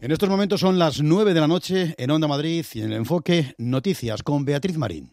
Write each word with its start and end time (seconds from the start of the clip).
En 0.00 0.12
estos 0.12 0.28
momentos 0.28 0.60
son 0.60 0.78
las 0.78 1.02
9 1.02 1.34
de 1.34 1.40
la 1.40 1.48
noche 1.48 1.94
en 1.98 2.12
Onda 2.12 2.28
Madrid 2.28 2.64
y 2.72 2.80
en 2.80 2.92
el 2.92 2.98
enfoque 2.98 3.56
Noticias 3.58 4.22
con 4.22 4.44
Beatriz 4.44 4.76
Marín. 4.76 5.10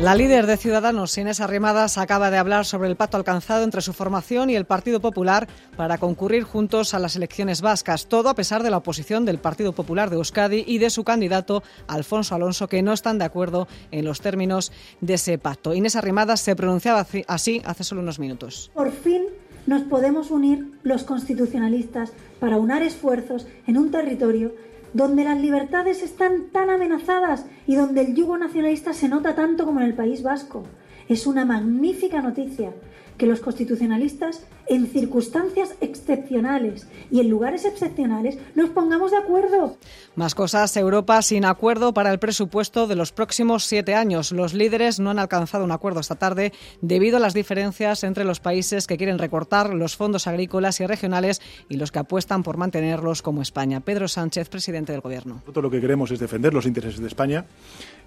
La 0.00 0.14
líder 0.14 0.46
de 0.46 0.56
Ciudadanos, 0.56 1.18
Inés 1.18 1.40
Arrimadas, 1.40 1.98
acaba 1.98 2.30
de 2.30 2.38
hablar 2.38 2.64
sobre 2.64 2.88
el 2.88 2.96
pacto 2.96 3.18
alcanzado 3.18 3.64
entre 3.64 3.82
su 3.82 3.92
formación 3.92 4.48
y 4.48 4.56
el 4.56 4.64
Partido 4.64 4.98
Popular 5.00 5.46
para 5.76 5.98
concurrir 5.98 6.44
juntos 6.44 6.94
a 6.94 6.98
las 6.98 7.16
elecciones 7.16 7.60
vascas. 7.60 8.06
Todo 8.06 8.30
a 8.30 8.34
pesar 8.34 8.62
de 8.62 8.70
la 8.70 8.78
oposición 8.78 9.26
del 9.26 9.36
Partido 9.36 9.74
Popular 9.74 10.08
de 10.08 10.16
Euskadi 10.16 10.64
y 10.66 10.78
de 10.78 10.88
su 10.88 11.04
candidato, 11.04 11.62
Alfonso 11.86 12.34
Alonso, 12.34 12.66
que 12.66 12.80
no 12.80 12.94
están 12.94 13.18
de 13.18 13.26
acuerdo 13.26 13.68
en 13.90 14.06
los 14.06 14.22
términos 14.22 14.72
de 15.02 15.14
ese 15.14 15.36
pacto. 15.36 15.74
Inés 15.74 15.96
Arrimadas 15.96 16.40
se 16.40 16.56
pronunciaba 16.56 17.06
así 17.26 17.60
hace 17.66 17.84
solo 17.84 18.00
unos 18.00 18.18
minutos. 18.18 18.70
Por 18.72 18.92
fin 18.92 19.24
nos 19.66 19.82
podemos 19.82 20.30
unir 20.30 20.72
los 20.82 21.04
constitucionalistas 21.04 22.14
para 22.40 22.56
unar 22.56 22.82
esfuerzos 22.82 23.46
en 23.66 23.76
un 23.76 23.90
territorio 23.90 24.54
donde 24.92 25.24
las 25.24 25.40
libertades 25.40 26.02
están 26.02 26.50
tan 26.52 26.70
amenazadas 26.70 27.46
y 27.66 27.76
donde 27.76 28.02
el 28.02 28.14
yugo 28.14 28.36
nacionalista 28.38 28.92
se 28.92 29.08
nota 29.08 29.34
tanto 29.34 29.64
como 29.64 29.80
en 29.80 29.86
el 29.86 29.94
País 29.94 30.22
Vasco. 30.22 30.64
Es 31.08 31.26
una 31.26 31.44
magnífica 31.44 32.22
noticia 32.22 32.72
que 33.20 33.26
los 33.26 33.40
constitucionalistas, 33.40 34.46
en 34.66 34.86
circunstancias 34.86 35.74
excepcionales 35.82 36.88
y 37.10 37.20
en 37.20 37.28
lugares 37.28 37.66
excepcionales, 37.66 38.38
nos 38.54 38.70
pongamos 38.70 39.10
de 39.10 39.18
acuerdo. 39.18 39.76
Más 40.14 40.34
cosas, 40.34 40.74
Europa 40.78 41.20
sin 41.20 41.44
acuerdo 41.44 41.92
para 41.92 42.12
el 42.12 42.18
presupuesto 42.18 42.86
de 42.86 42.96
los 42.96 43.12
próximos 43.12 43.66
siete 43.66 43.94
años. 43.94 44.32
Los 44.32 44.54
líderes 44.54 45.00
no 45.00 45.10
han 45.10 45.18
alcanzado 45.18 45.64
un 45.64 45.70
acuerdo 45.70 46.00
esta 46.00 46.14
tarde 46.14 46.54
debido 46.80 47.18
a 47.18 47.20
las 47.20 47.34
diferencias 47.34 48.04
entre 48.04 48.24
los 48.24 48.40
países 48.40 48.86
que 48.86 48.96
quieren 48.96 49.18
recortar 49.18 49.74
los 49.74 49.96
fondos 49.96 50.26
agrícolas 50.26 50.80
y 50.80 50.86
regionales 50.86 51.42
y 51.68 51.76
los 51.76 51.92
que 51.92 51.98
apuestan 51.98 52.42
por 52.42 52.56
mantenerlos 52.56 53.20
como 53.20 53.42
España. 53.42 53.80
Pedro 53.80 54.08
Sánchez, 54.08 54.48
presidente 54.48 54.92
del 54.92 55.02
Gobierno. 55.02 55.34
Nosotros 55.40 55.64
lo 55.64 55.70
que 55.70 55.82
queremos 55.82 56.10
es 56.10 56.20
defender 56.20 56.54
los 56.54 56.64
intereses 56.64 57.00
de 57.00 57.08
España 57.08 57.44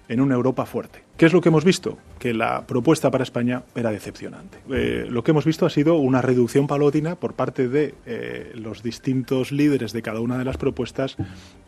en 0.08 0.20
una 0.20 0.34
Europa 0.34 0.66
fuerte. 0.66 1.02
¿Qué 1.16 1.26
es 1.26 1.32
lo 1.32 1.40
que 1.40 1.48
hemos 1.48 1.64
visto? 1.64 1.96
Que 2.18 2.34
la 2.34 2.66
propuesta 2.66 3.10
para 3.10 3.22
España 3.22 3.62
era 3.74 3.90
decepcionante. 3.90 4.58
Eh, 4.70 5.06
lo 5.08 5.22
que 5.22 5.30
hemos 5.30 5.44
visto 5.44 5.66
ha 5.66 5.70
sido 5.70 5.96
una 5.96 6.22
reducción 6.22 6.66
palotina 6.66 7.16
por 7.16 7.34
parte 7.34 7.68
de 7.68 7.94
eh, 8.06 8.52
los 8.54 8.82
distintos 8.82 9.52
líderes 9.52 9.92
de 9.92 10.02
cada 10.02 10.20
una 10.20 10.38
de 10.38 10.44
las 10.44 10.56
propuestas 10.56 11.16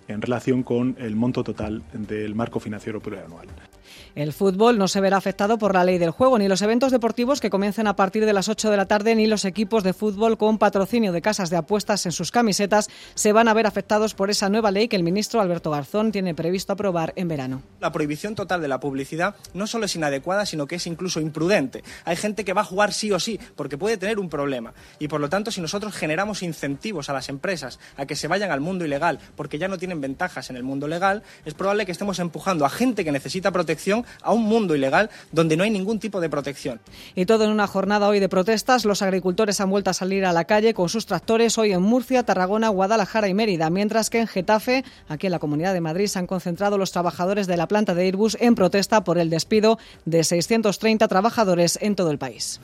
en 0.09 0.23
relación 0.23 0.63
con 0.63 0.97
el 0.99 1.17
monto 1.17 1.45
total 1.45 1.83
del 1.93 2.35
marco 2.35 2.61
financiero 2.61 3.01
plurianual. 3.01 3.49
El 4.15 4.33
fútbol 4.33 4.79
no 4.79 4.89
se 4.89 5.01
verá 5.01 5.17
afectado 5.17 5.59
por 5.59 5.75
la 5.75 5.85
ley 5.85 5.99
del 5.99 6.11
juego, 6.11 6.39
ni 6.39 6.49
los 6.49 6.63
eventos 6.63 6.91
deportivos 6.91 7.41
que 7.41 7.51
comiencen 7.51 7.87
a 7.87 7.97
partir 7.97 8.25
de 8.25 8.33
las 8.33 8.49
8 8.49 8.71
de 8.71 8.77
la 8.77 8.87
tarde, 8.87 9.15
ni 9.15 9.27
los 9.27 9.45
equipos 9.45 9.85
de 9.85 9.93
fútbol 9.93 10.39
con 10.39 10.59
patrocinio 10.59 11.13
de 11.13 11.23
casas 11.23 11.51
de 11.51 11.57
apuestas 11.57 12.07
en 12.07 12.13
sus 12.13 12.31
camisetas 12.31 12.89
se 13.15 13.33
van 13.33 13.49
a 13.49 13.55
ver 13.55 13.67
afectados 13.67 14.15
por 14.15 14.31
esa 14.31 14.49
nueva 14.49 14.71
ley 14.71 14.89
que 14.89 14.97
el 14.97 15.03
ministro 15.03 15.41
Alberto 15.41 15.71
Garzón 15.71 16.13
tiene 16.13 16.35
previsto 16.35 16.73
aprobar 16.73 17.13
en 17.17 17.29
verano. 17.29 17.63
La 17.81 17.93
prohibición 17.93 18.26
total 18.35 18.61
de 18.61 18.69
la 18.69 18.81
publicidad 18.81 19.37
no 19.55 19.67
solo 19.67 19.87
es 19.87 19.97
inadecuada, 19.97 20.47
sino 20.47 20.67
que 20.67 20.77
es 20.77 20.87
incluso 20.87 21.21
imprudente. 21.21 21.85
Hay 22.05 22.17
gente 22.17 22.45
que 22.45 22.53
va 22.53 22.63
a 22.63 22.65
jugar 22.65 22.93
sí 22.93 23.13
o 23.13 23.21
sí 23.21 23.39
porque 23.55 23.79
puede 23.79 23.97
tener 23.97 24.19
un 24.19 24.29
problema. 24.29 24.73
Y 24.99 25.09
por 25.09 25.21
lo 25.21 25.29
tanto, 25.29 25.51
si 25.51 25.61
nosotros 25.61 25.95
generamos 25.95 26.43
incentivos 26.43 27.09
a 27.09 27.13
las 27.13 27.29
empresas 27.29 27.79
a 27.97 28.07
que 28.07 28.17
se 28.17 28.29
vayan 28.29 28.51
al 28.51 28.61
mundo 28.61 28.85
ilegal 28.85 29.19
porque 29.37 29.59
ya 29.59 29.69
no 29.69 29.79
tienen 29.79 30.01
ventajas 30.01 30.51
en 30.51 30.57
el 30.57 30.63
mundo 30.63 30.89
legal, 30.89 31.23
es 31.45 31.55
probable 31.55 31.87
que 31.87 31.93
estemos 31.93 32.19
empujando 32.19 32.65
a 32.65 32.71
gente 32.71 33.05
que 33.05 33.13
necesita 33.13 33.51
protección 33.51 34.05
a 34.23 34.33
un 34.33 34.45
mundo 34.45 34.75
ilegal 34.75 35.11
donde 35.33 35.57
no 35.57 35.65
hay 35.65 35.71
ningún 35.71 35.99
tipo 35.99 36.21
de 36.21 36.29
protección. 36.29 36.81
Y 37.15 37.27
todo 37.27 37.45
en 37.45 37.51
una 37.51 37.67
jornada 37.67 38.09
hoy 38.09 38.21
de 38.21 38.29
protestas. 38.29 38.85
Los 38.85 39.03
agricultores 39.03 39.61
han 39.61 39.71
vuelto 39.71 39.91
a 39.91 39.95
salir 39.95 40.25
a 40.25 40.33
la 40.33 40.45
calle 40.45 40.75
con 40.75 40.89
sus 40.89 41.07
tractores 41.07 41.59
hoy 41.59 41.73
en 41.73 41.83
Murcia, 41.83 42.25
Tarragona, 42.25 42.69
Guadalajara 42.69 43.29
y 43.29 43.35
Mérida, 43.35 43.71
mientras 43.71 44.11
que 44.11 44.21
en 44.21 44.27
Getafe, 44.27 44.85
aquí 45.09 45.27
en 45.27 45.33
la 45.33 45.39
Comunidad 45.39 45.73
de 45.73 45.81
Madrid, 45.81 46.07
se 46.07 46.19
han 46.19 46.27
concentrado 46.27 46.79
los 46.79 46.93
trabajadores 46.93 47.47
de 47.47 47.57
la 47.57 47.69
planta 47.69 47.95
de 47.95 48.07
Airbus 48.17 48.37
en 48.41 48.55
protesta 48.55 49.05
por 49.05 49.19
el 49.19 49.29
despido 49.29 49.79
de 50.07 50.25
630 50.25 51.07
trabajadores 51.07 51.79
en 51.83 51.95
todo 51.95 52.11
el 52.11 52.19
país. 52.19 52.61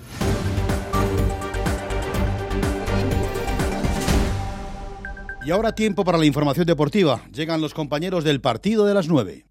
Y 5.44 5.50
ahora 5.50 5.74
tiempo 5.74 6.04
para 6.04 6.18
la 6.18 6.24
información 6.24 6.66
deportiva. 6.66 7.20
Llegan 7.32 7.60
los 7.60 7.74
compañeros 7.74 8.24
del 8.24 8.40
partido 8.40 8.86
de 8.86 8.94
las 8.94 9.08
9. 9.08 9.44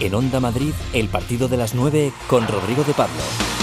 En 0.00 0.14
Onda 0.14 0.40
Madrid, 0.40 0.72
el 0.92 1.08
partido 1.08 1.46
de 1.46 1.56
las 1.56 1.74
9 1.74 2.12
con 2.28 2.46
Rodrigo 2.48 2.82
de 2.82 2.92
Pablo. 2.92 3.59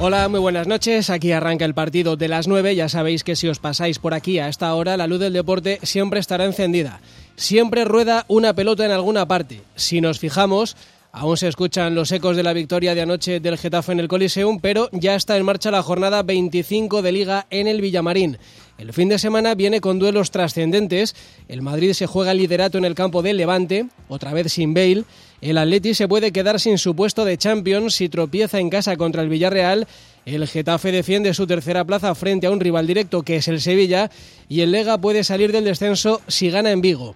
Hola, 0.00 0.28
muy 0.28 0.38
buenas 0.38 0.68
noches. 0.68 1.10
Aquí 1.10 1.32
arranca 1.32 1.64
el 1.64 1.74
partido 1.74 2.14
de 2.14 2.28
las 2.28 2.46
9. 2.46 2.76
Ya 2.76 2.88
sabéis 2.88 3.24
que 3.24 3.34
si 3.34 3.48
os 3.48 3.58
pasáis 3.58 3.98
por 3.98 4.14
aquí 4.14 4.38
a 4.38 4.48
esta 4.48 4.72
hora, 4.76 4.96
la 4.96 5.08
luz 5.08 5.18
del 5.18 5.32
deporte 5.32 5.80
siempre 5.82 6.20
estará 6.20 6.44
encendida. 6.44 7.00
Siempre 7.34 7.84
rueda 7.84 8.24
una 8.28 8.54
pelota 8.54 8.84
en 8.84 8.92
alguna 8.92 9.26
parte. 9.26 9.60
Si 9.74 10.00
nos 10.00 10.20
fijamos, 10.20 10.76
aún 11.10 11.36
se 11.36 11.48
escuchan 11.48 11.96
los 11.96 12.12
ecos 12.12 12.36
de 12.36 12.44
la 12.44 12.52
victoria 12.52 12.94
de 12.94 13.02
anoche 13.02 13.40
del 13.40 13.58
Getafe 13.58 13.90
en 13.90 13.98
el 13.98 14.06
Coliseum, 14.06 14.60
pero 14.60 14.88
ya 14.92 15.16
está 15.16 15.36
en 15.36 15.44
marcha 15.44 15.72
la 15.72 15.82
jornada 15.82 16.22
25 16.22 17.02
de 17.02 17.10
Liga 17.10 17.46
en 17.50 17.66
el 17.66 17.80
Villamarín. 17.80 18.38
El 18.78 18.92
fin 18.92 19.08
de 19.08 19.18
semana 19.18 19.56
viene 19.56 19.80
con 19.80 19.98
duelos 19.98 20.30
trascendentes. 20.30 21.16
El 21.48 21.60
Madrid 21.60 21.92
se 21.94 22.06
juega 22.06 22.30
el 22.30 22.38
liderato 22.38 22.78
en 22.78 22.84
el 22.84 22.94
campo 22.94 23.20
del 23.20 23.36
Levante, 23.36 23.86
otra 24.08 24.32
vez 24.32 24.52
sin 24.52 24.74
Bale. 24.74 25.02
El 25.40 25.58
Atleti 25.58 25.94
se 25.94 26.08
puede 26.08 26.32
quedar 26.32 26.58
sin 26.58 26.78
su 26.78 26.96
puesto 26.96 27.24
de 27.24 27.38
Champions 27.38 27.94
si 27.94 28.08
tropieza 28.08 28.58
en 28.58 28.70
casa 28.70 28.96
contra 28.96 29.22
el 29.22 29.28
Villarreal. 29.28 29.86
El 30.26 30.46
Getafe 30.48 30.90
defiende 30.90 31.32
su 31.32 31.46
tercera 31.46 31.84
plaza 31.84 32.14
frente 32.14 32.48
a 32.48 32.50
un 32.50 32.60
rival 32.60 32.86
directo 32.86 33.22
que 33.22 33.36
es 33.36 33.48
el 33.48 33.60
Sevilla. 33.60 34.10
Y 34.48 34.62
el 34.62 34.72
Lega 34.72 34.98
puede 34.98 35.22
salir 35.22 35.52
del 35.52 35.64
descenso 35.64 36.20
si 36.26 36.50
gana 36.50 36.72
en 36.72 36.80
Vigo. 36.80 37.14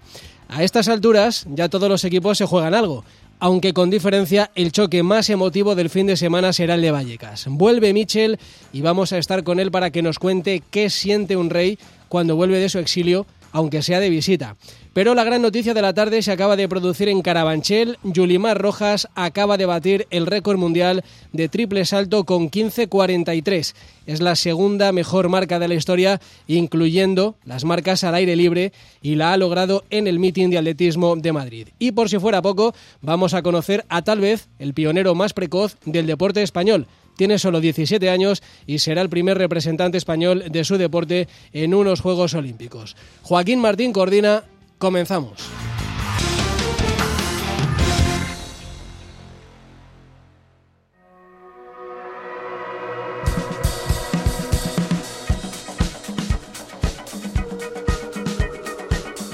A 0.49 0.62
estas 0.62 0.88
alturas 0.88 1.47
ya 1.49 1.69
todos 1.69 1.88
los 1.88 2.05
equipos 2.05 2.38
se 2.38 2.47
juegan 2.47 2.75
algo 2.75 3.05
aunque 3.43 3.72
con 3.72 3.91
diferencia 3.91 4.53
el 4.55 4.71
choque 4.71 5.03
más 5.03 5.28
emotivo 5.28 5.75
del 5.75 5.91
fin 5.91 6.06
de 6.06 6.16
semana 6.16 6.53
será 6.53 6.77
el 6.77 6.81
de 6.81 6.93
Vallecas. 6.93 7.47
Vuelve 7.49 7.93
Michel 7.93 8.38
y 8.72 8.82
vamos 8.82 9.12
a 9.12 9.19
estar 9.19 9.43
con 9.43 9.59
él 9.59 9.72
para 9.72 9.91
que 9.91 10.00
nos 10.00 10.21
cuente 10.21 10.62
qué 10.71 10.88
siente 10.88 11.37
un 11.37 11.50
rey 11.50 11.77
cuando 12.09 12.37
vuelve 12.37 12.61
de 12.61 12.69
su 12.69 12.78
exilio, 12.78 13.27
aunque 13.53 13.83
sea 13.83 14.01
de 14.01 14.11
visita. 14.11 14.57
Pero 14.93 15.15
la 15.15 15.25
gran 15.25 15.41
noticia 15.41 15.73
de 15.73 15.81
la 15.81 15.95
tarde 15.95 16.21
se 16.21 16.33
acaba 16.33 16.55
de 16.57 16.69
producir 16.69 17.09
en 17.09 17.23
Carabanchel. 17.23 17.99
Yulimar 18.03 18.61
Rojas 18.61 19.09
acaba 19.15 19.57
de 19.57 19.65
batir 19.65 20.07
el 20.11 20.27
récord 20.27 20.59
mundial 20.59 21.03
de 21.33 21.49
triple 21.49 21.87
salto 21.87 22.25
con 22.25 22.51
15.43. 22.51 23.75
Es 24.07 24.21
la 24.21 24.37
segunda 24.37 24.93
mejor 24.93 25.31
marca 25.31 25.59
de 25.59 25.69
la 25.69 25.75
historia, 25.75 26.21
incluyendo 26.47 27.37
las 27.45 27.65
marcas 27.65 28.05
al 28.05 28.15
aire 28.17 28.37
libre, 28.37 28.73
y 29.01 29.15
la 29.15 29.33
ha 29.33 29.37
logrado 29.39 29.85
en 29.89 30.07
el 30.07 30.19
meeting 30.19 30.51
de 30.51 30.59
atletismo 30.59 31.17
de 31.17 31.33
Madrid. 31.33 31.69
Y 31.79 31.93
por 31.93 32.11
si 32.11 32.19
fuera 32.19 32.43
poco, 32.43 32.75
vamos 33.01 33.33
a 33.33 33.43
conocer 33.43 33.87
a 33.89 34.03
tal 34.03 34.21
vez 34.21 34.49
el 34.59 34.75
pionero 34.75 35.15
más 35.15 35.33
precoz 35.33 35.77
del 35.87 36.07
deporte 36.07 36.43
español 36.43 36.87
tiene 37.22 37.38
solo 37.38 37.60
17 37.60 38.10
años 38.10 38.43
y 38.66 38.81
será 38.81 39.00
el 39.00 39.09
primer 39.09 39.38
representante 39.38 39.97
español 39.97 40.43
de 40.50 40.65
su 40.65 40.77
deporte 40.77 41.28
en 41.53 41.72
unos 41.72 42.00
Juegos 42.00 42.34
Olímpicos. 42.34 42.97
Joaquín 43.22 43.60
Martín 43.60 43.93
coordina 43.93 44.43
Comenzamos. 44.77 45.38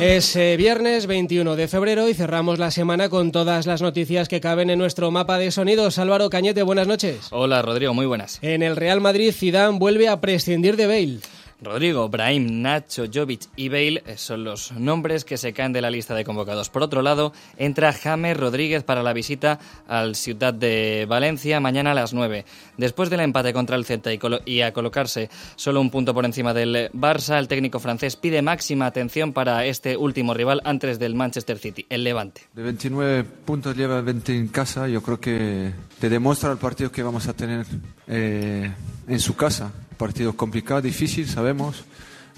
Es 0.00 0.36
eh, 0.36 0.56
viernes 0.56 1.08
21 1.08 1.56
de 1.56 1.66
febrero 1.66 2.08
y 2.08 2.14
cerramos 2.14 2.60
la 2.60 2.70
semana 2.70 3.08
con 3.08 3.32
todas 3.32 3.66
las 3.66 3.82
noticias 3.82 4.28
que 4.28 4.40
caben 4.40 4.70
en 4.70 4.78
nuestro 4.78 5.10
mapa 5.10 5.38
de 5.38 5.50
sonidos. 5.50 5.98
Álvaro 5.98 6.30
Cañete, 6.30 6.62
buenas 6.62 6.86
noches. 6.86 7.26
Hola 7.32 7.62
Rodrigo, 7.62 7.94
muy 7.94 8.06
buenas. 8.06 8.38
En 8.40 8.62
el 8.62 8.76
Real 8.76 9.00
Madrid, 9.00 9.32
Zidane 9.32 9.76
vuelve 9.80 10.08
a 10.08 10.20
prescindir 10.20 10.76
de 10.76 10.86
Bale. 10.86 11.18
Rodrigo, 11.60 12.08
Brahim, 12.08 12.62
Nacho, 12.62 13.06
Jovic 13.12 13.48
y 13.56 13.68
Bale 13.68 14.02
eh, 14.06 14.16
son 14.16 14.44
los 14.44 14.72
nombres 14.72 15.24
que 15.24 15.36
se 15.36 15.52
caen 15.52 15.72
de 15.72 15.80
la 15.80 15.90
lista 15.90 16.14
de 16.14 16.24
convocados. 16.24 16.70
Por 16.70 16.82
otro 16.82 17.02
lado, 17.02 17.32
entra 17.56 17.92
James 17.92 18.36
Rodríguez 18.36 18.84
para 18.84 19.02
la 19.02 19.12
visita 19.12 19.58
al 19.88 20.14
Ciudad 20.14 20.54
de 20.54 21.06
Valencia 21.08 21.58
mañana 21.58 21.90
a 21.90 21.94
las 21.94 22.14
9. 22.14 22.44
Después 22.76 23.10
del 23.10 23.20
empate 23.20 23.52
contra 23.52 23.74
el 23.74 23.84
Celta 23.84 24.10
y, 24.44 24.60
a 24.60 24.72
colocarse 24.72 25.30
solo 25.56 25.80
un 25.80 25.90
punto 25.90 26.14
por 26.14 26.24
encima 26.24 26.54
del 26.54 26.90
Barça, 26.92 27.38
el 27.38 27.48
técnico 27.48 27.80
francés 27.80 28.14
pide 28.14 28.40
máxima 28.40 28.86
atención 28.86 29.32
para 29.32 29.64
este 29.64 29.96
último 29.96 30.34
rival 30.34 30.60
antes 30.64 30.98
del 31.00 31.16
Manchester 31.16 31.58
City, 31.58 31.86
el 31.88 32.04
Levante. 32.04 32.42
De 32.54 32.62
29 32.62 33.24
puntos 33.24 33.76
lleva 33.76 34.00
20 34.00 34.36
en 34.36 34.48
casa, 34.48 34.86
yo 34.86 35.02
creo 35.02 35.18
que 35.18 35.72
te 35.98 36.08
demuestra 36.08 36.52
el 36.52 36.58
partido 36.58 36.92
que 36.92 37.02
vamos 37.02 37.26
a 37.26 37.32
tener 37.32 37.66
eh, 38.06 38.70
en 39.08 39.20
su 39.20 39.34
casa 39.34 39.72
partido 39.98 40.34
complicado, 40.34 40.80
difícil, 40.80 41.28
sabemos, 41.28 41.84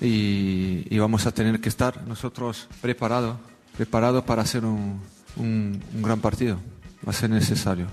y, 0.00 0.98
vamos 0.98 1.26
a 1.26 1.32
tener 1.32 1.60
que 1.60 1.68
estar 1.68 2.06
nosotros 2.06 2.68
preparados 2.80 3.36
para 4.26 4.42
hacer 4.42 4.64
un, 4.64 5.00
un, 5.36 5.80
gran 6.02 6.20
partido. 6.20 6.56
Va 7.06 7.10
a 7.10 7.14
ser 7.14 7.30
necesario. 7.30 7.86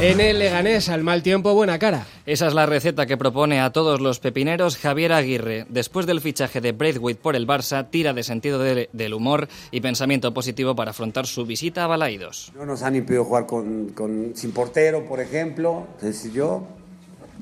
En 0.00 0.20
el 0.20 0.38
Leganés, 0.38 0.90
al 0.90 1.02
mal 1.02 1.24
tiempo, 1.24 1.54
buena 1.54 1.80
cara. 1.80 2.06
Esa 2.24 2.46
es 2.46 2.54
la 2.54 2.66
receta 2.66 3.06
que 3.06 3.16
propone 3.16 3.60
a 3.60 3.72
todos 3.72 4.00
los 4.00 4.20
pepineros 4.20 4.78
Javier 4.78 5.12
Aguirre. 5.12 5.66
Después 5.68 6.06
del 6.06 6.20
fichaje 6.20 6.60
de 6.60 6.70
Braithwaite 6.70 7.20
por 7.20 7.34
el 7.34 7.48
Barça, 7.48 7.90
tira 7.90 8.12
de 8.12 8.22
sentido 8.22 8.60
del 8.60 9.14
humor 9.14 9.48
y 9.72 9.80
pensamiento 9.80 10.32
positivo 10.32 10.76
para 10.76 10.92
afrontar 10.92 11.26
su 11.26 11.44
visita 11.44 11.82
a 11.82 11.88
Balaidos. 11.88 12.52
No 12.54 12.64
nos 12.64 12.84
han 12.84 12.94
impedido 12.94 13.24
jugar 13.24 13.46
con, 13.46 14.32
sin 14.36 14.52
portero, 14.52 15.04
por 15.04 15.18
ejemplo. 15.18 15.88
yo, 16.32 16.62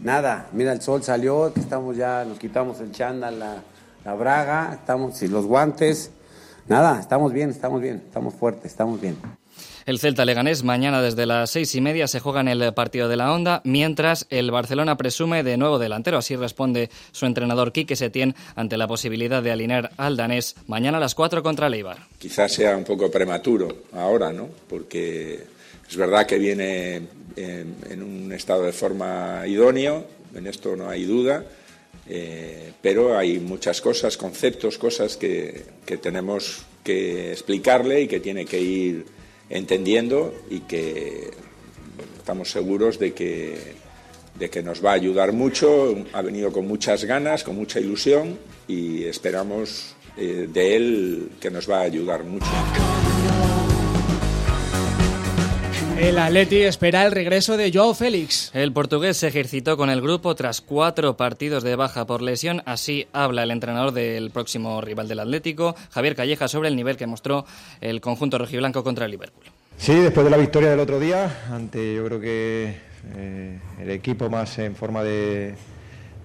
nada, 0.02 0.48
mira, 0.52 0.72
el 0.72 0.80
sol 0.80 1.02
salió, 1.02 1.52
estamos 1.54 1.94
ya, 1.98 2.24
nos 2.24 2.38
quitamos 2.38 2.80
el 2.80 2.90
chándal, 2.90 3.38
la, 3.38 3.62
la 4.02 4.14
braga, 4.14 4.78
estamos, 4.80 5.22
y 5.22 5.28
los 5.28 5.44
guantes. 5.44 6.10
Nada, 6.68 7.00
estamos 7.00 7.34
bien, 7.34 7.50
estamos 7.50 7.82
bien, 7.82 8.02
estamos 8.06 8.32
fuertes, 8.32 8.70
estamos 8.70 8.98
bien. 8.98 9.18
El 9.86 10.00
Celta 10.00 10.24
Leganés 10.24 10.64
mañana 10.64 11.00
desde 11.00 11.26
las 11.26 11.48
seis 11.48 11.72
y 11.76 11.80
media 11.80 12.08
se 12.08 12.18
juega 12.18 12.40
en 12.40 12.48
el 12.48 12.74
partido 12.74 13.08
de 13.08 13.16
la 13.16 13.32
Onda, 13.32 13.60
mientras 13.62 14.26
el 14.30 14.50
Barcelona 14.50 14.96
presume 14.96 15.44
de 15.44 15.56
nuevo 15.56 15.78
delantero. 15.78 16.18
Así 16.18 16.34
responde 16.34 16.90
su 17.12 17.24
entrenador 17.24 17.70
Quique 17.70 17.94
Setién 17.94 18.34
ante 18.56 18.78
la 18.78 18.88
posibilidad 18.88 19.44
de 19.44 19.52
alinear 19.52 19.92
al 19.96 20.16
danés 20.16 20.56
mañana 20.66 20.96
a 20.96 21.00
las 21.00 21.14
cuatro 21.14 21.40
contra 21.44 21.68
Leibar. 21.68 21.98
Quizás 22.18 22.52
sea 22.52 22.76
un 22.76 22.82
poco 22.82 23.12
prematuro 23.12 23.84
ahora, 23.92 24.32
¿no? 24.32 24.48
Porque 24.68 25.44
es 25.88 25.96
verdad 25.96 26.26
que 26.26 26.38
viene 26.38 27.02
en, 27.36 28.02
un 28.02 28.32
estado 28.32 28.64
de 28.64 28.72
forma 28.72 29.44
idóneo, 29.46 30.04
en 30.34 30.48
esto 30.48 30.74
no 30.74 30.90
hay 30.90 31.04
duda. 31.04 31.44
Eh, 32.08 32.72
pero 32.82 33.16
hay 33.16 33.38
muchas 33.38 33.80
cosas, 33.80 34.16
conceptos, 34.16 34.78
cosas 34.78 35.16
que, 35.16 35.64
que 35.84 35.96
tenemos 35.96 36.64
que 36.82 37.30
explicarle 37.30 38.00
y 38.00 38.08
que 38.08 38.18
tiene 38.18 38.44
que 38.44 38.60
ir 38.60 39.15
entendiendo 39.50 40.34
y 40.50 40.60
que 40.60 41.30
estamos 42.18 42.50
seguros 42.50 42.98
de 42.98 43.14
que, 43.14 43.58
de 44.38 44.50
que 44.50 44.62
nos 44.62 44.84
va 44.84 44.90
a 44.90 44.94
ayudar 44.94 45.32
mucho. 45.32 45.94
Ha 46.12 46.22
venido 46.22 46.52
con 46.52 46.66
muchas 46.66 47.04
ganas, 47.04 47.44
con 47.44 47.56
mucha 47.56 47.80
ilusión 47.80 48.38
y 48.68 49.04
esperamos 49.04 49.94
eh, 50.16 50.48
de 50.52 50.76
él 50.76 51.30
que 51.40 51.50
nos 51.50 51.70
va 51.70 51.78
a 51.78 51.82
ayudar 51.82 52.24
mucho. 52.24 52.46
El 55.98 56.18
Atleti 56.18 56.62
espera 56.62 57.06
el 57.06 57.12
regreso 57.12 57.56
de 57.56 57.72
Joao 57.72 57.94
Félix. 57.94 58.50
El 58.52 58.70
portugués 58.72 59.16
se 59.16 59.28
ejercitó 59.28 59.78
con 59.78 59.88
el 59.88 60.02
grupo 60.02 60.34
tras 60.34 60.60
cuatro 60.60 61.16
partidos 61.16 61.62
de 61.62 61.74
baja 61.74 62.06
por 62.06 62.20
lesión. 62.20 62.62
Así 62.66 63.08
habla 63.14 63.44
el 63.44 63.50
entrenador 63.50 63.92
del 63.92 64.30
próximo 64.30 64.82
rival 64.82 65.08
del 65.08 65.20
Atlético, 65.20 65.74
Javier 65.90 66.14
Calleja, 66.14 66.48
sobre 66.48 66.68
el 66.68 66.76
nivel 66.76 66.98
que 66.98 67.06
mostró 67.06 67.46
el 67.80 68.02
conjunto 68.02 68.36
rojiblanco 68.36 68.84
contra 68.84 69.06
el 69.06 69.12
Liverpool. 69.12 69.46
Sí, 69.78 69.94
después 69.94 70.24
de 70.24 70.30
la 70.30 70.36
victoria 70.36 70.68
del 70.68 70.80
otro 70.80 71.00
día, 71.00 71.44
ante 71.50 71.94
yo 71.94 72.04
creo 72.04 72.20
que 72.20 72.76
eh, 73.16 73.58
el 73.80 73.90
equipo 73.90 74.28
más 74.28 74.58
en 74.58 74.76
forma 74.76 75.02
de, 75.02 75.54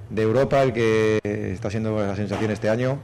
de, 0.10 0.22
Europa, 0.22 0.62
el 0.64 0.74
que 0.74 1.20
está 1.24 1.70
siendo 1.70 1.98
la 1.98 2.18
sensación 2.18 2.52
este 2.52 2.68
año. 2.68 3.00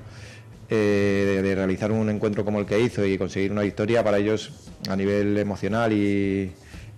Eh, 0.69 1.39
de, 1.41 1.55
realizar 1.55 1.93
un 1.93 2.09
encuentro 2.09 2.43
como 2.43 2.59
el 2.59 2.65
que 2.65 2.79
hizo 2.79 3.05
y 3.05 3.17
conseguir 3.17 3.53
una 3.53 3.61
victoria 3.61 4.03
para 4.03 4.17
ellos 4.17 4.51
a 4.89 4.97
nivel 4.97 5.37
emocional 5.37 5.93
y, 5.93 6.51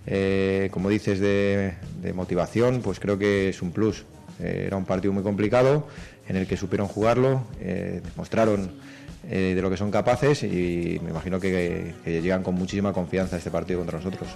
eh, 0.06 0.68
como 0.72 0.88
dices, 0.88 1.20
de, 1.20 1.74
motivación, 2.12 2.80
pues 2.82 2.98
creo 2.98 3.16
que 3.16 3.50
es 3.50 3.62
un 3.62 3.70
plus. 3.70 4.04
Eh, 4.40 4.64
era 4.66 4.76
un 4.76 4.84
partido 4.84 5.12
muy 5.12 5.22
complicado 5.22 5.86
en 6.26 6.36
el 6.36 6.46
que 6.48 6.56
supieron 6.56 6.88
jugarlo, 6.88 7.44
demostraron 7.60 8.70
de 9.28 9.60
lo 9.60 9.68
que 9.68 9.76
son 9.76 9.90
capaces 9.90 10.44
y 10.44 11.00
me 11.02 11.10
imagino 11.10 11.40
que 11.40 11.92
llegan 12.06 12.44
con 12.44 12.54
muchísima 12.54 12.92
confianza 12.92 13.34
a 13.34 13.38
este 13.38 13.50
partido 13.50 13.80
contra 13.80 13.98
nosotros. 13.98 14.28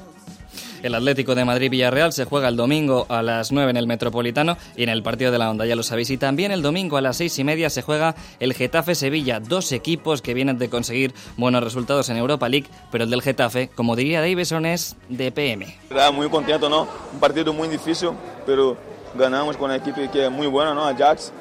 El 0.85 0.95
Atlético 0.95 1.35
de 1.35 1.47
Madrid-Villarreal 1.47 2.13
se 2.13 2.27
juega 2.27 2.49
el 2.49 2.57
domingo 2.57 3.07
a 3.09 3.23
las 3.23 3.53
9 3.53 3.71
en 3.71 3.79
el 3.79 3.87
Metropolitano 3.87 4.59
y 4.77 4.83
en 4.83 4.91
el 4.91 5.03
partido 5.03 5.33
de 5.33 5.39
la 5.39 5.49
Onda, 5.49 5.65
ya 5.65 5.77
lo 5.77 5.83
sabéis. 5.83 6.11
Y 6.11 6.19
también 6.19 6.53
el 6.53 6.61
domingo 6.61 6.99
a 6.99 7.01
las 7.01 7.17
seis 7.17 7.39
y 7.39 7.43
media 7.43 7.71
se 7.71 7.81
juega 7.81 8.15
el 8.39 8.53
Getafe-Sevilla, 8.53 9.41
dos 9.41 9.73
equipos 9.73 10.21
que 10.21 10.35
vienen 10.35 10.59
de 10.59 10.69
conseguir 10.69 11.15
buenos 11.39 11.65
resultados 11.65 12.11
en 12.11 12.19
Europa 12.19 12.51
League, 12.51 12.69
pero 12.93 13.05
el 13.05 13.11
del 13.11 13.23
Getafe, 13.23 13.71
como 13.75 13.97
diría 13.97 14.21
Davison, 14.21 14.67
es 14.67 14.95
de 15.09 15.33
PM. 15.33 15.75
Muy 16.13 16.29
contento, 16.29 16.69
¿no? 16.69 16.87
Un 17.15 17.19
partido 17.19 17.55
muy 17.55 17.69
difícil, 17.69 18.11
pero 18.45 18.77
ganamos 19.15 19.57
con 19.57 19.71
una 19.71 19.77
equipo 19.77 20.03
que 20.13 20.27
es 20.27 20.31
muy 20.31 20.49
buena, 20.49 20.75
¿no? 20.75 20.85
Ajax. 20.85 21.33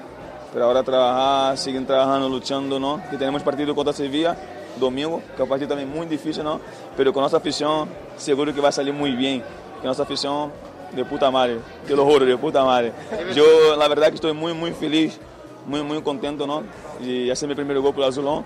Pero 0.54 0.66
ahora 0.66 0.84
trabajar, 0.84 1.58
siguen 1.58 1.86
trabajando, 1.86 2.30
luchando, 2.30 2.80
¿no? 2.80 3.02
Que 3.10 3.18
tenemos 3.18 3.44
partido 3.44 3.76
contra 3.76 3.92
Sevilla 3.92 4.38
domingo, 4.78 5.22
que 5.36 5.42
é 5.42 5.46
um 5.46 5.48
partido 5.48 5.70
também 5.70 5.86
muito 5.86 6.10
difícil, 6.10 6.44
não? 6.44 6.60
Pero 6.96 7.12
com 7.14 7.22
nossa 7.22 7.38
afição, 7.38 7.88
seguro 8.18 8.54
que 8.54 8.62
vai 8.62 8.72
sair 8.72 8.92
muito 8.92 9.18
bem. 9.18 9.44
Que 9.82 9.88
nossa 9.88 10.04
afição 10.04 10.52
de 10.94 11.04
puta 11.04 11.30
madre, 11.30 11.60
que 11.86 11.94
horror, 11.94 12.26
de 12.26 12.38
puta 12.38 12.64
madre. 12.64 12.94
Eu, 13.36 13.76
na 13.78 13.88
verdade, 13.88 14.16
estou 14.16 14.34
muito, 14.34 14.56
muito 14.56 14.78
feliz, 14.78 15.20
muito 15.66 16.02
contente, 16.02 16.46
não? 16.46 16.64
E 17.02 17.30
esse 17.30 17.44
é 17.44 17.48
meu 17.48 17.56
primeiro 17.56 17.82
gol 17.82 17.94
pelo 17.94 18.06
Azulão. 18.06 18.46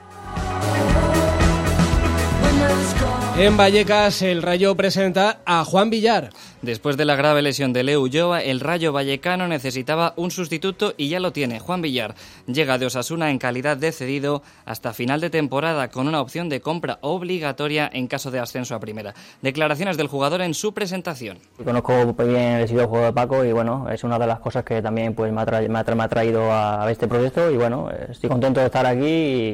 En 3.39 3.55
Vallecas, 3.55 4.23
el 4.23 4.41
Rayo 4.41 4.75
presenta 4.75 5.41
a 5.45 5.63
Juan 5.63 5.91
Villar. 5.91 6.29
Después 6.63 6.97
de 6.97 7.05
la 7.05 7.15
grave 7.15 7.43
lesión 7.43 7.71
de 7.71 7.83
Leo 7.83 8.01
Ulloa, 8.01 8.41
el 8.41 8.59
Rayo 8.59 8.91
Vallecano 8.91 9.47
necesitaba 9.47 10.13
un 10.15 10.31
sustituto 10.31 10.95
y 10.97 11.07
ya 11.07 11.19
lo 11.19 11.31
tiene. 11.31 11.59
Juan 11.59 11.83
Villar 11.83 12.15
llega 12.47 12.79
de 12.79 12.87
Osasuna 12.87 13.29
en 13.29 13.37
calidad 13.37 13.77
de 13.77 13.91
cedido 13.91 14.41
hasta 14.65 14.91
final 14.93 15.21
de 15.21 15.29
temporada 15.29 15.89
con 15.89 16.07
una 16.07 16.19
opción 16.19 16.49
de 16.49 16.59
compra 16.59 16.97
obligatoria 17.01 17.87
en 17.93 18.07
caso 18.07 18.31
de 18.31 18.39
ascenso 18.39 18.73
a 18.73 18.79
primera. 18.79 19.13
Declaraciones 19.43 19.97
del 19.97 20.07
jugador 20.07 20.41
en 20.41 20.55
su 20.55 20.73
presentación. 20.73 21.37
Conozco 21.63 22.15
bien 22.23 22.53
el 22.53 22.63
estilo 22.63 22.81
de 22.81 22.87
juego 22.87 23.05
de 23.05 23.13
Paco 23.13 23.45
y 23.45 23.51
bueno, 23.51 23.87
es 23.91 24.03
una 24.03 24.17
de 24.17 24.25
las 24.25 24.39
cosas 24.39 24.63
que 24.63 24.81
también 24.81 25.13
pues, 25.13 25.31
me, 25.31 25.41
ha 25.41 26.07
traído 26.07 26.51
a 26.51 26.91
este 26.91 27.07
proyecto 27.07 27.51
y 27.51 27.57
bueno, 27.57 27.91
estoy 28.09 28.31
contento 28.31 28.61
de 28.61 28.65
estar 28.65 28.85
aquí 28.87 29.05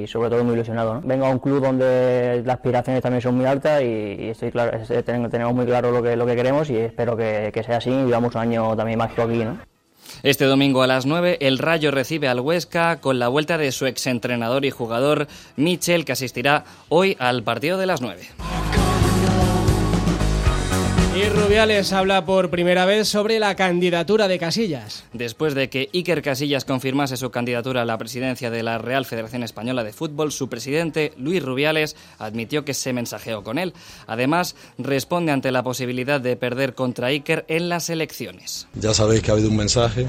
y 0.03 0.07
sobre 0.07 0.29
todo 0.29 0.41
muy 0.45 0.53
ilusionado. 0.53 1.01
Vengo 1.03 1.25
a 1.25 1.29
un 1.29 1.39
club 1.39 1.61
donde 1.61 2.41
las 2.45 2.55
aspiraciones 2.55 3.03
también 3.03 3.21
son 3.21 3.35
muy 3.35 3.45
altas 3.45 3.81
y, 3.81 4.29
estoy 4.29 4.51
claro, 4.51 4.79
tenemos 5.03 5.53
muy 5.53 5.65
claro 5.65 5.91
lo 5.91 6.01
que, 6.01 6.15
lo 6.15 6.25
que 6.25 6.35
queremos 6.38 6.69
y 6.69 6.93
espero 6.94 7.18
que, 7.18 7.63
sea 7.66 7.78
así 7.78 7.90
y 7.90 8.04
vivamos 8.04 8.36
un 8.36 8.42
año 8.42 8.75
también 8.75 9.00
mágico 9.00 9.24
aquí, 9.24 9.44
¿no? 9.44 9.57
Este 10.22 10.46
domingo 10.46 10.84
a 10.84 10.88
las 10.88 11.06
9 11.06 11.39
el 11.41 11.58
Rayo 11.58 11.89
recibe 11.89 12.27
al 12.27 12.39
Huesca 12.39 13.00
con 13.01 13.20
la 13.20 13.29
vuelta 13.29 13.58
de 13.58 13.72
su 13.72 13.88
exentrenador 13.88 14.63
y 14.63 14.70
jugador 14.70 15.27
Michel 15.56 16.06
que 16.06 16.12
asistirá 16.12 16.65
hoy 16.89 17.17
al 17.20 17.44
partido 17.44 17.77
de 17.77 17.88
las 17.88 18.01
9. 18.01 18.22
Y 21.15 21.29
Rubiales 21.29 21.93
habla 21.93 22.25
por 22.25 22.50
primera 22.50 22.86
vez 22.86 23.08
sobre 23.08 23.38
la 23.38 23.55
candidatura 23.55 24.27
de 24.27 24.39
Casillas. 24.39 25.03
Después 25.13 25.53
de 25.53 25.70
que 25.70 25.88
Iker 25.93 26.24
Casillas 26.24 26.65
confirmase 26.65 27.17
su 27.17 27.29
candidatura 27.29 27.84
a 27.84 27.86
la 27.86 28.00
presidencia 28.00 28.50
de 28.50 28.63
la 28.63 28.79
Real 28.79 29.05
Federación 29.05 29.43
Española 29.43 29.84
de 29.84 29.93
Fútbol, 29.93 30.32
su 30.32 30.50
presidente, 30.50 31.13
Luis 31.17 31.43
Rubiales, 31.43 31.96
admitió 32.17 32.65
que 32.65 32.74
se 32.74 32.93
mensajeó 32.93 33.43
con 33.43 33.60
él. 33.60 33.74
Además, 34.08 34.55
responde 34.79 35.32
ante 35.32 35.51
la 35.51 35.62
posibilidad 35.62 36.20
de 36.20 36.36
perder 36.36 36.74
contra 36.74 37.08
Iker 37.08 37.46
en 37.48 37.70
las 37.70 37.91
elecciones. 37.91 38.67
Ya 38.74 38.96
sabéis 38.96 39.22
que 39.22 39.29
ha 39.29 39.36
habido 39.36 39.50
un 39.50 39.58
mensaje 39.58 40.08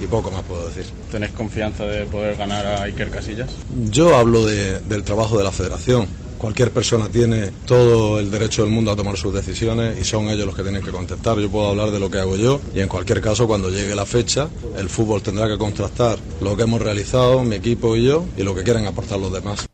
y, 0.00 0.06
poco 0.06 0.30
más 0.30 0.42
puedo 0.44 0.66
decir. 0.68 0.86
¿Tenés 1.12 1.32
confianza 1.32 1.84
de 1.84 2.06
poder 2.06 2.36
ganar 2.36 2.64
a 2.64 2.82
Iker 2.84 3.10
Casillas? 3.10 3.50
Yo 3.90 4.16
hablo 4.16 4.46
del 4.46 5.04
trabajo 5.04 5.36
de 5.36 5.44
la 5.44 5.52
federación 5.52 6.08
Cualquier 6.40 6.70
persona 6.70 7.06
tiene 7.10 7.50
todo 7.66 8.18
el 8.18 8.30
derecho 8.30 8.62
del 8.62 8.70
mundo 8.70 8.90
a 8.90 8.96
tomar 8.96 9.18
sus 9.18 9.34
decisiones 9.34 10.00
y 10.00 10.04
son 10.04 10.30
ellos 10.30 10.46
los 10.46 10.56
que 10.56 10.62
tienen 10.62 10.82
que 10.82 10.90
contestar. 10.90 11.38
Yo 11.38 11.50
puedo 11.50 11.68
hablar 11.68 11.90
de 11.90 12.00
lo 12.00 12.10
que 12.10 12.18
hago 12.18 12.34
yo 12.36 12.62
y 12.74 12.80
en 12.80 12.88
cualquier 12.88 13.20
caso 13.20 13.46
cuando 13.46 13.68
llegue 13.68 13.94
la 13.94 14.06
fecha 14.06 14.48
el 14.74 14.88
fútbol 14.88 15.22
tendrá 15.22 15.46
que 15.48 15.58
contrastar 15.58 16.18
lo 16.40 16.56
que 16.56 16.62
hemos 16.62 16.80
realizado, 16.80 17.44
mi 17.44 17.56
equipo 17.56 17.94
y 17.94 18.04
yo, 18.04 18.24
y 18.38 18.42
lo 18.42 18.54
que 18.54 18.62
quieren 18.62 18.86
aportar 18.86 19.18
los 19.18 19.30
demás. 19.30 19.69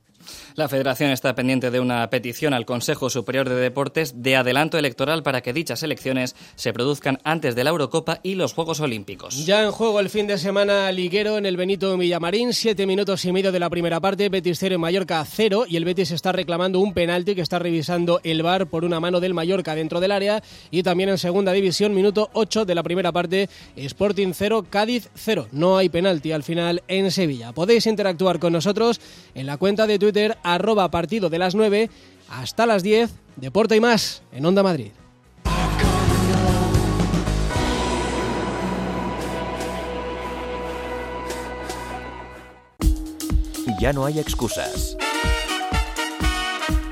La 0.57 0.71
Federación 0.71 1.11
está 1.11 1.35
pendiente 1.35 1.71
de 1.71 1.81
una 1.81 2.09
petición 2.09 2.55
al 2.55 2.65
Consejo 2.65 3.11
Superior 3.11 3.47
de 3.47 3.57
Deportes 3.57 4.23
de 4.23 4.37
adelanto 4.37 4.79
electoral 4.79 5.23
para 5.23 5.43
que 5.43 5.53
dichas 5.53 5.83
elecciones 5.83 6.35
se 6.55 6.73
produzcan 6.73 7.19
antes 7.25 7.55
de 7.55 7.63
la 7.63 7.69
Eurocopa 7.69 8.21
y 8.23 8.37
los 8.37 8.55
Juegos 8.55 8.81
Olímpicos. 8.81 9.45
Ya 9.45 9.63
en 9.63 9.71
juego 9.71 10.01
el 10.01 10.09
fin 10.09 10.27
de 10.27 10.39
semana 10.39 10.91
liguero 10.93 11.37
en 11.37 11.45
el 11.45 11.59
Benito 11.59 11.95
Villamarín, 11.99 12.55
siete 12.55 12.87
minutos 12.87 13.23
y 13.27 13.33
medio 13.33 13.53
de 13.53 13.61
la 13.61 13.69
primera 13.69 14.01
parte, 14.01 14.31
Betis 14.31 14.59
0 14.59 14.77
en 14.77 14.81
Mallorca 14.81 15.23
0 15.27 15.67
y 15.69 15.77
el 15.77 15.85
Betis 15.85 16.11
está 16.11 16.33
reclamando 16.33 16.81
un 16.81 16.95
penalti 16.95 17.35
que 17.35 17.43
está 17.43 17.59
revisando 17.59 18.23
el 18.25 18.43
VAR 18.43 18.67
por 18.67 18.87
una 18.87 18.99
mano 18.99 19.21
del 19.21 19.35
Mallorca 19.35 19.75
dentro 19.75 20.01
del 20.01 20.13
área 20.13 20.43
y 20.71 20.83
también 20.83 21.11
en 21.11 21.19
segunda 21.19 21.53
división, 21.53 21.95
minuto 21.95 22.31
8 22.33 22.65
de 22.65 22.75
la 22.75 22.83
primera 22.83 23.13
parte, 23.13 23.51
Sporting 23.77 24.33
0, 24.33 24.65
Cádiz 24.71 25.11
0. 25.17 25.49
No 25.53 25.77
hay 25.77 25.91
penalti 25.91 26.33
al 26.33 26.45
final 26.45 26.83
en 26.89 27.11
Sevilla. 27.11 27.53
Podéis 27.53 27.87
interactuar 27.87 28.39
con 28.39 28.55
nosotros 28.55 29.03
en 29.35 29.45
la 29.45 29.59
cuenta 29.59 29.87
de 29.87 29.99
Twitter 29.99 30.39
arroba 30.55 30.91
partido 30.91 31.29
de 31.29 31.39
las 31.39 31.55
9 31.55 31.91
hasta 32.31 32.67
las 32.67 32.83
10, 32.83 33.11
Deporte 33.37 33.77
y 33.77 33.81
más 33.81 34.23
en 34.33 34.47
Onda 34.47 34.63
Madrid. 34.63 34.93
Ya 43.79 43.93
no 43.93 44.07
hay 44.07 44.19
excusas. 44.19 44.97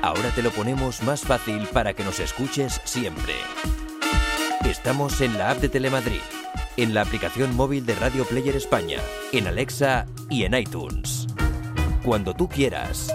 Ahora 0.03 0.29
te 0.35 0.43
lo 0.43 0.51
ponemos 0.51 1.01
más 1.01 1.21
fácil 1.21 1.67
para 1.73 1.93
que 1.93 2.03
nos 2.03 2.19
escuches 2.19 2.79
siempre. 2.83 3.33
Estamos 4.63 5.19
en 5.21 5.35
la 5.37 5.49
app 5.51 5.61
de 5.61 5.69
Telemadrid, 5.69 6.21
en 6.77 6.93
la 6.93 7.01
aplicación 7.01 7.55
móvil 7.55 7.87
de 7.87 7.95
Radio 7.95 8.23
Player 8.25 8.55
España, 8.55 8.99
en 9.31 9.47
Alexa 9.47 10.05
y 10.29 10.43
en 10.43 10.53
iTunes. 10.53 11.25
Cuando 12.03 12.35
tú 12.35 12.47
quieras, 12.47 13.11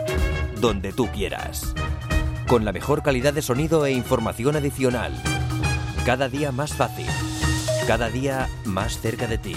donde 0.61 0.93
tú 0.93 1.09
quieras. 1.09 1.75
Con 2.47 2.64
la 2.64 2.73
mejor 2.73 3.02
calidad 3.02 3.33
de 3.33 3.43
sonido 3.43 3.87
e 3.87 3.93
información 3.93 4.57
adicional. 4.57 5.12
Cada 6.05 6.29
día 6.29 6.52
más 6.52 6.75
fácil. 6.75 7.07
Cada 7.87 8.11
día 8.11 8.49
más 8.64 9.00
cerca 9.00 9.26
de 9.26 9.38
ti. 9.38 9.57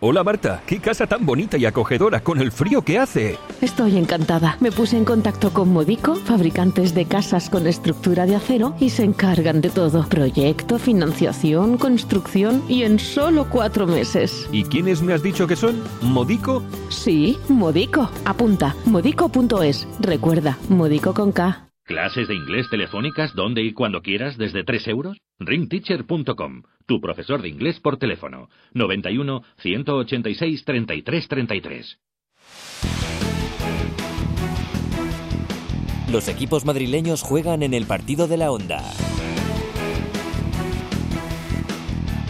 Hola 0.00 0.22
Marta, 0.22 0.62
qué 0.64 0.78
casa 0.78 1.08
tan 1.08 1.26
bonita 1.26 1.58
y 1.58 1.66
acogedora 1.66 2.20
con 2.20 2.40
el 2.40 2.52
frío 2.52 2.82
que 2.82 3.00
hace. 3.00 3.36
Estoy 3.60 3.96
encantada. 3.96 4.56
Me 4.60 4.70
puse 4.70 4.96
en 4.96 5.04
contacto 5.04 5.52
con 5.52 5.72
Modico, 5.72 6.14
fabricantes 6.14 6.94
de 6.94 7.04
casas 7.04 7.50
con 7.50 7.66
estructura 7.66 8.24
de 8.24 8.36
acero, 8.36 8.76
y 8.78 8.90
se 8.90 9.02
encargan 9.02 9.60
de 9.60 9.70
todo. 9.70 10.06
Proyecto, 10.08 10.78
financiación, 10.78 11.78
construcción 11.78 12.62
y 12.68 12.84
en 12.84 13.00
solo 13.00 13.48
cuatro 13.50 13.88
meses. 13.88 14.48
¿Y 14.52 14.62
quiénes 14.62 15.02
me 15.02 15.14
has 15.14 15.22
dicho 15.24 15.48
que 15.48 15.56
son? 15.56 15.82
¿Modico? 16.00 16.62
Sí, 16.90 17.36
Modico. 17.48 18.08
Apunta, 18.24 18.76
modico.es. 18.84 19.88
Recuerda, 19.98 20.58
Modico 20.68 21.12
con 21.12 21.32
K. 21.32 21.67
¿Clases 21.88 22.28
de 22.28 22.34
inglés 22.34 22.68
telefónicas 22.68 23.34
donde 23.34 23.62
y 23.62 23.72
cuando 23.72 24.02
quieras 24.02 24.36
desde 24.36 24.62
3 24.62 24.88
euros? 24.88 25.16
ringteacher.com, 25.38 26.64
tu 26.84 27.00
profesor 27.00 27.40
de 27.40 27.48
inglés 27.48 27.80
por 27.80 27.96
teléfono. 27.96 28.50
91 28.74 29.42
186 29.56 30.64
33 30.66 31.28
33. 31.28 31.98
Los 36.12 36.28
equipos 36.28 36.66
madrileños 36.66 37.22
juegan 37.22 37.62
en 37.62 37.72
el 37.72 37.86
partido 37.86 38.28
de 38.28 38.36
la 38.36 38.52
Onda. 38.52 38.82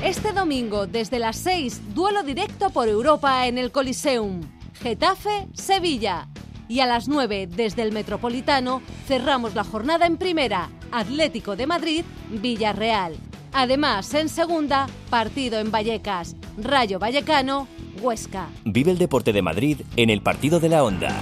Este 0.05 0.33
domingo, 0.33 0.87
desde 0.87 1.19
las 1.19 1.37
6, 1.37 1.97
duelo 1.97 2.23
directo 2.23 2.71
por 2.71 2.87
Europa 2.87 3.49
en 3.49 3.59
el 3.59 3.73
Coliseum. 3.73 4.41
Getafe-Sevilla. 4.81 6.29
Y 6.69 6.81
a 6.81 6.87
las 6.87 7.09
9, 7.09 7.49
desde 7.49 7.83
el 7.83 7.93
Metropolitano, 7.93 8.83
cerramos 9.07 9.55
la 9.55 9.65
jornada 9.65 10.07
en 10.07 10.19
primera. 10.19 10.71
Atlético 10.93 11.57
de 11.57 11.67
Madrid, 11.67 12.05
Villarreal. 12.29 13.17
Además, 13.53 14.13
en 14.13 14.29
segunda, 14.29 14.87
partido 15.09 15.59
en 15.59 15.71
Vallecas. 15.71 16.37
Rayo 16.59 16.99
Vallecano, 16.99 17.67
Huesca. 18.03 18.49
Vive 18.65 18.91
el 18.91 18.99
deporte 18.99 19.33
de 19.33 19.41
Madrid 19.41 19.81
en 19.97 20.11
el 20.11 20.21
partido 20.21 20.61
de 20.61 20.69
la 20.69 20.85
Onda. 20.85 21.17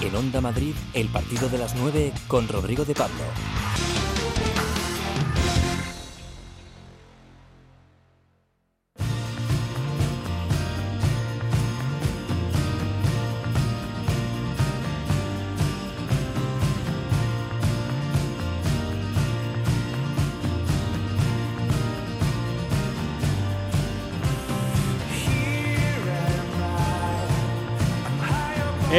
En 0.00 0.16
Onda 0.16 0.40
Madrid, 0.40 0.74
el 0.94 1.08
partido 1.08 1.48
de 1.48 1.58
las 1.58 1.76
9 1.76 2.12
con 2.26 2.48
Rodrigo 2.48 2.84
de 2.84 2.94
Pablo. 2.94 3.22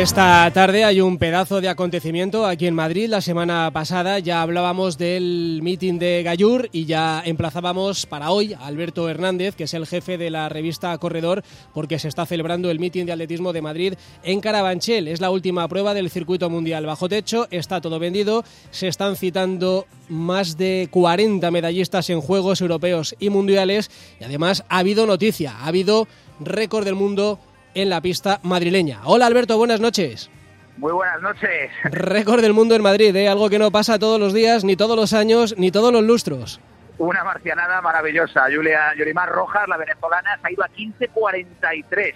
Esta 0.03 0.51
tarde 0.53 0.83
hay 0.83 0.99
un 0.99 1.17
pedazo 1.17 1.61
de 1.61 1.69
acontecimiento 1.69 2.45
aquí 2.45 2.67
en 2.67 2.75
Madrid. 2.75 3.07
La 3.07 3.21
semana 3.21 3.71
pasada 3.71 4.19
ya 4.19 4.41
hablábamos 4.41 4.97
del 4.97 5.61
meeting 5.63 5.97
de 5.97 6.23
Gallur 6.23 6.67
y 6.73 6.83
ya 6.83 7.23
emplazábamos 7.25 8.05
para 8.05 8.29
hoy 8.31 8.51
a 8.51 8.65
Alberto 8.65 9.07
Hernández, 9.07 9.55
que 9.55 9.63
es 9.63 9.73
el 9.73 9.87
jefe 9.87 10.17
de 10.17 10.29
la 10.29 10.49
revista 10.49 10.97
Corredor, 10.97 11.41
porque 11.73 11.99
se 11.99 12.09
está 12.09 12.25
celebrando 12.25 12.69
el 12.69 12.81
meeting 12.81 13.05
de 13.05 13.13
atletismo 13.13 13.53
de 13.53 13.61
Madrid 13.61 13.93
en 14.23 14.41
Carabanchel. 14.41 15.07
Es 15.07 15.21
la 15.21 15.31
última 15.31 15.65
prueba 15.69 15.93
del 15.93 16.09
circuito 16.09 16.49
mundial 16.49 16.85
bajo 16.85 17.07
techo, 17.07 17.47
está 17.49 17.79
todo 17.79 17.97
vendido, 17.97 18.43
se 18.71 18.89
están 18.89 19.15
citando 19.15 19.85
más 20.09 20.57
de 20.57 20.89
40 20.91 21.49
medallistas 21.49 22.09
en 22.09 22.19
Juegos 22.19 22.59
Europeos 22.59 23.15
y 23.21 23.29
Mundiales 23.29 23.89
y 24.19 24.25
además 24.25 24.65
ha 24.67 24.79
habido 24.79 25.07
noticia, 25.07 25.59
ha 25.59 25.67
habido 25.67 26.09
récord 26.41 26.83
del 26.83 26.95
mundo 26.95 27.39
en 27.73 27.89
la 27.89 28.01
pista 28.01 28.39
madrileña. 28.43 29.01
Hola 29.05 29.25
Alberto, 29.25 29.57
buenas 29.57 29.79
noches. 29.79 30.29
Muy 30.77 30.91
buenas 30.91 31.21
noches. 31.21 31.71
Récord 31.83 32.41
del 32.41 32.53
mundo 32.53 32.75
en 32.75 32.81
Madrid, 32.81 33.15
¿eh? 33.15 33.27
algo 33.27 33.49
que 33.49 33.59
no 33.59 33.71
pasa 33.71 33.99
todos 33.99 34.19
los 34.19 34.33
días, 34.33 34.63
ni 34.63 34.75
todos 34.75 34.95
los 34.95 35.13
años, 35.13 35.55
ni 35.57 35.71
todos 35.71 35.91
los 35.91 36.03
lustros. 36.03 36.59
Una 36.97 37.23
marcianada 37.23 37.81
maravillosa. 37.81 38.45
Julia 38.53 38.93
Yorimar 38.97 39.29
Rojas, 39.29 39.67
la 39.67 39.77
venezolana, 39.77 40.37
se 40.41 40.47
ha 40.47 40.51
ido 40.51 40.63
a 40.63 40.69
15.43. 40.69 42.13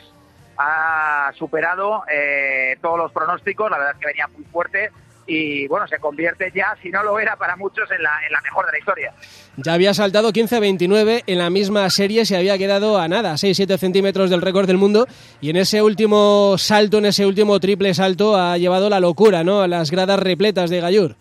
Ha 0.60 1.32
superado 1.36 2.04
eh, 2.12 2.78
todos 2.82 2.98
los 2.98 3.12
pronósticos, 3.12 3.70
la 3.70 3.78
verdad 3.78 3.94
es 3.94 4.00
que 4.00 4.08
venía 4.08 4.28
muy 4.28 4.44
fuerte 4.46 4.92
y 5.28 5.68
bueno, 5.68 5.88
se 5.88 6.00
convierte 6.00 6.52
ya, 6.56 6.76
si 6.82 6.90
no 6.90 7.04
lo 7.04 7.20
era 7.20 7.36
para 7.36 7.56
muchos, 7.56 7.90
en 7.92 8.02
la, 8.02 8.20
en 8.26 8.32
la 8.32 8.42
mejor 8.42 8.66
de 8.66 8.72
la 8.72 8.80
historia. 8.80 9.14
Ya 9.58 9.74
había 9.74 9.94
saltado 9.94 10.32
15-29 10.32 11.24
en 11.28 11.38
la 11.38 11.50
misma 11.50 11.90
serie, 11.90 12.26
se 12.26 12.38
había 12.38 12.58
quedado 12.58 12.98
a 12.98 13.08
nada, 13.08 13.34
6-7 13.34 13.78
centímetros 13.78 14.30
del 14.30 14.42
récord 14.42 14.68
del 14.68 14.78
mundo 14.78 15.08
y 15.42 15.50
en 15.50 15.58
ese 15.58 15.82
último 15.82 16.58
salto, 16.58 17.00
en 17.00 17.08
ese 17.08 17.26
último 17.26 17.60
triple 17.60 17.94
salto 17.94 18.36
ha 18.36 18.58
llevado 18.58 18.90
la 18.90 19.00
locura, 19.00 19.44
¿no? 19.44 19.62
A 19.62 19.68
las 19.68 19.92
gradas 19.92 20.20
repletas 20.20 20.70
de 20.70 20.80
Gallur. 20.82 21.16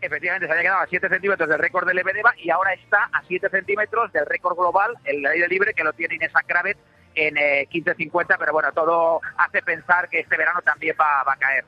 Efectivamente, 0.00 0.46
se 0.46 0.52
había 0.52 0.64
quedado 0.64 0.80
a 0.82 0.86
7 0.88 1.08
centímetros 1.08 1.48
del 1.48 1.58
récord 1.60 1.86
de 1.86 1.94
Lebedeva 1.94 2.34
y 2.36 2.50
ahora 2.50 2.74
está 2.74 3.08
a 3.12 3.22
7 3.28 3.48
centímetros 3.50 4.12
del 4.12 4.26
récord 4.26 4.56
global, 4.56 4.96
el 5.04 5.24
aire 5.24 5.46
libre, 5.46 5.74
que 5.74 5.84
lo 5.84 5.92
tiene 5.92 6.16
Inés 6.16 6.32
Kravet 6.44 6.76
en 7.14 7.36
eh, 7.36 7.68
15.50, 7.70 8.36
pero 8.38 8.52
bueno, 8.52 8.72
todo 8.72 9.20
hace 9.36 9.62
pensar 9.62 10.08
que 10.08 10.20
este 10.20 10.36
verano 10.36 10.60
también 10.62 10.96
va, 11.00 11.22
va 11.22 11.34
a 11.34 11.36
caer. 11.36 11.64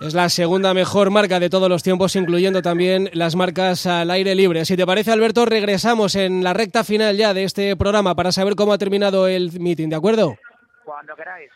Es 0.00 0.14
la 0.14 0.28
segunda 0.28 0.74
mejor 0.74 1.10
marca 1.10 1.40
de 1.40 1.50
todos 1.50 1.68
los 1.68 1.82
tiempos, 1.82 2.14
incluyendo 2.14 2.62
también 2.62 3.10
las 3.14 3.34
marcas 3.34 3.84
al 3.84 4.12
aire 4.12 4.36
libre. 4.36 4.64
Si 4.64 4.76
te 4.76 4.86
parece, 4.86 5.10
Alberto, 5.10 5.44
regresamos 5.44 6.14
en 6.14 6.44
la 6.44 6.54
recta 6.54 6.84
final 6.84 7.16
ya 7.16 7.34
de 7.34 7.42
este 7.42 7.74
programa 7.74 8.14
para 8.14 8.30
saber 8.30 8.54
cómo 8.54 8.72
ha 8.72 8.78
terminado 8.78 9.26
el 9.26 9.58
meeting, 9.58 9.88
¿de 9.88 9.96
acuerdo? 9.96 10.36
Cuando 10.84 11.16
queráis. 11.16 11.50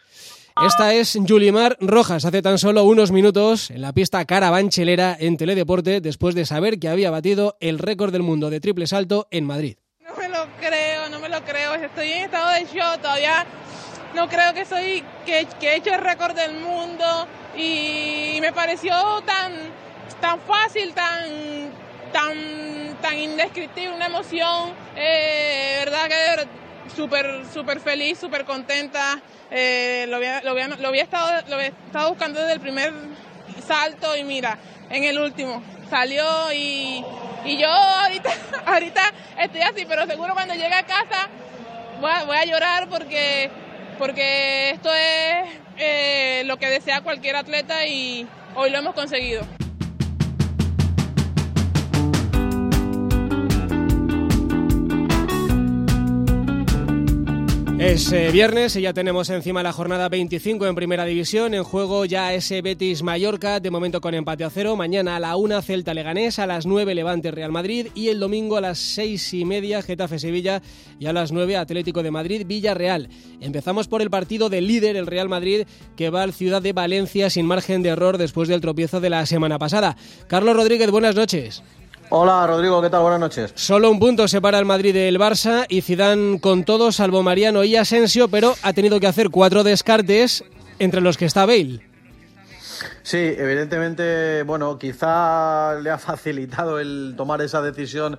Esta 0.66 0.92
es 0.92 1.16
Yulimar 1.22 1.76
Rojas, 1.80 2.24
hace 2.24 2.42
tan 2.42 2.58
solo 2.58 2.82
unos 2.82 3.12
minutos 3.12 3.70
en 3.70 3.80
la 3.80 3.92
pista 3.92 4.24
carabanchelera 4.24 5.16
en 5.18 5.36
Teledeporte, 5.36 6.00
después 6.00 6.34
de 6.34 6.44
saber 6.44 6.80
que 6.80 6.88
había 6.88 7.12
batido 7.12 7.56
el 7.60 7.78
récord 7.78 8.12
del 8.12 8.22
mundo 8.22 8.50
de 8.50 8.60
triple 8.60 8.88
salto 8.88 9.28
en 9.30 9.46
Madrid. 9.46 9.76
No 10.00 10.14
me 10.16 10.28
lo 10.28 10.46
creo, 10.60 11.08
no 11.10 11.20
me 11.20 11.28
lo 11.28 11.42
creo. 11.44 11.74
Estoy 11.74 12.10
en 12.10 12.24
estado 12.24 12.50
de 12.50 12.64
shock 12.64 13.00
todavía. 13.00 13.46
No 14.14 14.28
creo 14.28 14.52
que 14.52 14.64
soy 14.66 15.02
que, 15.24 15.46
que 15.58 15.68
he 15.68 15.76
hecho 15.76 15.94
el 15.94 16.00
récord 16.00 16.34
del 16.34 16.54
mundo 16.60 17.26
y 17.56 18.38
me 18.40 18.52
pareció 18.52 18.94
tan, 19.26 19.52
tan 20.20 20.40
fácil, 20.40 20.92
tan, 20.94 21.70
tan, 22.12 22.96
tan 23.00 23.18
indescriptible, 23.18 23.94
una 23.94 24.06
emoción, 24.06 24.72
eh, 24.96 25.82
verdad 25.84 26.08
que 26.08 26.92
súper 26.94 27.44
súper 27.52 27.80
feliz, 27.80 28.18
súper 28.18 28.44
contenta. 28.44 29.20
Eh, 29.50 30.06
lo, 30.08 30.16
había, 30.16 30.40
lo, 30.42 30.52
había, 30.52 30.68
lo, 30.68 30.88
había 30.88 31.02
estado, 31.02 31.30
lo 31.48 31.56
había 31.56 31.72
buscando 32.08 32.40
desde 32.40 32.54
el 32.54 32.60
primer 32.60 32.92
salto 33.66 34.16
y 34.16 34.24
mira, 34.24 34.58
en 34.90 35.04
el 35.04 35.18
último. 35.18 35.62
salió 35.90 36.52
y, 36.52 37.04
y 37.44 37.58
yo 37.58 37.68
ahorita, 37.68 38.30
ahorita 38.66 39.02
estoy 39.38 39.60
así, 39.60 39.84
pero 39.86 40.06
seguro 40.06 40.32
cuando 40.34 40.54
llegue 40.54 40.74
a 40.74 40.84
casa 40.84 41.28
voy 42.00 42.10
a, 42.10 42.24
voy 42.24 42.36
a 42.36 42.44
llorar 42.44 42.88
porque, 42.88 43.50
porque 43.98 44.70
esto 44.70 44.92
es 44.92 45.61
eh, 45.78 46.42
lo 46.46 46.56
que 46.58 46.68
desea 46.68 47.00
cualquier 47.02 47.36
atleta 47.36 47.86
y 47.86 48.26
hoy 48.54 48.70
lo 48.70 48.78
hemos 48.78 48.94
conseguido. 48.94 49.42
Es 57.82 58.12
eh, 58.12 58.30
viernes 58.30 58.76
y 58.76 58.82
ya 58.82 58.92
tenemos 58.92 59.28
encima 59.28 59.60
la 59.64 59.72
jornada 59.72 60.08
25 60.08 60.68
en 60.68 60.76
Primera 60.76 61.04
División. 61.04 61.52
En 61.52 61.64
juego 61.64 62.04
ya 62.04 62.32
ese 62.32 62.62
Betis 62.62 63.02
Mallorca, 63.02 63.58
de 63.58 63.72
momento 63.72 64.00
con 64.00 64.14
empate 64.14 64.44
a 64.44 64.50
cero. 64.50 64.76
Mañana 64.76 65.16
a 65.16 65.18
la 65.18 65.34
1 65.34 65.60
Celta 65.62 65.92
Leganés, 65.92 66.38
a 66.38 66.46
las 66.46 66.64
9 66.64 66.94
Levante 66.94 67.32
Real 67.32 67.50
Madrid 67.50 67.88
y 67.96 68.10
el 68.10 68.20
domingo 68.20 68.56
a 68.56 68.60
las 68.60 68.78
6 68.78 69.34
y 69.34 69.44
media 69.44 69.82
Getafe 69.82 70.20
Sevilla 70.20 70.62
y 71.00 71.06
a 71.06 71.12
las 71.12 71.32
9 71.32 71.56
Atlético 71.56 72.04
de 72.04 72.12
Madrid 72.12 72.46
Villarreal. 72.46 73.08
Empezamos 73.40 73.88
por 73.88 74.00
el 74.00 74.10
partido 74.10 74.48
del 74.48 74.68
líder, 74.68 74.94
el 74.94 75.08
Real 75.08 75.28
Madrid, 75.28 75.66
que 75.96 76.08
va 76.08 76.22
al 76.22 76.32
Ciudad 76.32 76.62
de 76.62 76.72
Valencia 76.72 77.30
sin 77.30 77.46
margen 77.46 77.82
de 77.82 77.88
error 77.88 78.16
después 78.16 78.48
del 78.48 78.60
tropiezo 78.60 79.00
de 79.00 79.10
la 79.10 79.26
semana 79.26 79.58
pasada. 79.58 79.96
Carlos 80.28 80.54
Rodríguez, 80.54 80.88
buenas 80.92 81.16
noches. 81.16 81.64
Hola 82.14 82.46
Rodrigo, 82.46 82.82
¿qué 82.82 82.90
tal? 82.90 83.00
Buenas 83.00 83.20
noches. 83.20 83.52
Solo 83.54 83.90
un 83.90 83.98
punto 83.98 84.28
separa 84.28 84.58
al 84.58 84.66
Madrid 84.66 84.92
del 84.92 85.18
Barça 85.18 85.64
y 85.70 85.80
Zidane 85.80 86.40
con 86.40 86.62
todo, 86.62 86.92
salvo 86.92 87.22
Mariano 87.22 87.64
y 87.64 87.74
Asensio, 87.74 88.28
pero 88.28 88.54
ha 88.62 88.74
tenido 88.74 89.00
que 89.00 89.06
hacer 89.06 89.30
cuatro 89.30 89.64
descartes 89.64 90.44
entre 90.78 91.00
los 91.00 91.16
que 91.16 91.24
está 91.24 91.46
Bale. 91.46 91.80
Sí, 93.02 93.16
evidentemente, 93.16 94.42
bueno, 94.42 94.78
quizá 94.78 95.80
le 95.80 95.88
ha 95.88 95.96
facilitado 95.96 96.78
el 96.80 97.14
tomar 97.16 97.40
esa 97.40 97.62
decisión 97.62 98.18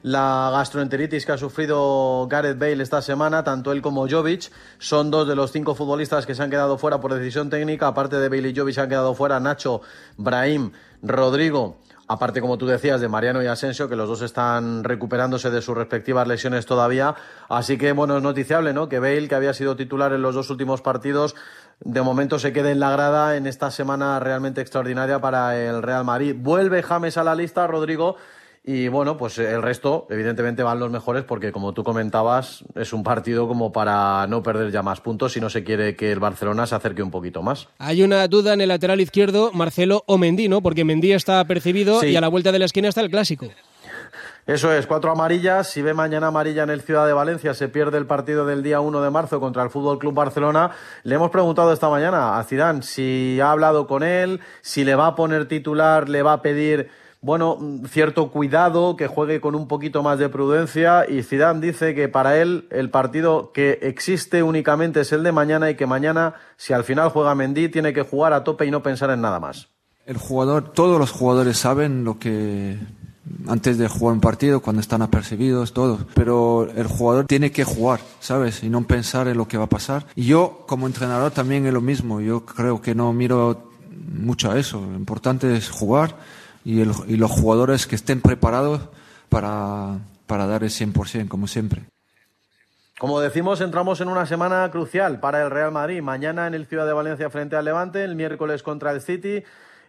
la 0.00 0.48
gastroenteritis 0.50 1.26
que 1.26 1.32
ha 1.32 1.38
sufrido 1.38 2.26
Gareth 2.30 2.58
Bale 2.58 2.82
esta 2.82 3.02
semana, 3.02 3.44
tanto 3.44 3.72
él 3.72 3.82
como 3.82 4.08
Jovic, 4.08 4.50
son 4.78 5.10
dos 5.10 5.28
de 5.28 5.36
los 5.36 5.52
cinco 5.52 5.74
futbolistas 5.74 6.24
que 6.24 6.34
se 6.34 6.42
han 6.42 6.48
quedado 6.48 6.78
fuera 6.78 6.98
por 6.98 7.12
decisión 7.12 7.50
técnica, 7.50 7.88
aparte 7.88 8.16
de 8.16 8.30
Bale 8.30 8.48
y 8.48 8.56
Jovic 8.56 8.74
se 8.74 8.80
han 8.80 8.88
quedado 8.88 9.14
fuera 9.14 9.38
Nacho, 9.38 9.82
Brahim, 10.16 10.72
Rodrigo 11.02 11.83
Aparte, 12.06 12.42
como 12.42 12.58
tú 12.58 12.66
decías, 12.66 13.00
de 13.00 13.08
Mariano 13.08 13.42
y 13.42 13.46
Asensio, 13.46 13.88
que 13.88 13.96
los 13.96 14.08
dos 14.08 14.20
están 14.20 14.84
recuperándose 14.84 15.50
de 15.50 15.62
sus 15.62 15.74
respectivas 15.74 16.28
lesiones 16.28 16.66
todavía. 16.66 17.14
Así 17.48 17.78
que, 17.78 17.92
bueno, 17.92 18.18
es 18.18 18.22
noticiable, 18.22 18.74
¿no? 18.74 18.90
Que 18.90 18.98
Bale, 18.98 19.26
que 19.26 19.34
había 19.34 19.54
sido 19.54 19.74
titular 19.74 20.12
en 20.12 20.20
los 20.20 20.34
dos 20.34 20.50
últimos 20.50 20.82
partidos, 20.82 21.34
de 21.80 22.02
momento 22.02 22.38
se 22.38 22.52
quede 22.52 22.72
en 22.72 22.80
la 22.80 22.90
grada 22.90 23.36
en 23.36 23.46
esta 23.46 23.70
semana 23.70 24.20
realmente 24.20 24.60
extraordinaria 24.60 25.18
para 25.20 25.56
el 25.58 25.82
Real 25.82 26.04
Madrid. 26.04 26.36
Vuelve 26.38 26.82
James 26.82 27.16
a 27.16 27.24
la 27.24 27.34
lista, 27.34 27.66
Rodrigo, 27.66 28.16
y 28.66 28.88
bueno, 28.88 29.18
pues 29.18 29.36
el 29.36 29.60
resto, 29.60 30.06
evidentemente, 30.08 30.62
van 30.62 30.80
los 30.80 30.90
mejores 30.90 31.24
porque, 31.24 31.52
como 31.52 31.74
tú 31.74 31.84
comentabas, 31.84 32.64
es 32.74 32.94
un 32.94 33.02
partido 33.02 33.46
como 33.46 33.72
para 33.72 34.26
no 34.26 34.42
perder 34.42 34.72
ya 34.72 34.82
más 34.82 35.02
puntos 35.02 35.34
si 35.34 35.40
no 35.40 35.50
se 35.50 35.64
quiere 35.64 35.96
que 35.96 36.10
el 36.10 36.18
Barcelona 36.18 36.66
se 36.66 36.74
acerque 36.74 37.02
un 37.02 37.10
poquito 37.10 37.42
más. 37.42 37.68
Hay 37.78 38.02
una 38.02 38.26
duda 38.26 38.54
en 38.54 38.62
el 38.62 38.68
lateral 38.68 39.02
izquierdo, 39.02 39.52
Marcelo 39.52 40.02
o 40.06 40.16
Mendy, 40.16 40.48
¿no? 40.48 40.62
Porque 40.62 40.82
Mendy 40.82 41.12
está 41.12 41.40
apercibido 41.40 42.02
y 42.04 42.16
a 42.16 42.22
la 42.22 42.28
vuelta 42.28 42.52
de 42.52 42.58
la 42.58 42.64
esquina 42.64 42.88
está 42.88 43.02
el 43.02 43.10
clásico. 43.10 43.50
Eso 44.46 44.72
es, 44.72 44.86
cuatro 44.86 45.10
amarillas. 45.10 45.68
Si 45.68 45.82
ve 45.82 45.92
mañana 45.92 46.28
amarilla 46.28 46.62
en 46.62 46.70
el 46.70 46.80
Ciudad 46.80 47.06
de 47.06 47.12
Valencia, 47.12 47.52
se 47.52 47.68
pierde 47.68 47.98
el 47.98 48.06
partido 48.06 48.46
del 48.46 48.62
día 48.62 48.80
1 48.80 49.02
de 49.02 49.10
marzo 49.10 49.40
contra 49.40 49.62
el 49.62 49.68
Fútbol 49.68 49.98
Club 49.98 50.14
Barcelona. 50.14 50.70
Le 51.02 51.14
hemos 51.14 51.30
preguntado 51.30 51.70
esta 51.70 51.90
mañana 51.90 52.38
a 52.38 52.44
Zidane 52.44 52.82
si 52.82 53.38
ha 53.42 53.50
hablado 53.50 53.86
con 53.86 54.02
él, 54.02 54.40
si 54.62 54.84
le 54.84 54.94
va 54.94 55.08
a 55.08 55.14
poner 55.14 55.48
titular, 55.48 56.08
le 56.08 56.22
va 56.22 56.34
a 56.34 56.42
pedir 56.42 56.90
bueno, 57.24 57.56
cierto 57.88 58.30
cuidado, 58.30 58.96
que 58.96 59.06
juegue 59.06 59.40
con 59.40 59.54
un 59.54 59.66
poquito 59.66 60.02
más 60.02 60.18
de 60.18 60.28
prudencia 60.28 61.06
y 61.08 61.22
Zidane 61.22 61.66
dice 61.66 61.94
que 61.94 62.06
para 62.06 62.36
él 62.36 62.68
el 62.70 62.90
partido 62.90 63.50
que 63.50 63.78
existe 63.80 64.42
únicamente 64.42 65.00
es 65.00 65.10
el 65.10 65.22
de 65.22 65.32
mañana 65.32 65.70
y 65.70 65.74
que 65.74 65.86
mañana, 65.86 66.34
si 66.58 66.74
al 66.74 66.84
final 66.84 67.08
juega 67.08 67.34
Mendy, 67.34 67.70
tiene 67.70 67.94
que 67.94 68.02
jugar 68.02 68.34
a 68.34 68.44
tope 68.44 68.66
y 68.66 68.70
no 68.70 68.82
pensar 68.82 69.08
en 69.08 69.22
nada 69.22 69.40
más. 69.40 69.70
El 70.04 70.18
jugador, 70.18 70.74
todos 70.74 70.98
los 70.98 71.12
jugadores 71.12 71.56
saben 71.56 72.04
lo 72.04 72.18
que 72.18 72.76
antes 73.48 73.78
de 73.78 73.88
jugar 73.88 74.12
un 74.12 74.20
partido, 74.20 74.60
cuando 74.60 74.80
están 74.80 75.00
apercibidos, 75.00 75.72
todo. 75.72 76.00
Pero 76.12 76.68
el 76.76 76.86
jugador 76.86 77.24
tiene 77.24 77.52
que 77.52 77.64
jugar, 77.64 78.00
¿sabes? 78.20 78.62
Y 78.62 78.68
no 78.68 78.86
pensar 78.86 79.28
en 79.28 79.38
lo 79.38 79.48
que 79.48 79.56
va 79.56 79.64
a 79.64 79.68
pasar. 79.70 80.04
Y 80.14 80.26
yo, 80.26 80.64
como 80.66 80.86
entrenador, 80.86 81.30
también 81.30 81.64
es 81.64 81.72
lo 81.72 81.80
mismo. 81.80 82.20
Yo 82.20 82.44
creo 82.44 82.82
que 82.82 82.94
no 82.94 83.14
miro 83.14 83.70
mucho 84.12 84.50
a 84.50 84.58
eso. 84.58 84.78
Lo 84.82 84.98
importante 84.98 85.56
es 85.56 85.70
jugar 85.70 86.16
y, 86.64 86.84
los 86.84 87.30
jugadores 87.30 87.86
que 87.86 87.94
estén 87.94 88.20
preparados 88.20 88.80
para, 89.28 89.98
para 90.26 90.46
dar 90.46 90.64
el 90.64 90.70
100%, 90.70 91.28
como 91.28 91.46
siempre. 91.46 91.82
Como 92.98 93.20
decimos, 93.20 93.60
entramos 93.60 94.00
en 94.00 94.08
una 94.08 94.24
semana 94.24 94.70
crucial 94.70 95.20
para 95.20 95.42
el 95.42 95.50
Real 95.50 95.72
Madrid. 95.72 96.00
Mañana 96.00 96.46
en 96.46 96.54
el 96.54 96.66
Ciudad 96.66 96.86
de 96.86 96.92
Valencia 96.92 97.28
frente 97.28 97.56
al 97.56 97.64
Levante, 97.64 98.04
el 98.04 98.14
miércoles 98.14 98.62
contra 98.62 98.92
el 98.92 99.00
City, 99.00 99.42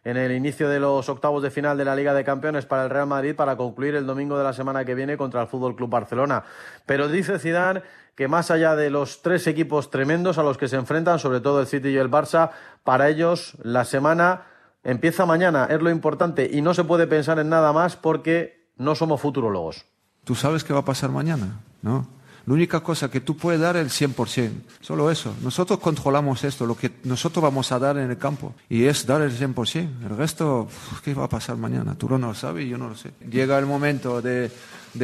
en 0.03 0.17
el 0.17 0.31
inicio 0.31 0.69
de 0.69 0.79
los 0.79 1.07
octavos 1.07 1.41
de 1.43 1.51
final 1.51 1.77
de 1.77 1.85
la 1.85 1.95
Liga 1.95 2.13
de 2.13 2.23
Campeones 2.23 2.65
para 2.65 2.83
el 2.83 2.89
Real 2.89 3.07
Madrid 3.07 3.35
para 3.35 3.57
concluir 3.57 3.95
el 3.95 4.05
domingo 4.05 4.37
de 4.37 4.43
la 4.43 4.53
semana 4.53 4.85
que 4.85 4.95
viene 4.95 5.17
contra 5.17 5.41
el 5.41 5.47
Fútbol 5.47 5.75
Club 5.75 5.89
Barcelona. 5.89 6.43
Pero 6.85 7.07
dice 7.07 7.39
Zidane 7.39 7.81
que 8.15 8.27
más 8.27 8.49
allá 8.49 8.75
de 8.75 8.89
los 8.89 9.21
tres 9.21 9.45
equipos 9.45 9.89
tremendos 9.89 10.37
a 10.37 10.43
los 10.43 10.57
que 10.57 10.67
se 10.67 10.77
enfrentan, 10.77 11.19
sobre 11.19 11.41
todo 11.41 11.59
el 11.59 11.67
City 11.67 11.89
y 11.89 11.97
el 11.97 12.09
Barça, 12.09 12.51
para 12.83 13.09
ellos 13.09 13.57
la 13.61 13.83
semana 13.83 14.45
Empieza 14.85 15.25
mañana, 15.25 15.65
es 15.65 15.81
lo 15.81 15.89
importante, 15.89 16.47
y 16.53 16.61
no 16.61 16.75
se 16.75 16.83
puede 16.83 17.07
pensar 17.07 17.39
en 17.39 17.49
nada 17.49 17.73
más 17.73 17.95
porque 17.95 18.69
no 18.77 18.93
somos 18.93 19.19
futurólogos. 19.19 19.83
Tú 20.23 20.35
sabes 20.35 20.63
qué 20.63 20.73
va 20.73 20.81
a 20.81 20.85
pasar 20.85 21.09
mañana, 21.09 21.59
¿no? 21.81 22.07
La 22.45 22.53
única 22.53 22.81
cosa 22.81 23.09
que 23.09 23.19
tú 23.19 23.35
puedes 23.35 23.59
dar 23.59 23.75
es 23.77 23.99
el 23.99 24.09
100%, 24.13 24.51
solo 24.81 25.09
eso. 25.09 25.33
Nosotros 25.41 25.79
controlamos 25.79 26.43
esto, 26.43 26.67
lo 26.67 26.77
que 26.77 26.91
nosotros 27.03 27.41
vamos 27.41 27.71
a 27.71 27.79
dar 27.79 27.97
en 27.97 28.11
el 28.11 28.19
campo, 28.19 28.53
y 28.69 28.83
es 28.83 29.07
dar 29.07 29.23
el 29.23 29.31
100%. 29.31 30.03
El 30.03 30.15
resto, 30.15 30.67
¿qué 31.03 31.15
va 31.15 31.23
a 31.23 31.29
pasar 31.29 31.57
mañana? 31.57 31.95
Tú 31.95 32.07
no 32.07 32.19
lo 32.19 32.35
sabes 32.35 32.67
y 32.67 32.69
yo 32.69 32.77
no 32.77 32.89
lo 32.89 32.95
sé. 32.95 33.11
Llega 33.27 33.57
el 33.57 33.65
momento 33.65 34.21
de, 34.21 34.51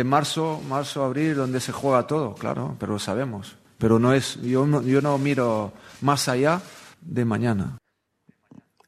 marzo, 0.06 0.62
marzo, 0.70 1.04
abril, 1.04 1.34
donde 1.34 1.60
se 1.60 1.72
juega 1.72 2.06
todo, 2.06 2.36
claro, 2.36 2.76
pero 2.80 2.94
lo 2.94 3.00
sabemos. 3.00 3.56
Pero 3.80 3.98
no 3.98 4.14
es, 4.14 4.40
yo 4.44 4.68
no 4.68 5.18
miro 5.18 5.74
más 6.02 6.28
allá 6.28 6.62
de 7.02 7.26
mañana. 7.26 7.80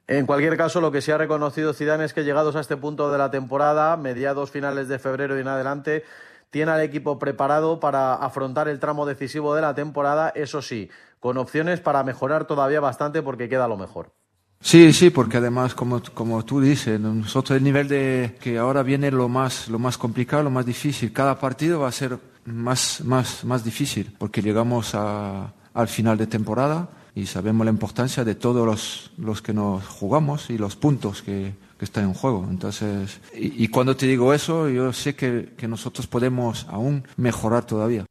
En 0.08 0.26
cualquier 0.26 0.58
caso, 0.58 0.82
lo 0.82 0.92
que 0.92 1.02
se 1.02 1.14
ha 1.14 1.18
reconocido 1.18 1.74
Zidane 1.74 2.06
es 2.06 2.14
que 2.14 2.24
llegados 2.24 2.56
a 2.56 2.60
este 2.60 2.76
punto 2.76 3.12
de 3.12 3.18
la 3.18 3.32
temporada, 3.32 3.96
mediados 3.96 4.52
finales 4.52 4.88
de 4.88 5.00
febrero 5.00 5.38
y 5.38 5.42
en 5.42 5.48
adelante, 5.48 6.04
tiene 6.50 6.72
al 6.72 6.82
equipo 6.82 7.18
preparado 7.18 7.80
para 7.80 8.14
afrontar 8.16 8.68
el 8.68 8.80
tramo 8.80 9.06
decisivo 9.06 9.56
de 9.56 9.62
la 9.62 9.74
temporada, 9.74 10.30
eso 10.36 10.62
sí, 10.62 10.90
con 11.20 11.38
opciones 11.38 11.80
para 11.80 12.04
mejorar 12.04 12.46
todavía 12.46 12.80
bastante 12.80 13.22
porque 13.22 13.48
queda 13.50 13.68
lo 13.68 13.78
mejor. 13.78 14.12
Sí, 14.60 14.94
sí, 14.94 15.10
porque 15.10 15.38
además, 15.38 15.74
como, 15.74 16.02
como 16.14 16.44
tú 16.46 16.62
dices, 16.62 17.00
nosotros 17.00 17.58
el 17.58 17.64
nivel 17.64 17.88
de 17.88 18.38
que 18.40 18.58
ahora 18.58 18.84
viene 18.84 19.10
lo 19.12 19.28
más, 19.30 19.68
lo 19.68 19.80
más 19.80 19.98
complicado, 19.98 20.44
lo 20.44 20.50
más 20.50 20.66
difícil. 20.66 21.12
Cada 21.12 21.40
partido 21.40 21.82
va 21.82 21.90
a 21.90 21.92
ser 21.92 22.18
más, 22.46 23.02
más, 23.02 23.44
más 23.44 23.64
difícil 23.64 24.14
porque 24.18 24.42
llegamos 24.42 24.96
a, 24.96 25.54
al 25.74 25.88
final 25.88 26.18
de 26.18 26.28
temporada 26.28 26.88
y 27.16 27.26
sabemos 27.28 27.66
la 27.66 27.72
importancia 27.72 28.24
de 28.24 28.36
todos 28.36 28.66
los, 28.66 29.12
los 29.18 29.42
que 29.42 29.54
nos 29.54 29.86
jugamos 29.86 30.50
y 30.50 30.58
los 30.58 30.76
puntos 30.76 31.22
que, 31.22 31.54
que 31.78 31.86
están 31.86 32.06
en 32.06 32.14
juego. 32.14 32.46
Entonces, 32.50 33.20
y, 33.34 33.64
y, 33.64 33.68
cuando 33.68 33.96
te 33.96 34.08
digo 34.08 34.34
eso, 34.34 34.70
yo 34.70 34.92
sé 34.94 35.16
que, 35.16 35.54
que 35.58 35.68
nosotros 35.68 36.08
podemos 36.08 36.66
aún 36.70 37.08
mejorar 37.18 37.66
todavía. 37.66 38.06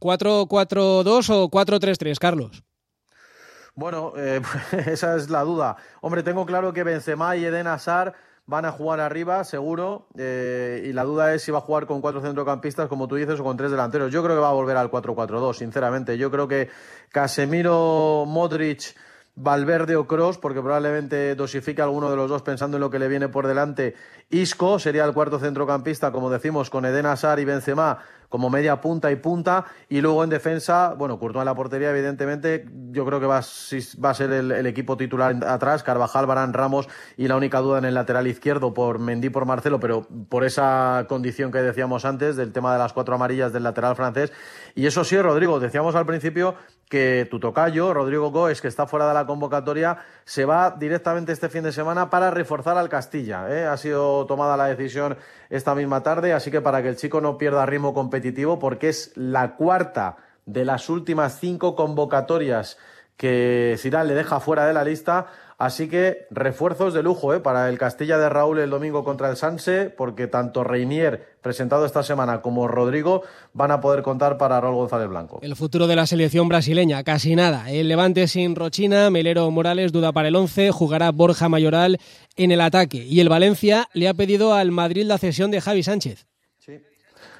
¿4-4-2 0.00 1.30
o 1.30 1.50
4-3-3, 1.50 2.18
Carlos? 2.18 2.62
Bueno, 3.74 4.14
eh, 4.16 4.40
esa 4.86 5.16
es 5.16 5.30
la 5.30 5.42
duda. 5.42 5.76
Hombre, 6.00 6.22
tengo 6.22 6.46
claro 6.46 6.72
que 6.72 6.82
Benzema 6.82 7.36
y 7.36 7.44
Eden 7.44 7.66
Hazard 7.66 8.14
van 8.46 8.64
a 8.64 8.72
jugar 8.72 9.00
arriba, 9.00 9.42
seguro, 9.44 10.06
eh, 10.16 10.82
y 10.84 10.92
la 10.92 11.02
duda 11.02 11.34
es 11.34 11.42
si 11.42 11.50
va 11.50 11.58
a 11.58 11.62
jugar 11.62 11.86
con 11.86 12.00
cuatro 12.00 12.20
centrocampistas, 12.20 12.88
como 12.88 13.08
tú 13.08 13.16
dices, 13.16 13.40
o 13.40 13.44
con 13.44 13.56
tres 13.56 13.72
delanteros. 13.72 14.12
Yo 14.12 14.22
creo 14.22 14.36
que 14.36 14.40
va 14.40 14.50
a 14.50 14.52
volver 14.52 14.76
al 14.76 14.90
4-4-2, 14.90 15.54
sinceramente. 15.54 16.16
Yo 16.16 16.30
creo 16.30 16.46
que 16.46 16.68
Casemiro, 17.10 18.24
Modric, 18.26 18.94
Valverde 19.36 19.96
o 19.96 20.06
Cross, 20.06 20.38
porque 20.38 20.62
probablemente 20.62 21.34
dosifique 21.34 21.82
alguno 21.82 22.10
de 22.10 22.16
los 22.16 22.30
dos 22.30 22.40
pensando 22.40 22.78
en 22.78 22.80
lo 22.80 22.90
que 22.90 22.98
le 22.98 23.06
viene 23.06 23.28
por 23.28 23.46
delante. 23.46 23.94
Isco 24.30 24.78
sería 24.78 25.04
el 25.04 25.12
cuarto 25.12 25.38
centrocampista, 25.38 26.10
como 26.10 26.30
decimos, 26.30 26.70
con 26.70 26.86
Eden 26.86 27.04
Hazard 27.04 27.38
y 27.40 27.44
Benzema 27.44 27.98
como 28.28 28.50
media 28.50 28.80
punta 28.80 29.10
y 29.10 29.16
punta. 29.16 29.66
Y 29.88 30.00
luego 30.00 30.24
en 30.24 30.30
defensa, 30.30 30.94
bueno, 30.94 31.18
Courtois 31.18 31.42
en 31.42 31.46
la 31.46 31.54
portería, 31.54 31.90
evidentemente, 31.90 32.66
yo 32.90 33.04
creo 33.04 33.20
que 33.20 33.26
va, 33.26 33.40
va 33.40 34.10
a 34.10 34.14
ser 34.14 34.32
el, 34.32 34.66
equipo 34.66 34.96
titular 34.96 35.36
atrás. 35.46 35.82
Carvajal, 35.82 36.26
Barán, 36.26 36.52
Ramos 36.52 36.88
y 37.16 37.28
la 37.28 37.36
única 37.36 37.60
duda 37.60 37.78
en 37.78 37.84
el 37.84 37.94
lateral 37.94 38.26
izquierdo 38.26 38.74
por 38.74 38.98
Mendy, 38.98 39.28
por 39.28 39.44
Marcelo, 39.44 39.80
pero 39.80 40.06
por 40.28 40.44
esa 40.44 41.06
condición 41.08 41.52
que 41.52 41.58
decíamos 41.58 42.04
antes 42.04 42.36
del 42.36 42.52
tema 42.52 42.72
de 42.72 42.78
las 42.78 42.92
cuatro 42.92 43.14
amarillas 43.14 43.52
del 43.52 43.62
lateral 43.62 43.96
francés. 43.96 44.32
Y 44.74 44.86
eso 44.86 45.04
sí, 45.04 45.20
Rodrigo, 45.20 45.60
decíamos 45.60 45.94
al 45.94 46.06
principio 46.06 46.54
que 46.88 47.26
tu 47.30 47.40
tocayo, 47.40 47.92
Rodrigo 47.92 48.30
Góez, 48.30 48.60
que 48.60 48.68
está 48.68 48.86
fuera 48.86 49.08
de 49.08 49.14
la 49.14 49.26
convocatoria, 49.26 49.98
se 50.24 50.44
va 50.44 50.70
directamente 50.70 51.32
este 51.32 51.48
fin 51.48 51.64
de 51.64 51.72
semana 51.72 52.10
para 52.10 52.30
reforzar 52.30 52.78
al 52.78 52.88
Castilla. 52.88 53.48
¿eh? 53.50 53.66
Ha 53.66 53.76
sido 53.76 54.24
tomada 54.26 54.56
la 54.56 54.66
decisión 54.66 55.16
esta 55.50 55.74
misma 55.74 56.02
tarde, 56.02 56.32
así 56.32 56.50
que 56.50 56.60
para 56.60 56.82
que 56.82 56.88
el 56.88 56.96
chico 56.96 57.20
no 57.20 57.38
pierda 57.38 57.66
ritmo 57.66 57.92
competitivo, 57.92 58.58
porque 58.58 58.88
es 58.88 59.12
la 59.16 59.56
cuarta 59.56 60.16
de 60.44 60.64
las 60.64 60.88
últimas 60.88 61.40
cinco 61.40 61.74
convocatorias 61.74 62.78
que 63.16 63.76
Zidane 63.78 64.08
le 64.08 64.14
deja 64.14 64.40
fuera 64.40 64.66
de 64.66 64.74
la 64.74 64.84
lista, 64.84 65.26
Así 65.58 65.88
que 65.88 66.26
refuerzos 66.30 66.92
de 66.92 67.02
lujo 67.02 67.32
¿eh? 67.32 67.40
para 67.40 67.70
el 67.70 67.78
Castilla 67.78 68.18
de 68.18 68.28
Raúl 68.28 68.58
el 68.58 68.68
domingo 68.68 69.04
contra 69.04 69.30
el 69.30 69.36
Sanse, 69.36 69.88
porque 69.88 70.26
tanto 70.26 70.64
Reinier, 70.64 71.36
presentado 71.40 71.86
esta 71.86 72.02
semana, 72.02 72.42
como 72.42 72.68
Rodrigo 72.68 73.22
van 73.54 73.70
a 73.70 73.80
poder 73.80 74.02
contar 74.02 74.36
para 74.36 74.60
Raúl 74.60 74.76
González 74.76 75.08
Blanco. 75.08 75.38
El 75.40 75.56
futuro 75.56 75.86
de 75.86 75.96
la 75.96 76.06
selección 76.06 76.48
brasileña, 76.48 77.02
casi 77.04 77.34
nada. 77.36 77.70
El 77.70 77.88
Levante 77.88 78.28
sin 78.28 78.54
Rochina, 78.54 79.08
Melero 79.08 79.50
Morales 79.50 79.92
duda 79.92 80.12
para 80.12 80.28
el 80.28 80.36
11, 80.36 80.72
jugará 80.72 81.10
Borja 81.10 81.48
Mayoral 81.48 81.98
en 82.36 82.50
el 82.50 82.60
ataque. 82.60 82.98
Y 82.98 83.20
el 83.20 83.30
Valencia 83.30 83.88
le 83.94 84.08
ha 84.08 84.14
pedido 84.14 84.52
al 84.52 84.72
Madrid 84.72 85.06
la 85.06 85.16
cesión 85.16 85.50
de 85.50 85.62
Javi 85.62 85.82
Sánchez. 85.82 86.26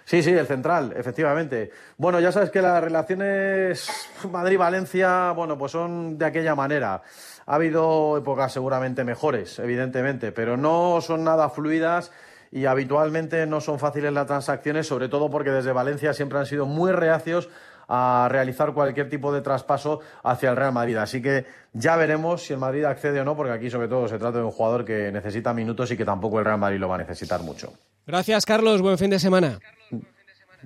Sí, 0.06 0.22
sí, 0.22 0.30
el 0.30 0.46
central, 0.46 0.94
efectivamente. 0.96 1.72
Bueno, 1.96 2.20
ya 2.20 2.30
sabes 2.30 2.50
que 2.50 2.62
las 2.62 2.80
relaciones 2.80 3.90
Madrid-Valencia, 4.30 5.32
bueno, 5.32 5.58
pues 5.58 5.72
son 5.72 6.16
de 6.16 6.24
aquella 6.24 6.54
manera. 6.54 7.02
Ha 7.46 7.54
habido 7.54 8.18
épocas 8.18 8.52
seguramente 8.52 9.04
mejores, 9.04 9.58
evidentemente, 9.58 10.32
pero 10.32 10.56
no 10.56 11.00
son 11.00 11.24
nada 11.24 11.48
fluidas 11.48 12.10
y 12.50 12.66
habitualmente 12.66 13.46
no 13.46 13.60
son 13.60 13.78
fáciles 13.78 14.12
las 14.12 14.26
transacciones, 14.26 14.86
sobre 14.86 15.08
todo 15.08 15.30
porque 15.30 15.50
desde 15.50 15.72
Valencia 15.72 16.12
siempre 16.12 16.38
han 16.38 16.46
sido 16.46 16.66
muy 16.66 16.92
reacios 16.92 17.48
a 17.88 18.28
realizar 18.30 18.72
cualquier 18.72 19.08
tipo 19.08 19.32
de 19.32 19.42
traspaso 19.42 20.00
hacia 20.24 20.50
el 20.50 20.56
Real 20.56 20.72
Madrid. 20.72 20.96
Así 20.96 21.22
que 21.22 21.46
ya 21.72 21.96
veremos 21.96 22.42
si 22.42 22.52
el 22.52 22.58
Madrid 22.58 22.84
accede 22.84 23.20
o 23.20 23.24
no, 23.24 23.36
porque 23.36 23.52
aquí 23.52 23.70
sobre 23.70 23.88
todo 23.88 24.08
se 24.08 24.18
trata 24.18 24.38
de 24.38 24.44
un 24.44 24.50
jugador 24.50 24.84
que 24.84 25.12
necesita 25.12 25.52
minutos 25.54 25.90
y 25.92 25.96
que 25.96 26.04
tampoco 26.04 26.38
el 26.38 26.44
Real 26.44 26.58
Madrid 26.58 26.78
lo 26.78 26.88
va 26.88 26.96
a 26.96 26.98
necesitar 26.98 27.42
mucho. 27.42 27.72
Gracias, 28.06 28.44
Carlos. 28.44 28.82
Buen 28.82 28.98
fin 28.98 29.10
de 29.10 29.18
semana. 29.18 29.58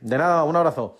De 0.00 0.18
nada, 0.18 0.44
un 0.44 0.56
abrazo. 0.56 0.98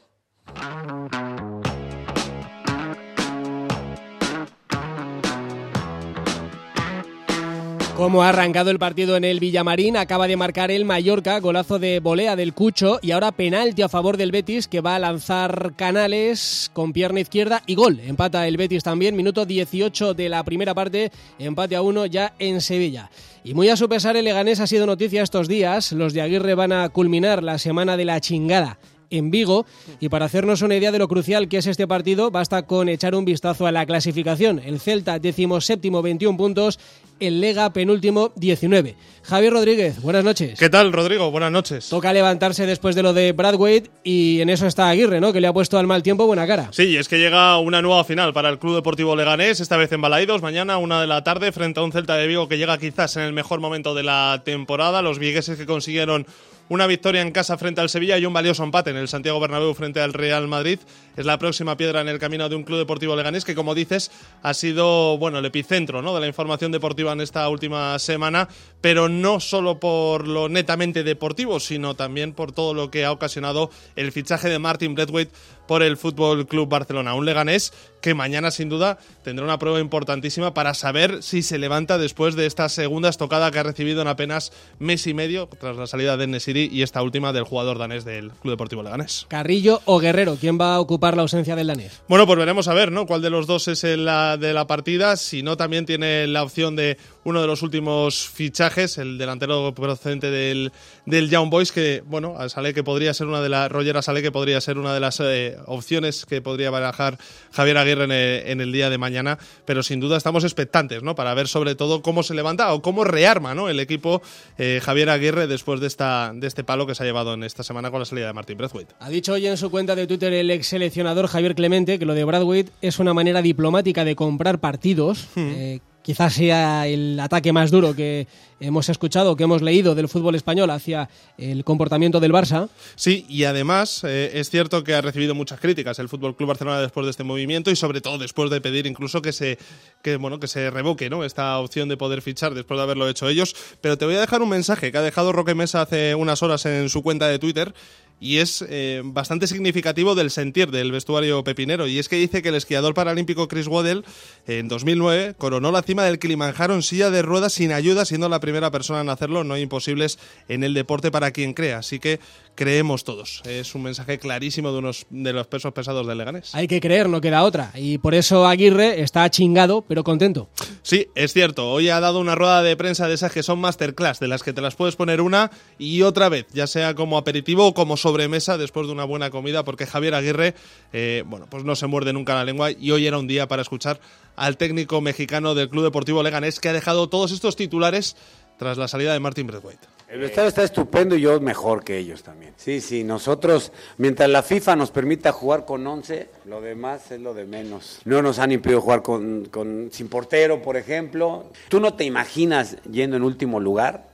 Como 7.97 8.23
ha 8.23 8.31
arrancado 8.31 8.71
el 8.71 8.79
partido 8.79 9.17
en 9.17 9.25
el 9.25 9.41
Villamarín, 9.41 9.97
acaba 9.97 10.27
de 10.27 10.37
marcar 10.37 10.71
el 10.71 10.87
Mallorca, 10.87 11.39
golazo 11.39 11.79
de 11.79 12.01
volea 12.01 12.35
del 12.35 12.55
Cucho 12.55 12.99
y 13.03 13.11
ahora 13.11 13.31
penalti 13.31 13.83
a 13.83 13.91
favor 13.91 14.17
del 14.17 14.33
Betis 14.33 14.69
que 14.69 14.81
va 14.81 14.97
a 14.97 14.99
lanzar 14.99 15.75
Canales 15.77 16.71
con 16.73 16.95
pierna 16.95 17.21
izquierda 17.21 17.63
y 17.67 17.75
gol. 17.75 18.01
Empata 18.01 18.49
el 18.49 18.57
Betis 18.57 18.83
también, 18.83 19.17
minuto 19.17 19.45
18 19.45 20.15
de 20.15 20.29
la 20.31 20.43
primera 20.45 20.75
parte, 20.75 21.13
empate 21.39 21.77
a 21.77 21.83
uno 21.83 22.07
ya 22.07 22.33
en 22.39 22.63
Sevilla. 22.63 23.11
Y 23.45 23.53
muy 23.53 23.69
a 23.69 23.77
su 23.77 23.89
pesar 23.89 24.17
el 24.17 24.25
Leganés 24.25 24.61
ha 24.61 24.67
sido 24.67 24.87
noticia 24.87 25.23
estos 25.23 25.47
días, 25.47 25.93
los 25.93 26.15
de 26.15 26.23
Aguirre 26.23 26.55
van 26.55 26.73
a 26.73 26.89
culminar 26.89 27.43
la 27.43 27.59
semana 27.59 27.97
de 27.99 28.07
la 28.07 28.21
chingada 28.21 28.79
en 29.11 29.31
Vigo. 29.31 29.67
Y 30.01 30.09
para 30.09 30.27
hacernos 30.27 30.63
una 30.63 30.77
idea 30.77 30.93
de 30.93 30.99
lo 30.99 31.09
crucial 31.09 31.49
que 31.49 31.59
es 31.59 31.67
este 31.67 31.87
partido, 31.87 32.31
basta 32.31 32.63
con 32.63 32.89
echar 32.89 33.15
un 33.15 33.25
vistazo 33.25 33.67
a 33.67 33.73
la 33.73 33.85
clasificación. 33.87 34.61
El 34.65 34.81
Celta, 34.81 35.19
décimo 35.19 35.61
séptimo, 35.61 36.03
21 36.03 36.37
puntos. 36.37 36.79
El 37.19 37.43
Lega, 37.43 37.71
penúltimo, 37.71 38.33
19. 38.37 38.97
Javier 39.23 39.53
Rodríguez, 39.53 40.01
buenas 40.01 40.25
noches. 40.25 40.59
¿Qué 40.59 40.71
tal, 40.71 40.91
Rodrigo? 40.91 41.31
Buenas 41.31 41.53
noches. 41.53 41.89
Toca 41.91 42.15
levantarse 42.15 42.65
después 42.65 42.95
de 42.95 43.03
lo 43.03 43.13
de 43.13 43.33
Bradway 43.33 43.83
y 44.03 44.41
en 44.41 44.49
eso 44.49 44.67
está 44.67 44.89
Aguirre, 44.89 45.21
¿no? 45.21 45.31
Que 45.31 45.43
le 45.43 45.47
ha 45.47 45.53
puesto 45.53 45.79
al 45.79 45.87
mal 45.87 46.03
tiempo 46.03 46.27
buena 46.27 46.47
cara. 46.47 46.71
Sí, 46.73 46.97
es 46.97 47.09
que 47.09 47.19
llega 47.19 47.59
una 47.59 47.83
nueva 47.83 48.05
final 48.05 48.33
para 48.33 48.49
el 48.49 48.59
Club 48.59 48.77
Deportivo 48.77 49.15
Leganés, 49.15 49.61
esta 49.61 49.77
vez 49.77 49.93
en 49.93 50.01
Balaidos, 50.01 50.41
mañana 50.41 50.79
una 50.79 51.01
de 51.03 51.07
la 51.07 51.23
tarde, 51.23 51.53
frente 51.53 51.81
a 51.81 51.83
un 51.83 51.93
Celta 51.93 52.17
de 52.17 52.27
Vigo 52.27 52.49
que 52.49 52.57
llega 52.57 52.79
quizás 52.79 53.17
en 53.17 53.25
el 53.25 53.35
mejor 53.35 53.61
momento 53.61 53.95
de 53.95 54.03
la 54.03 54.41
temporada. 54.43 55.03
Los 55.03 55.19
vigueses 55.19 55.59
que 55.59 55.67
consiguieron 55.67 56.27
una 56.71 56.87
victoria 56.87 57.21
en 57.21 57.33
casa 57.33 57.59
frente 57.59 57.81
al 57.81 57.89
Sevilla 57.89 58.17
y 58.17 58.25
un 58.25 58.33
valioso 58.33 58.63
empate 58.63 58.91
en 58.91 58.97
el 58.97 59.09
Santiago 59.09 59.41
Bernabéu 59.41 59.75
frente 59.75 60.01
al 60.01 60.13
Real 60.13 60.47
Madrid. 60.47 60.79
Es 61.17 61.27
la 61.27 61.37
próxima 61.37 61.77
piedra 61.77 62.01
en 62.01 62.09
el 62.09 62.21
camino 62.21 62.49
de 62.49 62.55
un 62.55 62.63
club 62.63 62.79
deportivo 62.79 63.17
leganés 63.17 63.45
que, 63.45 63.57
como 63.57 63.75
dices, 63.75 64.13
ha 64.45 64.55
sido 64.55 65.19
bueno 65.19 65.41
el 65.41 65.45
epicentro 65.45 66.01
¿no? 66.01 66.15
de 66.15 66.21
la 66.21 66.29
información 66.29 66.71
deportiva 66.71 67.13
en 67.13 67.23
esta 67.23 67.49
última 67.49 67.99
semana, 67.99 68.49
pero 68.81 69.09
no 69.09 69.41
solo 69.41 69.81
por 69.81 70.29
lo 70.29 70.49
netamente 70.49 71.03
deportivo, 71.03 71.59
sino 71.59 71.97
también 71.97 72.35
por 72.35 72.53
todo 72.53 72.73
lo 72.73 72.89
que 72.89 73.05
ha 73.05 73.11
ocasionado 73.11 73.71
el 73.97 74.13
fichaje 74.13 74.49
de 74.49 74.61
Martin 74.61 74.95
Braithwaite 74.95 75.33
por 75.71 75.85
el 75.85 75.97
Fútbol 75.97 76.49
Club 76.49 76.69
Barcelona. 76.69 77.15
Un 77.15 77.25
Leganés 77.25 77.73
que 78.01 78.13
mañana 78.13 78.51
sin 78.51 78.69
duda 78.69 78.99
tendrá 79.23 79.45
una 79.45 79.61
prueba 79.61 79.79
importantísima 79.79 80.53
para 80.53 80.75
saber 80.75 81.23
si 81.23 81.43
se 81.43 81.59
levanta 81.59 81.97
después 81.97 82.35
de 82.35 82.47
esta 82.47 82.69
segunda 82.69 83.09
estocada 83.09 83.53
que 83.53 83.61
ha 83.61 83.63
recibido 83.63 84.03
en 84.03 84.09
apenas 84.09 84.53
mes 84.81 85.07
y 85.07 85.15
medio 85.15 85.49
tras 85.61 85.77
la 85.77 85.87
salida 85.87 86.17
de 86.17 86.27
Nesiri 86.27 86.69
y 86.73 86.83
esta 86.83 87.03
última 87.03 87.33
del 87.33 87.45
jugador 87.45 87.79
danés 87.79 88.05
del 88.05 88.31
Club 88.31 88.55
Deportivo 88.55 88.83
Leganés. 88.83 89.27
Carrillo 89.29 89.81
o 89.85 90.01
Guerrero, 90.01 90.37
¿quién 90.41 90.59
va 90.61 90.75
a 90.75 90.81
ocupar 90.81 91.15
la 91.15 91.23
ausencia 91.23 91.55
del 91.55 91.69
danés? 91.69 92.03
Bueno, 92.09 92.27
pues 92.27 92.39
veremos 92.39 92.67
a 92.67 92.75
ver, 92.75 92.91
¿no? 92.91 93.07
Cuál 93.07 93.23
de 93.23 93.31
los 93.31 93.47
dos 93.47 93.69
es 93.69 93.85
el 93.85 94.07
de 94.41 94.53
la 94.53 94.67
partida, 94.67 95.17
si 95.17 95.45
no 95.45 95.57
también 95.57 95.87
tiene 95.87 96.27
la 96.27 96.43
opción 96.43 96.75
de 96.75 96.97
uno 97.23 97.41
de 97.41 97.47
los 97.47 97.63
últimos 97.63 98.29
fichajes, 98.29 98.99
el 98.99 99.19
delantero 99.19 99.73
procedente 99.75 100.31
del, 100.31 100.73
del 101.07 101.31
Young 101.31 101.51
Boys, 101.51 101.71
que, 101.71 102.03
bueno, 102.07 102.37
sale 102.49 102.75
que 102.75 102.83
podría 102.83 103.15
ser 103.15 103.27
una 103.27 103.41
de 103.41 103.51
las, 103.51 103.71
Roger 103.71 104.03
sale 104.03 104.23
que 104.23 104.33
podría 104.33 104.61
ser 104.61 104.79
una 104.79 104.95
de 104.95 105.01
las 105.01 105.21
eh, 105.21 105.59
opciones 105.67 106.27
que 106.27 106.41
podría 106.41 106.71
barajar 106.71 107.19
Javier 107.53 107.79
Aguirre 107.79 108.51
en 108.51 108.61
el, 108.61 108.73
día 108.73 108.91
de 108.91 108.99
mañana, 108.99 109.39
pero 109.65 109.83
sin 109.83 110.01
duda 110.01 110.17
estamos 110.17 110.45
expectantes, 110.45 111.03
¿no? 111.03 111.15
Para 111.15 111.35
ver 111.35 111.49
sobre 111.49 111.75
todo 111.75 112.03
cómo 112.03 112.23
se 112.23 112.35
levanta 112.35 112.73
o 112.73 112.83
cómo 112.83 113.05
rearma, 113.05 113.55
¿no? 113.55 113.69
El 113.69 113.81
equipo 113.81 114.23
eh, 114.59 114.81
Javier 114.83 115.11
Aguirre 115.11 115.47
después 115.47 115.81
de, 115.81 115.87
esta, 115.87 116.33
de 116.35 116.47
este 116.47 116.65
palo 116.65 116.87
que 116.87 116.95
se 116.95 117.03
ha 117.03 117.07
llevado 117.07 117.35
en 117.35 117.45
esta 117.45 117.63
semana 117.63 117.91
con 117.91 118.01
la 118.01 118.07
salida 118.07 118.27
de 118.27 118.33
Martin 118.33 118.59
Brathwaite. 118.59 118.95
Ha 119.01 119.11
dicho 119.11 119.33
hoy 119.33 119.47
en 119.47 119.57
su 119.57 119.71
cuenta 119.71 119.95
de 119.95 120.07
Twitter 120.07 120.33
el 120.33 120.51
ex 120.51 120.69
seleccionador 120.69 121.27
Javier 121.27 121.55
Clemente 121.55 121.99
que 121.99 122.07
lo 122.07 122.15
de 122.15 122.25
Brathwaite 122.25 122.73
es 122.81 122.99
una 122.99 123.15
manera 123.15 123.43
diplomática 123.43 124.05
de 124.05 124.17
comprar 124.17 124.61
partidos. 124.61 125.29
Hmm. 125.35 125.51
Eh, 125.53 125.81
quizás 126.03 126.35
sea 126.35 126.87
el 126.87 127.19
ataque 127.21 127.53
más 127.53 127.71
duro 127.71 127.95
que 127.95 128.27
hemos 128.61 128.89
escuchado, 128.89 129.37
que 129.37 129.45
hemos 129.45 129.63
leído 129.63 129.95
del 129.95 130.09
fútbol 130.09 130.35
español 130.35 130.71
hacia 130.71 131.09
el 131.39 131.65
comportamiento 131.65 132.21
del 132.21 132.33
Barça. 132.33 132.69
Sí, 132.95 133.25
y 133.29 133.45
además 133.45 134.05
eh, 134.05 134.33
es 134.35 134.51
cierto 134.51 134.85
que 134.85 134.95
ha 134.95 135.01
recibido 135.01 135.35
muchas 135.35 135.61
críticas 135.61 135.99
el 135.99 136.09
Fútbol 136.09 136.37
Club 136.37 136.49
Barcelona 136.49 136.81
después 136.81 137.07
de 137.07 137.11
este 137.11 137.25
movimiento 137.25 137.71
y 137.71 137.77
sobre 137.77 138.01
todo 138.01 138.19
después 138.19 138.51
de 138.51 138.61
pedir 138.61 138.87
incluso 138.87 139.23
que 139.23 139.33
se 139.33 139.59
que 140.03 140.17
bueno, 140.17 140.39
que 140.39 140.49
se 140.49 140.71
revoque, 140.71 141.11
¿no? 141.11 141.25
esta 141.25 141.59
opción 141.59 141.89
de 141.89 141.97
poder 141.97 142.23
fichar 142.23 142.55
después 142.55 142.79
de 142.79 142.83
haberlo 142.83 143.09
hecho 143.09 143.29
ellos, 143.29 143.55
pero 143.81 143.97
te 143.97 144.05
voy 144.05 144.15
a 144.15 144.21
dejar 144.21 144.43
un 144.43 144.49
mensaje 144.49 144.93
que 144.93 144.99
ha 144.99 145.03
dejado 145.03 145.33
Roque 145.33 145.55
Mesa 145.55 145.83
hace 145.83 146.15
unas 146.15 146.43
horas 146.43 146.67
en 146.67 146.89
su 146.89 147.03
cuenta 147.03 147.29
de 147.29 147.39
Twitter 147.39 147.75
y 148.21 148.37
es 148.37 148.63
eh, 148.69 149.01
bastante 149.03 149.47
significativo 149.47 150.15
del 150.15 150.31
sentir 150.31 150.71
del 150.71 150.93
vestuario 150.93 151.43
pepinero. 151.43 151.87
Y 151.87 151.99
es 151.99 152.09
que 152.09 152.17
dice 152.17 152.43
que 152.43 152.51
el 152.51 152.55
esquiador 152.55 152.93
paralímpico 152.93 153.49
Chris 153.49 153.67
Waddell 153.67 154.05
en 154.47 154.69
2009 154.69 155.35
coronó 155.39 155.73
la 155.73 155.83
cima 155.83 156.05
del 156.05 156.19
Kilimanjaro 156.19 156.75
en 156.75 156.83
silla 156.83 157.11
de 157.11 157.23
ruedas 157.23 157.55
sin 157.55 157.73
ayuda, 157.73 158.05
siendo 158.05 158.29
la 158.29 158.39
primera 158.39 158.71
persona 158.71 159.01
en 159.01 159.09
hacerlo. 159.09 159.43
No 159.43 159.57
imposibles 159.57 160.19
en 160.49 160.63
el 160.63 160.75
deporte 160.75 161.11
para 161.11 161.31
quien 161.31 161.55
crea. 161.55 161.79
Así 161.79 161.99
que 161.99 162.21
creemos 162.61 163.05
todos. 163.05 163.41
Es 163.47 163.75
un 163.75 163.85
mensaje 163.85 164.19
clarísimo 164.19 164.71
de 164.71 164.81
unos 164.81 165.07
de 165.09 165.33
los 165.33 165.47
pesos 165.47 165.73
pesados 165.73 166.07
del 166.07 166.19
Leganés. 166.19 166.55
Hay 166.55 166.69
que 166.69 166.79
creer, 166.79 167.09
no 167.09 167.23
queda 167.23 167.43
otra. 167.43 167.71
Y 167.75 167.97
por 167.97 168.15
eso 168.15 168.47
Aguirre 168.47 169.01
está 169.01 169.31
chingado, 169.31 169.81
pero 169.81 170.05
contento. 170.05 170.51
Sí, 170.83 171.07
es 171.15 171.33
cierto. 171.33 171.71
Hoy 171.71 171.89
ha 171.89 172.01
dado 172.01 172.21
una 172.21 172.35
rueda 172.35 172.63
de 172.63 172.77
prensa 172.77 173.09
de 173.09 173.15
esas 173.15 173.33
que 173.33 173.43
son 173.43 173.61
masterclass, 173.61 174.21
de 174.21 174.29
las 174.29 174.43
que 174.43 174.53
te 174.53 174.61
las 174.61 174.77
puedes 174.77 174.95
poner 174.95 175.23
una 175.23 175.51
y 175.79 176.03
otra 176.03 176.29
vez, 176.29 176.49
ya 176.53 176.67
sea 176.67 176.95
como 176.95 177.17
aperitivo 177.17 177.69
o 177.69 177.73
como 177.73 177.97
sobremesa 177.97 178.59
después 178.59 178.87
de 178.87 178.93
una 178.93 179.05
buena 179.05 179.31
comida, 179.31 179.65
porque 179.65 179.87
Javier 179.87 180.15
Aguirre, 180.15 180.55
eh, 180.93 181.25
bueno, 181.25 181.47
pues 181.49 181.65
no 181.65 181.75
se 181.77 181.87
muerde 181.87 182.13
nunca 182.13 182.35
la 182.35 182.45
lengua 182.45 182.73
y 182.73 182.91
hoy 182.91 183.07
era 183.07 183.17
un 183.17 183.27
día 183.27 183.49
para 183.49 183.63
escuchar 183.63 184.01
al 184.37 184.59
técnico 184.59 185.01
mexicano 185.01 185.55
del 185.55 185.71
Club 185.71 185.85
Deportivo 185.85 186.23
Leganés 186.23 186.61
que 186.61 186.69
ha 186.69 186.75
dejado 186.75 187.09
todos 187.09 187.33
estos 187.33 187.57
titulares 187.57 188.19
tras 188.59 188.77
la 188.77 188.87
salida 188.87 189.15
de 189.15 189.21
Martin 189.21 189.47
Braithwaite. 189.47 190.00
El 190.11 190.25
estado 190.25 190.49
está 190.49 190.65
estupendo 190.65 191.15
y 191.15 191.21
yo 191.21 191.41
mejor 191.41 191.85
que 191.85 191.97
ellos 191.97 192.25
también. 192.25 192.53
Sí, 192.57 192.81
sí, 192.81 193.05
nosotros, 193.05 193.71
mientras 193.97 194.29
la 194.29 194.43
FIFA 194.43 194.75
nos 194.75 194.91
permita 194.91 195.31
jugar 195.31 195.65
con 195.65 195.87
11, 195.87 196.29
lo 196.47 196.61
demás 196.61 197.13
es 197.13 197.21
lo 197.21 197.33
de 197.33 197.45
menos. 197.45 198.01
No 198.05 198.21
nos 198.21 198.41
han 198.41 198.51
impedido 198.51 198.81
jugar 198.81 199.03
con, 199.03 199.45
con 199.45 199.91
sin 199.93 200.09
portero, 200.09 200.63
por 200.63 200.77
ejemplo. 200.77 201.45
Tú 201.69 201.79
no 201.79 201.95
te 201.95 202.03
imaginas 202.03 202.77
yendo 202.91 203.17
en 203.17 203.23
último 203.23 203.61
lugar 203.61 204.11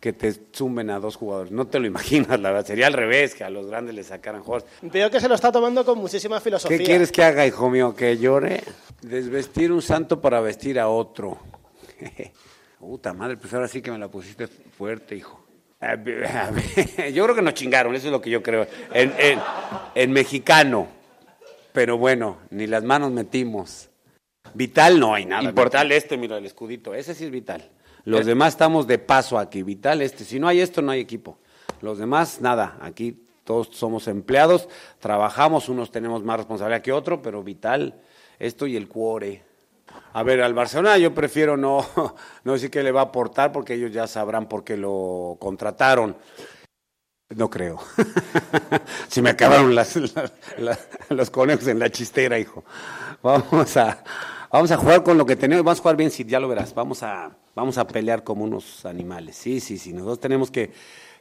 que 0.00 0.12
te 0.12 0.34
sumen 0.50 0.90
a 0.90 0.98
dos 0.98 1.14
jugadores. 1.14 1.52
No 1.52 1.68
te 1.68 1.78
lo 1.78 1.86
imaginas, 1.86 2.40
la 2.40 2.50
verdad. 2.50 2.66
Sería 2.66 2.88
al 2.88 2.94
revés, 2.94 3.36
que 3.36 3.44
a 3.44 3.50
los 3.50 3.68
grandes 3.68 3.94
le 3.94 4.02
sacaran 4.02 4.42
jugadores. 4.42 4.68
Veo 4.82 5.08
que 5.08 5.20
se 5.20 5.28
lo 5.28 5.36
está 5.36 5.52
tomando 5.52 5.84
con 5.84 5.98
muchísima 5.98 6.40
filosofía. 6.40 6.78
¿Qué 6.78 6.84
quieres 6.84 7.12
que 7.12 7.22
haga, 7.22 7.46
hijo 7.46 7.70
mío? 7.70 7.94
¿Que 7.94 8.18
llore? 8.18 8.64
Desvestir 9.02 9.70
un 9.70 9.82
santo 9.82 10.20
para 10.20 10.40
vestir 10.40 10.80
a 10.80 10.88
otro. 10.88 11.38
Puta 12.78 13.12
madre, 13.12 13.36
pues 13.36 13.52
ahora 13.54 13.68
sí 13.68 13.82
que 13.82 13.90
me 13.90 13.98
la 13.98 14.08
pusiste 14.08 14.46
fuerte, 14.46 15.16
hijo. 15.16 15.44
Yo 17.12 17.24
creo 17.24 17.34
que 17.34 17.42
nos 17.42 17.54
chingaron, 17.54 17.94
eso 17.94 18.06
es 18.06 18.12
lo 18.12 18.20
que 18.20 18.30
yo 18.30 18.42
creo. 18.42 18.66
En, 18.92 19.12
en- 19.18 19.40
en 19.94 20.12
mexicano. 20.12 20.88
Pero 21.72 21.98
bueno, 21.98 22.38
ni 22.50 22.66
las 22.66 22.82
manos 22.84 23.10
metimos. 23.12 23.88
Vital 24.54 24.98
no 24.98 25.14
hay 25.14 25.26
nada. 25.26 25.42
Vital 25.76 25.92
este, 25.92 26.16
mira 26.16 26.38
el 26.38 26.46
escudito. 26.46 26.94
Ese 26.94 27.14
sí 27.14 27.24
es 27.24 27.30
vital. 27.30 27.68
Los 28.04 28.26
demás 28.26 28.54
estamos 28.54 28.86
de 28.86 28.98
paso 28.98 29.38
aquí. 29.38 29.62
Vital 29.62 30.00
este. 30.02 30.24
Si 30.24 30.40
no 30.40 30.48
hay 30.48 30.60
esto, 30.60 30.80
no 30.82 30.90
hay 30.92 31.00
equipo. 31.00 31.38
Los 31.80 31.98
demás, 31.98 32.40
nada. 32.40 32.78
Aquí 32.80 33.24
todos 33.44 33.68
somos 33.72 34.08
empleados, 34.08 34.68
trabajamos, 34.98 35.68
unos 35.68 35.90
tenemos 35.90 36.22
más 36.24 36.38
responsabilidad 36.38 36.82
que 36.82 36.92
otro, 36.92 37.22
pero 37.22 37.42
vital 37.42 38.00
esto 38.38 38.66
y 38.66 38.76
el 38.76 38.88
cuore. 38.88 39.42
A 40.12 40.22
ver, 40.22 40.40
al 40.42 40.54
Barcelona 40.54 40.98
yo 40.98 41.14
prefiero 41.14 41.56
no, 41.56 41.86
no 42.44 42.52
decir 42.52 42.70
que 42.70 42.82
le 42.82 42.92
va 42.92 43.02
a 43.02 43.04
aportar 43.04 43.52
porque 43.52 43.74
ellos 43.74 43.92
ya 43.92 44.06
sabrán 44.06 44.48
por 44.48 44.64
qué 44.64 44.76
lo 44.76 45.36
contrataron. 45.38 46.16
No 47.36 47.50
creo. 47.50 47.78
si 49.08 49.20
me 49.20 49.30
acabaron 49.30 49.74
las, 49.74 49.98
los 51.10 51.30
conejos 51.30 51.66
en 51.68 51.78
la 51.78 51.90
chistera, 51.90 52.38
hijo. 52.38 52.64
Vamos 53.22 53.76
a, 53.76 54.02
vamos 54.50 54.70
a 54.70 54.78
jugar 54.78 55.02
con 55.02 55.18
lo 55.18 55.26
que 55.26 55.36
tenemos. 55.36 55.62
Vamos 55.62 55.80
a 55.80 55.82
jugar 55.82 55.96
bien, 55.96 56.10
sí, 56.10 56.24
ya 56.24 56.40
lo 56.40 56.48
verás. 56.48 56.74
Vamos 56.74 57.02
a, 57.02 57.36
vamos 57.54 57.76
a 57.76 57.86
pelear 57.86 58.24
como 58.24 58.44
unos 58.44 58.86
animales. 58.86 59.36
Sí, 59.36 59.60
sí, 59.60 59.76
sí. 59.76 59.92
Nosotros 59.92 60.20
tenemos 60.20 60.50
que, 60.50 60.72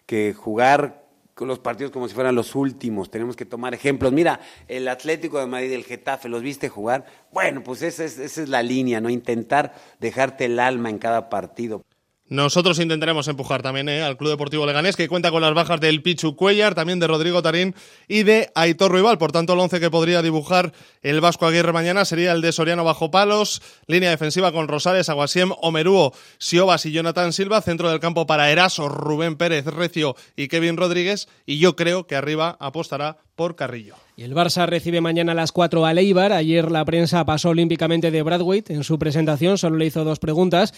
que 0.06 0.34
jugar 0.34 1.07
los 1.46 1.60
partidos 1.60 1.92
como 1.92 2.08
si 2.08 2.16
fueran 2.16 2.36
los 2.36 2.56
últimos. 2.56 3.12
Tenemos 3.12 3.36
que 3.36 3.46
tomar 3.46 3.74
ejemplos. 3.74 4.12
Mira, 4.12 4.40
el 4.68 4.88
Atlético 4.88 5.40
de 5.40 5.46
Madrid, 5.46 5.74
el 5.74 5.84
Getafe, 5.84 6.30
¿los 6.30 6.42
viste 6.42 6.70
jugar? 6.70 7.06
Bueno, 7.32 7.64
pues 7.64 7.82
esa 7.82 8.04
es, 8.06 8.18
esa 8.18 8.42
es 8.42 8.50
la 8.50 8.64
línea, 8.64 9.02
¿no? 9.02 9.10
Intentar 9.10 9.74
dejarte 10.00 10.46
el 10.46 10.60
alma 10.60 10.90
en 10.90 10.98
cada 10.98 11.30
partido. 11.30 11.84
Nosotros 12.30 12.80
intentaremos 12.80 13.28
empujar 13.30 13.62
también 13.62 13.88
eh, 13.88 14.04
al 14.04 14.18
Club 14.18 14.32
Deportivo 14.32 14.66
Leganés, 14.66 14.98
que 14.98 15.08
cuenta 15.08 15.32
con 15.32 15.42
las 15.42 15.54
bajas 15.54 15.80
del 15.80 16.02
Pichu 16.02 16.36
Cuellar, 16.36 16.76
también 16.76 17.00
de 17.00 17.08
Rodrigo 17.08 17.42
Tarín 17.42 17.74
y 18.10 18.24
de 18.24 18.52
Aitor 18.54 18.92
Rival. 18.92 19.18
Por 19.18 19.32
tanto, 19.32 19.54
el 19.54 19.60
once 19.60 19.80
que 19.80 19.90
podría 19.90 20.22
dibujar 20.22 20.74
el 21.02 21.22
Vasco 21.22 21.46
Aguirre 21.46 21.72
mañana 21.72 22.04
sería 22.04 22.34
el 22.34 22.42
de 22.42 22.52
Soriano 22.52 22.84
bajo 22.84 23.12
palos, 23.12 23.62
línea 23.88 24.10
defensiva 24.10 24.52
con 24.52 24.68
Rosales, 24.68 25.08
Aguasiem, 25.08 25.52
Omerúo, 25.62 26.14
Siobas 26.38 26.86
y 26.86 26.92
Jonathan 26.92 27.32
Silva, 27.32 27.62
centro 27.62 27.90
del 27.90 28.02
campo 28.02 28.28
para 28.28 28.52
Eraso, 28.52 28.90
Rubén 28.90 29.38
Pérez, 29.38 29.66
Recio 29.66 30.18
y 30.36 30.50
Kevin 30.50 30.76
Rodríguez. 30.76 31.30
Y 31.46 31.60
yo 31.60 31.78
creo 31.78 32.08
que 32.08 32.18
arriba 32.18 32.58
apostará 32.60 33.20
por 33.38 33.56
Carrillo. 33.56 33.96
Y 34.18 34.24
el 34.24 34.34
Barça 34.34 34.66
recibe 34.66 35.00
mañana 35.00 35.34
a 35.34 35.36
las 35.36 35.52
4 35.52 35.86
al 35.86 36.00
Eibar. 36.00 36.34
Ayer 36.34 36.72
la 36.72 36.84
prensa 36.84 37.24
pasó 37.24 37.50
olímpicamente 37.50 38.10
de 38.10 38.24
Bradwaite 38.24 38.74
en 38.74 38.84
su 38.84 38.98
presentación, 38.98 39.60
solo 39.60 39.78
le 39.78 39.86
hizo 39.86 40.04
dos 40.04 40.18
preguntas. 40.18 40.74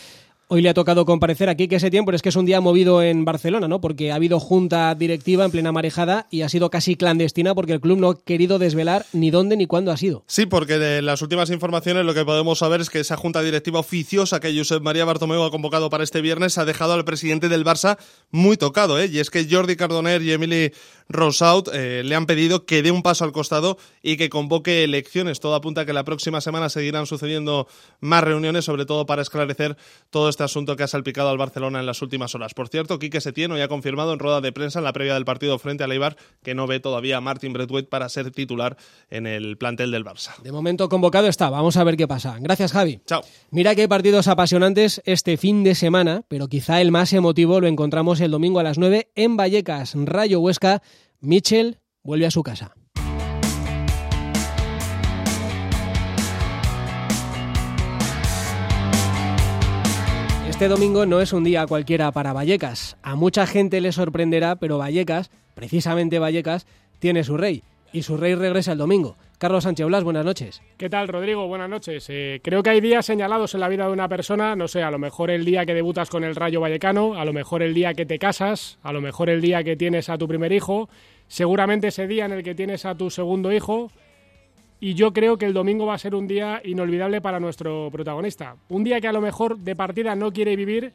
Hoy 0.51 0.63
le 0.63 0.69
ha 0.69 0.73
tocado 0.73 1.05
comparecer 1.05 1.47
aquí 1.47 1.67
que 1.67 1.75
ese 1.75 1.91
tiempo, 1.91 2.07
pero 2.07 2.15
es 2.15 2.23
que 2.23 2.29
es 2.29 2.35
un 2.35 2.47
día 2.47 2.59
movido 2.59 3.03
en 3.03 3.23
Barcelona, 3.23 3.67
¿no? 3.67 3.81
Porque 3.81 4.11
ha 4.11 4.15
habido 4.15 4.39
junta 4.39 4.95
directiva 4.95 5.45
en 5.45 5.51
plena 5.51 5.71
marejada 5.71 6.25
y 6.31 6.41
ha 6.41 6.49
sido 6.49 6.71
casi 6.71 6.95
clandestina 6.95 7.53
porque 7.53 7.73
el 7.73 7.79
club 7.79 7.99
no 7.99 8.09
ha 8.09 8.19
querido 8.19 8.57
desvelar 8.57 9.05
ni 9.13 9.29
dónde 9.29 9.57
ni 9.57 9.67
cuándo 9.67 9.91
ha 9.91 9.97
sido. 9.97 10.23
Sí, 10.25 10.47
porque 10.47 10.79
de 10.79 11.03
las 11.03 11.21
últimas 11.21 11.51
informaciones 11.51 12.03
lo 12.03 12.15
que 12.15 12.25
podemos 12.25 12.57
saber 12.57 12.81
es 12.81 12.89
que 12.89 12.99
esa 12.99 13.15
junta 13.15 13.43
directiva 13.43 13.79
oficiosa 13.79 14.39
que 14.39 14.57
Josep 14.57 14.81
María 14.81 15.05
Bartomeu 15.05 15.43
ha 15.43 15.51
convocado 15.51 15.91
para 15.91 16.03
este 16.03 16.19
viernes 16.19 16.57
ha 16.57 16.65
dejado 16.65 16.93
al 16.93 17.05
presidente 17.05 17.47
del 17.47 17.63
Barça 17.63 17.99
muy 18.31 18.57
tocado, 18.57 18.99
¿eh? 18.99 19.05
Y 19.05 19.19
es 19.19 19.29
que 19.29 19.47
Jordi 19.47 19.75
Cardoner 19.75 20.23
y 20.23 20.31
Emily 20.31 20.71
Rosaut 21.09 21.69
eh, 21.73 22.01
le 22.03 22.15
han 22.15 22.25
pedido 22.25 22.65
que 22.65 22.81
dé 22.81 22.89
un 22.89 23.03
paso 23.03 23.23
al 23.23 23.33
costado 23.33 23.77
y 24.01 24.17
que 24.17 24.29
convoque 24.29 24.83
elecciones. 24.83 25.39
Todo 25.39 25.53
apunta 25.53 25.81
a 25.81 25.85
que 25.85 25.93
la 25.93 26.05
próxima 26.05 26.41
semana 26.41 26.69
seguirán 26.69 27.05
sucediendo 27.05 27.67
más 27.99 28.23
reuniones, 28.23 28.65
sobre 28.65 28.87
todo 28.87 29.05
para 29.05 29.21
esclarecer 29.21 29.77
todo 30.09 30.29
este 30.29 30.38
asunto 30.43 30.75
que 30.75 30.83
ha 30.83 30.87
salpicado 30.87 31.29
al 31.29 31.37
Barcelona 31.37 31.79
en 31.79 31.85
las 31.85 32.01
últimas 32.01 32.35
horas. 32.35 32.53
Por 32.53 32.69
cierto, 32.69 32.99
Quique 32.99 33.21
Setién 33.21 33.51
hoy 33.51 33.61
ha 33.61 33.67
confirmado 33.67 34.13
en 34.13 34.19
rueda 34.19 34.41
de 34.41 34.51
prensa 34.51 34.79
en 34.79 34.85
la 34.85 34.93
previa 34.93 35.13
del 35.13 35.25
partido 35.25 35.57
frente 35.59 35.83
al 35.83 35.91
Eibar 35.91 36.17
que 36.43 36.55
no 36.55 36.67
ve 36.67 36.79
todavía 36.79 37.17
a 37.17 37.21
Martin 37.21 37.53
Braithwaite 37.53 37.89
para 37.89 38.09
ser 38.09 38.31
titular 38.31 38.77
en 39.09 39.27
el 39.27 39.57
plantel 39.57 39.91
del 39.91 40.05
Barça. 40.05 40.37
De 40.41 40.51
momento 40.51 40.89
convocado 40.89 41.27
está, 41.27 41.49
vamos 41.49 41.77
a 41.77 41.83
ver 41.83 41.97
qué 41.97 42.07
pasa. 42.07 42.37
Gracias, 42.39 42.71
Javi. 42.71 43.01
Chao. 43.05 43.21
Mira 43.51 43.75
que 43.75 43.81
hay 43.81 43.87
partidos 43.87 44.27
apasionantes 44.27 45.01
este 45.05 45.37
fin 45.37 45.63
de 45.63 45.75
semana, 45.75 46.23
pero 46.27 46.47
quizá 46.47 46.81
el 46.81 46.91
más 46.91 47.13
emotivo 47.13 47.59
lo 47.59 47.67
encontramos 47.67 48.19
el 48.21 48.31
domingo 48.31 48.59
a 48.59 48.63
las 48.63 48.77
9 48.77 49.11
en 49.15 49.37
Vallecas, 49.37 49.93
Rayo 49.95 50.39
Huesca. 50.39 50.81
Michel 51.21 51.79
vuelve 52.03 52.25
a 52.25 52.31
su 52.31 52.43
casa. 52.43 52.73
Este 60.59 60.67
domingo 60.67 61.05
no 61.05 61.21
es 61.21 61.31
un 61.31 61.45
día 61.45 61.65
cualquiera 61.67 62.11
para 62.11 62.33
Vallecas. 62.33 62.97
A 63.01 63.15
mucha 63.15 63.47
gente 63.47 63.79
le 63.79 63.93
sorprenderá, 63.93 64.57
pero 64.57 64.77
Vallecas, 64.77 65.31
precisamente 65.55 66.19
Vallecas, 66.19 66.67
tiene 66.99 67.23
su 67.23 67.37
rey. 67.37 67.63
Y 67.93 68.01
su 68.03 68.17
rey 68.17 68.35
regresa 68.35 68.73
el 68.73 68.77
domingo. 68.77 69.15
Carlos 69.37 69.63
Sánchez 69.63 69.87
Blas, 69.87 70.03
buenas 70.03 70.25
noches. 70.25 70.61
¿Qué 70.75 70.89
tal, 70.89 71.07
Rodrigo? 71.07 71.47
Buenas 71.47 71.69
noches. 71.69 72.07
Eh, 72.09 72.41
creo 72.43 72.61
que 72.61 72.71
hay 72.71 72.81
días 72.81 73.05
señalados 73.05 73.53
en 73.53 73.61
la 73.61 73.69
vida 73.69 73.85
de 73.85 73.93
una 73.93 74.09
persona, 74.09 74.57
no 74.57 74.67
sé, 74.67 74.83
a 74.83 74.91
lo 74.91 74.99
mejor 74.99 75.31
el 75.31 75.45
día 75.45 75.65
que 75.65 75.73
debutas 75.73 76.09
con 76.09 76.25
el 76.25 76.35
Rayo 76.35 76.59
Vallecano, 76.59 77.13
a 77.13 77.23
lo 77.23 77.31
mejor 77.31 77.63
el 77.63 77.73
día 77.73 77.93
que 77.93 78.05
te 78.05 78.19
casas, 78.19 78.79
a 78.83 78.91
lo 78.91 78.99
mejor 78.99 79.29
el 79.29 79.39
día 79.39 79.63
que 79.63 79.77
tienes 79.77 80.09
a 80.09 80.17
tu 80.17 80.27
primer 80.27 80.51
hijo, 80.51 80.89
seguramente 81.29 81.87
ese 81.87 82.05
día 82.05 82.25
en 82.25 82.33
el 82.33 82.43
que 82.43 82.53
tienes 82.53 82.85
a 82.85 82.95
tu 82.95 83.09
segundo 83.09 83.53
hijo. 83.53 83.93
Y 84.79 84.93
yo 84.93 85.11
creo 85.11 85.37
que 85.37 85.45
el 85.45 85.53
domingo 85.53 85.85
va 85.85 85.95
a 85.95 85.99
ser 85.99 86.15
un 86.15 86.27
día 86.27 86.61
inolvidable 86.63 87.19
para 87.19 87.39
nuestro 87.39 87.89
protagonista. 87.91 88.55
Un 88.69 88.83
día 88.83 89.01
que 89.01 89.07
a 89.09 89.13
lo 89.13 89.19
mejor 89.19 89.57
de 89.57 89.75
partida 89.75 90.15
no 90.15 90.31
quiere 90.31 90.55
vivir, 90.55 90.93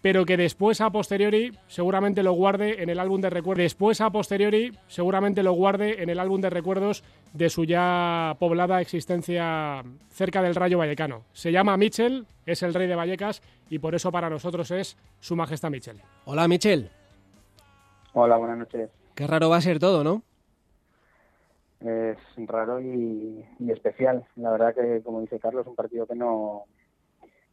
pero 0.00 0.24
que 0.24 0.36
después 0.36 0.80
a 0.80 0.90
posteriori 0.90 1.52
seguramente 1.66 2.22
lo 2.22 2.32
guarde 2.32 2.82
en 2.82 2.88
el 2.88 2.98
álbum 2.98 3.20
de 3.20 3.28
recuerdos. 3.28 3.64
Después 3.64 4.00
a 4.00 4.10
posteriori 4.10 4.72
seguramente 4.86 5.42
lo 5.42 5.52
guarde 5.52 6.02
en 6.02 6.08
el 6.08 6.18
álbum 6.18 6.40
de 6.40 6.48
recuerdos 6.48 7.04
de 7.34 7.50
su 7.50 7.64
ya 7.64 8.34
poblada 8.38 8.80
existencia 8.80 9.82
cerca 10.08 10.40
del 10.40 10.54
Rayo 10.54 10.78
Vallecano. 10.78 11.24
Se 11.32 11.52
llama 11.52 11.76
Michel, 11.76 12.26
es 12.46 12.62
el 12.62 12.72
rey 12.72 12.86
de 12.86 12.94
Vallecas 12.94 13.42
y 13.68 13.78
por 13.78 13.94
eso 13.94 14.10
para 14.10 14.30
nosotros 14.30 14.70
es 14.70 14.96
Su 15.20 15.36
Majestad 15.36 15.70
Michel. 15.70 16.00
Hola, 16.24 16.48
Michel. 16.48 16.90
Hola, 18.14 18.38
buenas 18.38 18.58
noches. 18.58 18.88
Qué 19.14 19.26
raro 19.26 19.50
va 19.50 19.58
a 19.58 19.60
ser 19.60 19.78
todo, 19.78 20.02
¿no? 20.02 20.22
Es 21.80 22.18
raro 22.48 22.80
y, 22.80 23.46
especial. 23.68 24.26
La 24.36 24.50
verdad 24.50 24.74
que, 24.74 25.00
como 25.02 25.20
dice 25.20 25.38
Carlos, 25.38 25.66
un 25.66 25.76
partido 25.76 26.06
que 26.06 26.14
no 26.14 26.64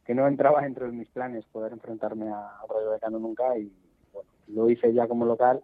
que 0.05 0.13
no 0.13 0.27
entraba 0.27 0.61
dentro 0.61 0.85
de 0.85 0.91
mis 0.91 1.09
planes 1.09 1.45
poder 1.45 1.73
enfrentarme 1.73 2.29
a 2.29 2.59
Rayo 2.69 2.89
Vallecano 2.89 3.17
nunca 3.17 3.57
y 3.57 3.71
bueno, 4.13 4.29
lo 4.49 4.69
hice 4.69 4.93
ya 4.93 5.07
como 5.07 5.25
local, 5.25 5.61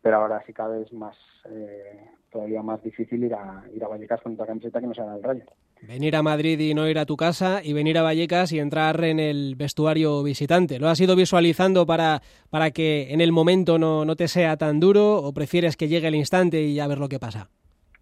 pero 0.00 0.16
ahora 0.16 0.42
sí 0.46 0.54
cada 0.54 0.78
vez 0.78 0.90
más 0.94 1.14
eh, 1.50 2.08
todavía 2.32 2.62
más 2.62 2.82
difícil 2.82 3.24
ir 3.24 3.34
a 3.34 3.64
ir 3.74 3.84
a 3.84 3.88
Vallecas 3.88 4.22
con 4.22 4.32
otra 4.32 4.46
camiseta 4.46 4.80
que 4.80 4.86
no 4.86 4.94
sea 4.94 5.14
el 5.14 5.22
Rayo. 5.22 5.44
Venir 5.82 6.16
a 6.16 6.22
Madrid 6.22 6.58
y 6.58 6.72
no 6.72 6.88
ir 6.88 6.98
a 6.98 7.04
tu 7.04 7.18
casa 7.18 7.60
y 7.62 7.74
venir 7.74 7.98
a 7.98 8.02
Vallecas 8.02 8.50
y 8.52 8.60
entrar 8.60 9.04
en 9.04 9.20
el 9.20 9.56
vestuario 9.56 10.22
visitante. 10.22 10.78
¿Lo 10.78 10.88
has 10.88 11.00
ido 11.00 11.14
visualizando 11.14 11.84
para, 11.84 12.22
para 12.48 12.70
que 12.70 13.12
en 13.12 13.20
el 13.20 13.30
momento 13.30 13.78
no, 13.78 14.06
no 14.06 14.16
te 14.16 14.26
sea 14.26 14.56
tan 14.56 14.80
duro 14.80 15.18
o 15.18 15.34
prefieres 15.34 15.76
que 15.76 15.88
llegue 15.88 16.08
el 16.08 16.14
instante 16.14 16.62
y 16.62 16.74
ya 16.74 16.86
ver 16.86 16.98
lo 16.98 17.10
que 17.10 17.18
pasa? 17.18 17.50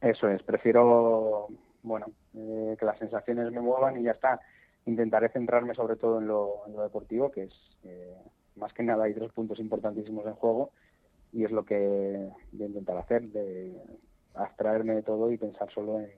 Eso 0.04 0.28
es, 0.28 0.42
prefiero 0.42 1.48
bueno 1.82 2.06
eh, 2.34 2.76
que 2.78 2.84
las 2.84 2.98
sensaciones 2.98 3.50
me 3.50 3.60
muevan 3.60 3.98
y 3.98 4.04
ya 4.04 4.12
está. 4.12 4.40
Intentaré 4.86 5.30
centrarme 5.30 5.74
sobre 5.74 5.96
todo 5.96 6.18
en 6.18 6.26
lo, 6.26 6.66
en 6.66 6.74
lo 6.74 6.82
deportivo, 6.82 7.30
que 7.30 7.44
es 7.44 7.54
eh, 7.84 8.14
más 8.56 8.72
que 8.74 8.82
nada 8.82 9.04
hay 9.04 9.14
tres 9.14 9.32
puntos 9.32 9.58
importantísimos 9.58 10.26
en 10.26 10.34
juego 10.34 10.70
y 11.32 11.44
es 11.44 11.50
lo 11.50 11.64
que 11.64 12.28
voy 12.52 12.62
a 12.62 12.68
intentar 12.68 12.98
hacer, 12.98 13.22
de 13.22 13.72
abstraerme 14.34 14.94
de 14.94 15.02
todo 15.02 15.32
y 15.32 15.38
pensar 15.38 15.72
solo 15.72 16.00
en, 16.00 16.10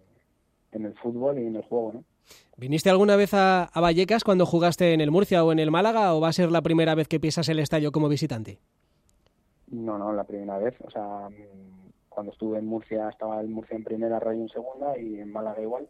en 0.72 0.86
el 0.86 0.94
fútbol 0.94 1.38
y 1.38 1.46
en 1.46 1.56
el 1.56 1.62
juego, 1.62 1.92
¿no? 1.94 2.04
¿Viniste 2.56 2.90
alguna 2.90 3.14
vez 3.14 3.34
a, 3.34 3.64
a 3.64 3.80
Vallecas 3.80 4.24
cuando 4.24 4.46
jugaste 4.46 4.94
en 4.94 5.00
el 5.00 5.12
Murcia 5.12 5.44
o 5.44 5.52
en 5.52 5.60
el 5.60 5.70
Málaga 5.70 6.12
o 6.12 6.20
va 6.20 6.28
a 6.28 6.32
ser 6.32 6.50
la 6.50 6.62
primera 6.62 6.96
vez 6.96 7.06
que 7.06 7.20
pisas 7.20 7.48
el 7.48 7.60
estadio 7.60 7.92
como 7.92 8.08
visitante? 8.08 8.58
No, 9.68 9.96
no, 9.96 10.12
la 10.12 10.24
primera 10.24 10.58
vez. 10.58 10.74
O 10.80 10.90
sea, 10.90 11.28
cuando 12.16 12.32
estuve 12.32 12.58
en 12.58 12.64
Murcia 12.64 13.10
estaba 13.10 13.38
el 13.42 13.48
Murcia 13.48 13.76
en 13.76 13.84
primera, 13.84 14.18
Rayo 14.18 14.40
en 14.40 14.48
segunda 14.48 14.98
y 14.98 15.20
en 15.20 15.30
Málaga 15.30 15.60
igual. 15.60 15.86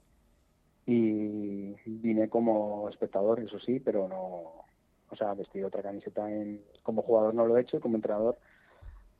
Y 0.84 1.72
vine 1.86 2.28
como 2.28 2.88
espectador, 2.88 3.38
eso 3.38 3.60
sí, 3.60 3.78
pero 3.78 4.08
no, 4.08 4.64
o 5.08 5.16
sea, 5.16 5.34
vestir 5.34 5.64
otra 5.64 5.82
camiseta 5.82 6.28
en, 6.28 6.64
como 6.82 7.02
jugador 7.02 7.32
no 7.32 7.46
lo 7.46 7.56
he 7.56 7.60
hecho, 7.60 7.80
como 7.80 7.94
entrenador 7.94 8.36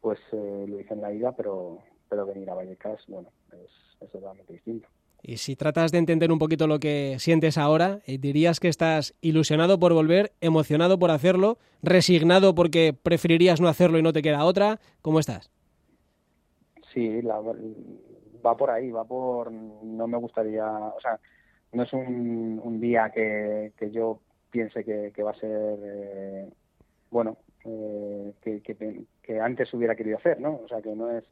pues 0.01 0.19
eh, 0.33 0.67
lo 0.69 0.81
hice 0.81 0.95
en 0.95 1.01
la 1.01 1.13
ida, 1.13 1.31
pero, 1.33 1.79
pero 2.09 2.27
venir 2.27 2.51
a 2.51 2.55
Vallecas, 2.55 3.01
bueno, 3.07 3.29
es, 3.53 3.71
es 4.01 4.11
totalmente 4.11 4.53
distinto. 4.53 4.89
Y 5.23 5.37
si 5.37 5.55
tratas 5.55 5.93
de 5.93 5.99
entender 5.99 6.33
un 6.33 6.41
poquito 6.41 6.67
lo 6.67 6.81
que 6.81 7.17
sientes 7.21 7.57
ahora, 7.57 8.01
eh, 8.07 8.19
dirías 8.19 8.59
que 8.59 8.69
estás 8.69 9.15
ilusionado 9.21 9.79
por 9.79 9.93
volver, 9.93 10.33
emocionado 10.41 10.99
por 10.99 11.13
hacerlo, 11.13 11.59
resignado 11.83 12.55
porque 12.55 12.93
preferirías 12.93 13.61
no 13.61 13.69
hacerlo 13.69 13.99
y 13.99 14.03
no 14.03 14.13
te 14.13 14.23
queda 14.23 14.45
otra. 14.45 14.81
¿Cómo 15.03 15.21
estás? 15.21 15.51
Sí, 16.97 17.21
la, 17.21 17.41
va 17.41 18.57
por 18.57 18.71
ahí, 18.71 18.91
va 18.91 19.05
por... 19.05 19.53
No 19.53 20.07
me 20.07 20.17
gustaría... 20.17 20.67
O 20.67 20.99
sea, 20.99 21.21
no 21.73 21.83
es 21.83 21.93
un, 21.93 22.81
día 22.81 23.11
que, 23.11 23.75
que 23.77 23.91
yo 23.91 24.21
piense 24.51 24.83
que, 24.83 25.13
que 25.15 25.23
va 25.23 25.33
a 25.33 25.35
ser... 25.35 25.79
Eh, 25.83 26.49
bueno, 27.11 27.37
eh, 27.67 28.33
que, 28.41 28.63
que, 28.63 29.41
antes 29.41 29.75
hubiera 29.75 29.95
querido 29.95 30.17
hacer, 30.17 30.41
¿no? 30.41 30.59
O 30.65 30.69
sea, 30.69 30.81
que 30.81 30.97
no 30.97 31.11
es 31.11 31.25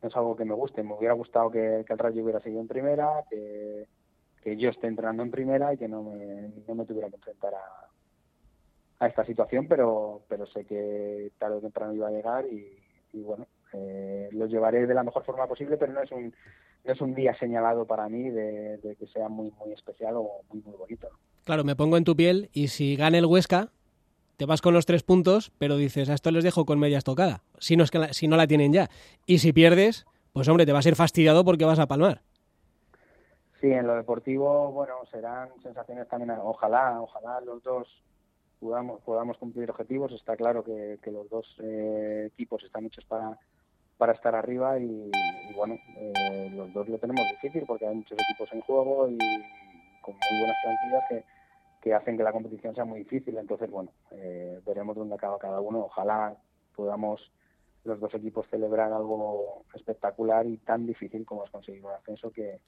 no 0.00 0.08
es 0.08 0.16
algo 0.16 0.34
que 0.34 0.46
me 0.46 0.54
guste. 0.54 0.82
Me 0.82 0.94
hubiera 0.94 1.12
gustado 1.12 1.50
que, 1.50 1.84
el 1.86 1.98
Rayo 1.98 2.22
hubiera 2.24 2.40
seguido 2.40 2.62
en 2.62 2.68
primera, 2.68 3.22
que, 3.28 3.86
que, 4.42 4.56
yo 4.56 4.70
esté 4.70 4.86
entrenando 4.86 5.22
en 5.22 5.30
primera 5.30 5.74
y 5.74 5.76
que 5.76 5.88
no 5.88 6.04
me, 6.04 6.52
no 6.66 6.74
me 6.74 6.86
tuviera 6.86 7.10
que 7.10 7.16
enfrentar 7.16 7.54
a, 7.54 9.04
a 9.04 9.06
esta 9.08 9.26
situación, 9.26 9.68
pero, 9.68 10.22
pero 10.26 10.46
sé 10.46 10.64
que 10.64 11.32
tarde 11.38 11.56
o 11.56 11.60
temprano 11.60 11.92
iba 11.92 12.08
a 12.08 12.12
llegar 12.12 12.46
y, 12.46 13.20
bueno, 13.20 13.46
eh, 13.72 14.28
lo 14.32 14.46
llevaré 14.46 14.86
de 14.86 14.94
la 14.94 15.02
mejor 15.02 15.24
forma 15.24 15.46
posible, 15.46 15.76
pero 15.76 15.92
no 15.92 16.02
es 16.02 16.10
un, 16.12 16.34
no 16.84 16.92
es 16.92 17.00
un 17.00 17.14
día 17.14 17.36
señalado 17.38 17.86
para 17.86 18.08
mí 18.08 18.30
de, 18.30 18.78
de 18.78 18.96
que 18.96 19.06
sea 19.06 19.28
muy, 19.28 19.52
muy 19.58 19.72
especial 19.72 20.16
o 20.16 20.42
muy, 20.50 20.62
muy 20.62 20.76
bonito. 20.76 21.08
Claro, 21.44 21.64
me 21.64 21.76
pongo 21.76 21.96
en 21.96 22.04
tu 22.04 22.14
piel 22.14 22.50
y 22.52 22.68
si 22.68 22.96
gana 22.96 23.18
el 23.18 23.26
Huesca, 23.26 23.70
te 24.36 24.46
vas 24.46 24.62
con 24.62 24.74
los 24.74 24.86
tres 24.86 25.02
puntos, 25.02 25.52
pero 25.58 25.76
dices, 25.76 26.08
a 26.10 26.14
esto 26.14 26.30
les 26.30 26.44
dejo 26.44 26.64
con 26.64 26.78
media 26.78 26.98
estocada, 26.98 27.42
si 27.58 27.76
no, 27.76 27.84
es 27.84 27.90
que 27.90 27.98
la, 27.98 28.12
si 28.12 28.28
no 28.28 28.36
la 28.36 28.46
tienen 28.46 28.72
ya. 28.72 28.88
Y 29.26 29.38
si 29.38 29.52
pierdes, 29.52 30.06
pues 30.32 30.48
hombre, 30.48 30.66
te 30.66 30.72
vas 30.72 30.86
a 30.86 30.88
ir 30.88 30.96
fastidiado 30.96 31.44
porque 31.44 31.64
vas 31.64 31.78
a 31.78 31.86
palmar. 31.86 32.22
Sí, 33.60 33.70
en 33.70 33.86
lo 33.86 33.94
deportivo, 33.94 34.72
bueno, 34.72 34.94
serán 35.10 35.50
sensaciones 35.62 36.08
también, 36.08 36.32
ojalá, 36.42 37.00
ojalá 37.00 37.40
los 37.42 37.62
dos 37.62 37.86
podamos, 38.58 39.00
podamos 39.02 39.38
cumplir 39.38 39.70
objetivos. 39.70 40.10
Está 40.12 40.36
claro 40.36 40.64
que, 40.64 40.98
que 41.02 41.12
los 41.12 41.28
dos 41.28 41.46
eh, 41.62 42.30
equipos 42.32 42.64
están 42.64 42.86
hechos 42.86 43.04
para, 43.04 43.38
para 44.02 44.14
estar 44.14 44.34
arriba 44.34 44.80
y, 44.80 45.12
y 45.48 45.54
bueno, 45.54 45.78
eh, 45.96 46.50
los 46.56 46.72
dos 46.72 46.88
lo 46.88 46.98
tenemos 46.98 47.24
difícil 47.30 47.62
porque 47.64 47.86
hay 47.86 47.94
muchos 47.94 48.18
equipos 48.18 48.52
en 48.52 48.60
juego 48.62 49.08
y 49.08 49.16
con 50.00 50.14
muy 50.14 50.38
buenas 50.40 50.56
plantillas 50.60 51.04
que, 51.08 51.24
que 51.80 51.94
hacen 51.94 52.16
que 52.16 52.24
la 52.24 52.32
competición 52.32 52.74
sea 52.74 52.84
muy 52.84 52.98
difícil. 52.98 53.38
Entonces, 53.38 53.70
bueno, 53.70 53.92
eh, 54.10 54.60
veremos 54.66 54.96
dónde 54.96 55.14
acaba 55.14 55.38
cada 55.38 55.60
uno. 55.60 55.84
Ojalá 55.84 56.36
podamos 56.74 57.30
los 57.84 58.00
dos 58.00 58.12
equipos 58.14 58.44
celebrar 58.50 58.92
algo 58.92 59.62
espectacular 59.72 60.46
y 60.46 60.56
tan 60.56 60.84
difícil 60.84 61.24
como 61.24 61.44
es 61.44 61.50
conseguir 61.52 61.84
un 61.84 61.92
ascenso 61.92 62.32
que, 62.32 62.58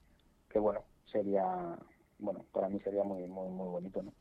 que 0.49 0.59
bueno, 0.59 0.83
sería 1.11 1.43
bueno, 2.19 2.45
para 2.51 2.69
mí 2.69 2.79
sería 2.79 3.03
muy, 3.03 3.27
muy, 3.27 3.49
muy 3.49 3.67
bonito. 3.67 4.03
¿no? 4.03 4.11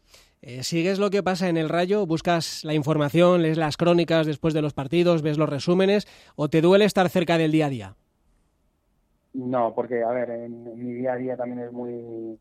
Eh, 0.43 0.63
¿Sigues 0.63 0.99
lo 0.99 1.11
que 1.11 1.23
pasa 1.23 1.49
en 1.49 1.57
el 1.57 1.69
Rayo? 1.69 2.07
¿Buscas 2.07 2.65
la 2.65 2.75
información, 2.75 3.43
lees 3.43 3.57
las 3.57 3.77
crónicas 3.77 4.27
después 4.27 4.55
de 4.55 4.63
los 4.63 4.75
partidos, 4.75 5.23
ves 5.23 5.39
los 5.39 5.49
resúmenes 5.49 6.07
o 6.37 6.49
te 6.49 6.61
duele 6.61 6.85
estar 6.85 7.09
cerca 7.09 7.39
del 7.39 7.53
día 7.53 7.67
a 7.67 7.71
día? 7.71 7.97
No, 9.33 9.75
porque, 9.75 10.03
a 10.03 10.11
ver, 10.11 10.31
en, 10.31 10.67
en 10.67 10.87
mi 10.87 10.93
día 10.93 11.15
a 11.15 11.17
día 11.17 11.37
también 11.37 11.61
es 11.61 11.73
muy, 11.73 12.39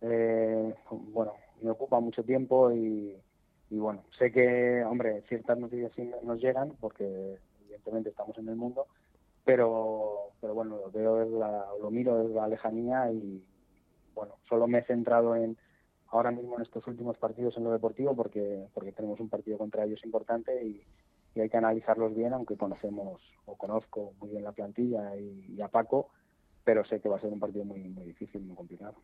eh, 0.00 0.74
bueno, 0.90 1.32
me 1.62 1.70
ocupa 1.70 2.00
mucho 2.00 2.22
tiempo 2.24 2.72
y, 2.72 3.16
y, 3.70 3.78
bueno, 3.78 4.02
sé 4.18 4.32
que, 4.32 4.82
hombre, 4.84 5.22
ciertas 5.28 5.58
noticias 5.58 5.92
sí 5.94 6.10
nos 6.22 6.40
llegan 6.40 6.72
porque 6.80 7.38
evidentemente 7.62 8.10
estamos 8.10 8.36
en 8.38 8.48
el 8.48 8.56
mundo, 8.56 8.86
pero, 9.44 10.30
pero 10.40 10.54
bueno, 10.54 10.76
lo 10.76 10.90
veo, 10.90 11.38
la, 11.38 11.66
lo 11.80 11.90
miro 11.90 12.18
desde 12.18 12.34
la 12.34 12.48
lejanía 12.48 13.12
y 13.12 13.42
bueno, 14.14 14.36
solo 14.48 14.66
me 14.66 14.78
he 14.78 14.84
centrado 14.84 15.36
en 15.36 15.56
ahora 16.08 16.30
mismo 16.30 16.56
en 16.56 16.62
estos 16.62 16.86
últimos 16.86 17.18
partidos 17.18 17.56
en 17.56 17.64
lo 17.64 17.72
deportivo 17.72 18.14
porque, 18.14 18.66
porque 18.72 18.92
tenemos 18.92 19.18
un 19.20 19.28
partido 19.28 19.58
contra 19.58 19.84
ellos 19.84 20.00
importante 20.04 20.64
y, 20.64 20.82
hay 21.36 21.50
que 21.50 21.56
analizarlos 21.56 22.14
bien, 22.14 22.32
aunque 22.32 22.56
conocemos 22.56 23.20
o 23.46 23.56
conozco 23.56 24.12
muy 24.20 24.30
bien 24.30 24.44
la 24.44 24.52
plantilla 24.52 25.16
y, 25.16 25.56
y 25.56 25.60
a 25.62 25.66
Paco, 25.66 26.10
pero 26.62 26.84
sé 26.84 27.00
que 27.00 27.08
va 27.08 27.16
a 27.16 27.20
ser 27.20 27.32
un 27.32 27.40
partido 27.40 27.64
muy, 27.64 27.80
muy 27.80 28.04
difícil, 28.04 28.40
muy 28.42 28.54
complicado. 28.54 28.94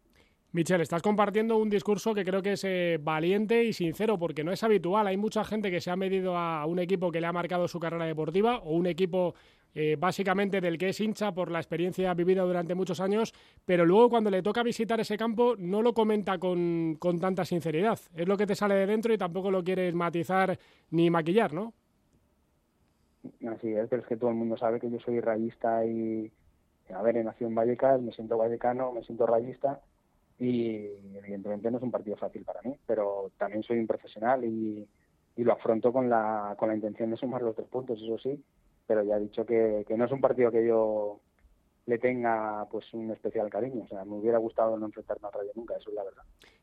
Michel, 0.52 0.80
estás 0.80 1.00
compartiendo 1.00 1.58
un 1.58 1.70
discurso 1.70 2.12
que 2.12 2.24
creo 2.24 2.42
que 2.42 2.54
es 2.54 2.64
eh, 2.64 2.98
valiente 3.00 3.62
y 3.62 3.72
sincero, 3.72 4.18
porque 4.18 4.42
no 4.42 4.50
es 4.50 4.64
habitual. 4.64 5.06
Hay 5.06 5.16
mucha 5.16 5.44
gente 5.44 5.70
que 5.70 5.80
se 5.80 5.92
ha 5.92 5.96
medido 5.96 6.36
a 6.36 6.66
un 6.66 6.80
equipo 6.80 7.12
que 7.12 7.20
le 7.20 7.28
ha 7.28 7.32
marcado 7.32 7.68
su 7.68 7.78
carrera 7.78 8.04
deportiva 8.04 8.58
o 8.58 8.72
un 8.74 8.88
equipo 8.88 9.34
eh, 9.74 9.96
básicamente 9.98 10.60
del 10.60 10.78
que 10.78 10.88
es 10.88 11.00
hincha 11.00 11.32
por 11.32 11.50
la 11.50 11.58
experiencia 11.58 12.12
vivida 12.14 12.42
durante 12.42 12.74
muchos 12.74 13.00
años, 13.00 13.32
pero 13.64 13.84
luego 13.84 14.10
cuando 14.10 14.30
le 14.30 14.42
toca 14.42 14.62
visitar 14.62 15.00
ese 15.00 15.16
campo 15.16 15.54
no 15.58 15.82
lo 15.82 15.92
comenta 15.92 16.38
con, 16.38 16.96
con 16.98 17.18
tanta 17.18 17.44
sinceridad. 17.44 17.98
Es 18.14 18.28
lo 18.28 18.36
que 18.36 18.46
te 18.46 18.54
sale 18.54 18.74
de 18.74 18.86
dentro 18.86 19.12
y 19.12 19.18
tampoco 19.18 19.50
lo 19.50 19.62
quieres 19.62 19.94
matizar 19.94 20.58
ni 20.90 21.10
maquillar, 21.10 21.52
¿no? 21.52 21.72
Así 23.48 23.68
es, 23.72 23.88
pero 23.88 24.02
es 24.02 24.08
que 24.08 24.16
todo 24.16 24.30
el 24.30 24.36
mundo 24.36 24.56
sabe 24.56 24.80
que 24.80 24.90
yo 24.90 24.98
soy 25.00 25.20
rayista 25.20 25.84
y, 25.84 26.30
a 26.94 27.02
ver, 27.02 27.18
he 27.18 27.24
nacido 27.24 27.48
en 27.48 27.54
Vallecas, 27.54 28.00
me 28.00 28.12
siento 28.12 28.38
vallecano, 28.38 28.92
me 28.92 29.02
siento 29.02 29.26
rayista 29.26 29.80
y 30.38 30.86
evidentemente 31.14 31.70
no 31.70 31.76
es 31.76 31.82
un 31.82 31.90
partido 31.90 32.16
fácil 32.16 32.44
para 32.44 32.62
mí, 32.62 32.74
pero 32.86 33.30
también 33.36 33.62
soy 33.62 33.78
un 33.78 33.86
profesional 33.86 34.42
y, 34.44 34.88
y 35.36 35.44
lo 35.44 35.52
afronto 35.52 35.92
con 35.92 36.08
la, 36.08 36.54
con 36.58 36.68
la 36.68 36.74
intención 36.74 37.10
de 37.10 37.18
sumar 37.18 37.42
los 37.42 37.54
tres 37.54 37.68
puntos, 37.68 38.00
eso 38.00 38.18
sí, 38.18 38.42
pero 38.86 39.02
ya 39.02 39.16
he 39.16 39.20
dicho 39.20 39.44
que, 39.44 39.84
que 39.86 39.96
no 39.96 40.04
es 40.04 40.12
un 40.12 40.20
partido 40.20 40.50
que 40.50 40.66
yo 40.66 41.20
le 41.86 41.98
tenga 41.98 42.66
pues 42.70 42.92
un 42.94 43.10
especial 43.10 43.50
cariño, 43.50 43.82
o 43.84 43.88
sea, 43.88 44.04
me 44.04 44.16
hubiera 44.16 44.38
gustado 44.38 44.78
no 44.78 44.86
enfrentarme 44.86 45.26
al 45.26 45.32
Rayo 45.32 45.50
nunca, 45.54 45.76
eso 45.76 45.90
es 45.90 45.96
la 45.96 46.04
verdad. 46.04 46.22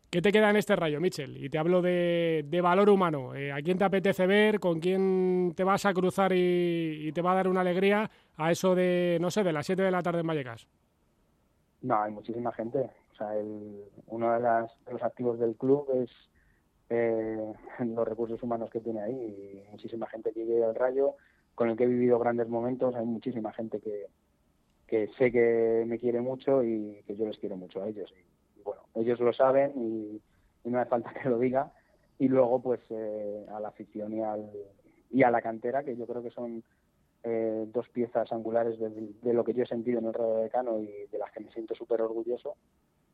¿Qué 0.10 0.22
te 0.22 0.32
queda 0.32 0.50
en 0.50 0.56
este 0.56 0.74
rayo, 0.78 1.02
Michel? 1.02 1.44
Y 1.44 1.50
te 1.50 1.58
hablo 1.58 1.82
de, 1.82 2.46
de 2.48 2.62
valor 2.62 2.90
humano. 2.90 3.36
Eh, 3.36 3.52
¿A 3.52 3.62
quién 3.62 3.78
te 3.78 3.84
apetece 3.84 4.26
ver? 4.26 4.58
¿Con 4.58 4.80
quién 4.80 5.52
te 5.54 5.66
vas 5.66 5.86
a 5.86 5.94
cruzar 5.94 6.32
y, 6.32 7.08
y, 7.08 7.12
te 7.12 7.22
va 7.22 7.34
a 7.34 7.36
dar 7.36 7.50
una 7.50 7.60
alegría 7.60 8.10
a 8.38 8.50
eso 8.50 8.74
de, 8.74 9.18
no 9.20 9.30
sé, 9.30 9.44
de 9.44 9.52
las 9.52 9.66
7 9.66 9.82
de 9.82 9.92
la 9.92 10.02
tarde 10.02 10.22
en 10.22 10.28
Vallecas? 10.28 10.66
No, 11.82 12.02
hay 12.02 12.14
muchísima 12.14 12.54
gente. 12.54 12.90
O 13.12 13.16
sea, 13.18 13.36
el, 13.36 13.84
uno 14.06 14.32
de, 14.32 14.40
las, 14.40 14.72
de 14.86 14.94
los 14.94 15.04
activos 15.04 15.40
del 15.40 15.58
club 15.58 15.90
es 16.02 16.10
eh, 16.90 17.54
los 17.80 18.08
recursos 18.08 18.42
humanos 18.42 18.70
que 18.70 18.80
tiene 18.80 19.02
ahí. 19.02 19.14
Y 19.14 19.72
muchísima 19.72 20.08
gente 20.08 20.32
que 20.32 20.46
llega 20.46 20.68
al 20.68 20.76
rayo, 20.76 21.16
con 21.58 21.72
el 21.72 21.76
que 21.76 21.86
he 21.86 21.88
vivido 21.88 22.20
grandes 22.20 22.48
momentos. 22.50 22.94
Hay 22.96 23.06
muchísima 23.08 23.52
gente 23.52 23.80
que, 23.80 24.06
que 24.86 25.08
sé 25.18 25.32
que 25.32 25.86
me 25.88 25.98
quiere 25.98 26.22
mucho 26.22 26.64
y 26.64 27.02
que 27.08 27.16
yo 27.16 27.26
les 27.26 27.40
quiero 27.40 27.58
mucho 27.58 27.82
a 27.82 27.88
ellos. 27.88 28.14
Y, 28.56 28.62
bueno, 28.62 28.84
ellos 28.94 29.20
lo 29.20 29.34
saben 29.34 29.74
y, 29.76 30.22
no 30.70 30.80
hace 30.80 30.90
falta 30.92 31.12
que 31.16 31.28
lo 31.28 31.40
diga. 31.40 31.74
Y 32.20 32.28
luego, 32.28 32.62
pues, 32.62 32.80
eh, 32.92 33.44
a 33.52 33.60
la 33.60 33.70
afición 33.70 34.14
y, 34.14 34.22
al, 34.22 34.52
y 35.10 35.24
a 35.24 35.32
la 35.32 35.42
cantera, 35.42 35.84
que 35.84 35.98
yo 35.98 36.06
creo 36.06 36.22
que 36.22 36.30
son 36.30 36.64
eh, 37.24 37.66
dos 37.74 37.90
piezas 37.90 38.32
angulares 38.32 38.78
de, 38.80 39.34
lo 39.34 39.44
que 39.44 39.56
yo 39.56 39.64
he 39.64 39.68
sentido 39.68 39.98
en 39.98 40.06
el 40.06 40.14
Radio 40.14 40.36
Decano 40.36 40.80
y 40.80 41.08
de 41.12 41.18
las 41.18 41.32
que 41.32 41.40
me 41.40 41.52
siento 41.52 41.74
súper 41.74 42.04
orgulloso. 42.04 42.54